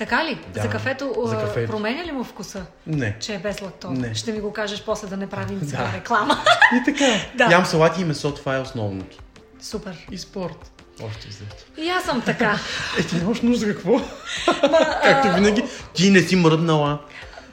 Така 0.00 0.24
ли? 0.24 0.38
Да, 0.54 0.62
За 0.62 0.68
кафето, 0.68 1.14
за 1.24 1.36
кафето. 1.36 1.70
променя 1.72 2.04
ли 2.04 2.12
му 2.12 2.24
вкуса? 2.24 2.62
Не. 2.86 3.16
Че 3.20 3.34
е 3.34 3.38
без 3.38 3.62
лактоза. 3.62 3.92
Не. 3.92 4.14
Ще 4.14 4.32
ми 4.32 4.40
го 4.40 4.52
кажеш 4.52 4.82
после 4.82 5.08
да 5.08 5.16
не 5.16 5.26
правим 5.26 5.58
Да. 5.62 5.92
реклама. 5.96 6.38
И 6.74 6.84
така. 6.84 7.04
Да. 7.34 7.48
Ям 7.50 7.66
салати 7.66 8.00
и 8.00 8.04
месо, 8.04 8.34
това 8.34 8.56
е 8.56 8.60
основното. 8.60 9.16
Супер. 9.60 10.06
И 10.10 10.18
спорт. 10.18 10.70
Още 11.02 11.28
взето. 11.28 11.64
И 11.78 11.88
аз 11.88 12.04
съм 12.04 12.22
така. 12.22 12.58
Е, 12.98 13.02
ти 13.02 13.16
нямаш 13.16 13.40
нужда 13.40 13.66
какво? 13.66 13.92
Ма, 13.92 15.00
Както 15.02 15.34
винаги, 15.34 15.64
ти 15.94 16.10
не 16.10 16.20
си 16.20 16.36
мръднала. 16.36 16.98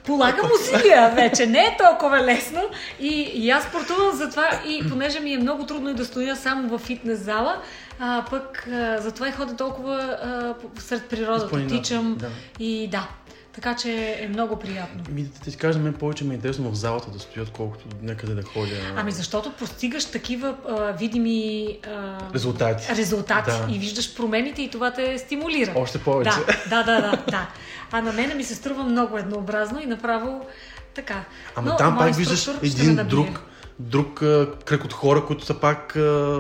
Полагам 0.06 0.50
усилия 0.56 1.10
вече, 1.10 1.46
не 1.46 1.60
е 1.60 1.78
толкова 1.80 2.18
лесно 2.18 2.62
и, 3.00 3.08
и 3.34 3.50
аз 3.50 3.64
спортувам 3.64 4.16
затова 4.16 4.62
и 4.68 4.90
понеже 4.90 5.20
ми 5.20 5.34
е 5.34 5.38
много 5.38 5.66
трудно 5.66 5.90
и 5.90 5.94
да 5.94 6.06
стоя 6.06 6.36
само 6.36 6.70
в 6.70 6.80
фитнес 6.80 7.20
зала, 7.20 7.62
а, 8.00 8.26
пък 8.30 8.68
а, 8.68 8.98
затова 9.02 9.28
и 9.28 9.32
ходя 9.32 9.56
толкова 9.56 9.96
а, 9.96 10.56
сред 10.82 11.06
природата, 11.10 11.50
планината, 11.50 11.76
тичам 11.76 12.16
да. 12.20 12.30
и 12.60 12.88
да, 12.88 13.08
така 13.54 13.76
че 13.76 14.18
е 14.20 14.28
много 14.28 14.60
приятно. 14.60 15.04
Ми 15.10 15.24
да 15.24 15.52
ти 15.52 15.58
кажа, 15.58 15.80
мен 15.80 15.94
повече 15.94 16.24
ми 16.24 16.32
е 16.32 16.36
интересно 16.36 16.72
в 16.72 16.76
залата 16.76 17.12
да 17.12 17.20
стоя, 17.20 17.44
отколкото 17.44 17.86
някъде 18.02 18.34
да 18.34 18.44
ходя. 18.44 18.76
Ами 18.96 19.12
защото 19.12 19.52
постигаш 19.52 20.06
такива 20.06 20.56
а, 20.70 20.92
видими 20.92 21.68
а, 21.88 22.18
Резултати. 22.34 22.96
резултати 22.96 23.52
Да. 23.52 23.74
и 23.76 23.80
виждаш 23.80 24.16
промените 24.16 24.62
и 24.62 24.70
това 24.70 24.92
те 24.92 25.18
стимулира. 25.18 25.74
Още 25.76 26.00
повече. 26.00 26.32
Да, 26.70 26.84
да, 26.84 27.02
да, 27.02 27.02
да, 27.02 27.24
да. 27.32 27.48
А 27.92 28.02
на 28.02 28.14
мене 28.14 28.34
ми 28.34 28.44
се 28.44 28.56
струва 28.56 28.84
много 28.84 29.18
еднообразно 29.18 29.80
и 29.82 29.86
направо 29.86 30.46
така. 30.94 31.24
Ама 31.56 31.70
Но 31.70 31.78
там 31.78 31.98
пак 31.98 32.16
виждаш 32.16 32.50
един 32.64 33.08
друг, 33.08 33.28
друг 33.80 34.22
а, 34.22 34.48
кръг 34.66 34.84
от 34.84 34.94
хора, 34.94 35.26
които 35.26 35.46
са 35.46 35.60
пак 35.60 35.96
а, 35.96 36.40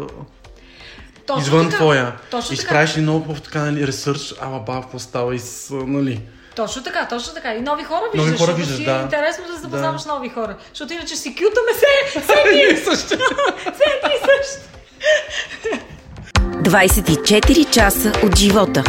Точно 1.27 1.41
извън 1.41 1.65
така. 1.65 1.75
твоя. 1.77 2.11
Точно 2.31 2.55
и 2.55 2.67
правиш 2.69 2.97
ли 2.97 3.01
много 3.01 3.35
в 3.35 3.41
така, 3.41 3.59
нали, 3.59 3.87
ресърч, 3.87 4.33
ама 4.41 4.59
ба, 4.59 4.81
какво 4.81 4.99
става 4.99 5.35
и 5.35 5.39
с, 5.39 5.73
нали. 5.73 6.21
Точно 6.55 6.83
така, 6.83 7.07
точно 7.07 7.33
така. 7.33 7.53
И 7.53 7.61
нови 7.61 7.83
хора 7.83 8.01
Нови 8.15 8.29
виждаш, 8.29 8.39
хора 8.39 8.51
защото 8.51 8.57
виждаш, 8.57 8.77
си 8.77 8.85
да. 8.85 8.99
е 8.99 9.01
интересно 9.01 9.43
да 9.47 9.57
запознаваш 9.57 10.01
Да. 10.03 10.13
нови 10.13 10.29
хора. 10.29 10.55
Защото 10.69 10.93
иначе 10.93 11.15
си 11.15 11.35
кютаме 11.35 11.73
се, 11.73 12.19
се 12.25 12.33
едни, 12.45 12.61
И 12.73 12.77
също. 12.77 13.07
се 13.07 13.83
едни 13.93 14.15
и 14.15 14.19
същи. 14.27 14.67
24 16.61 17.69
часа 17.69 18.11
от 18.23 18.35
живота. 18.37 18.83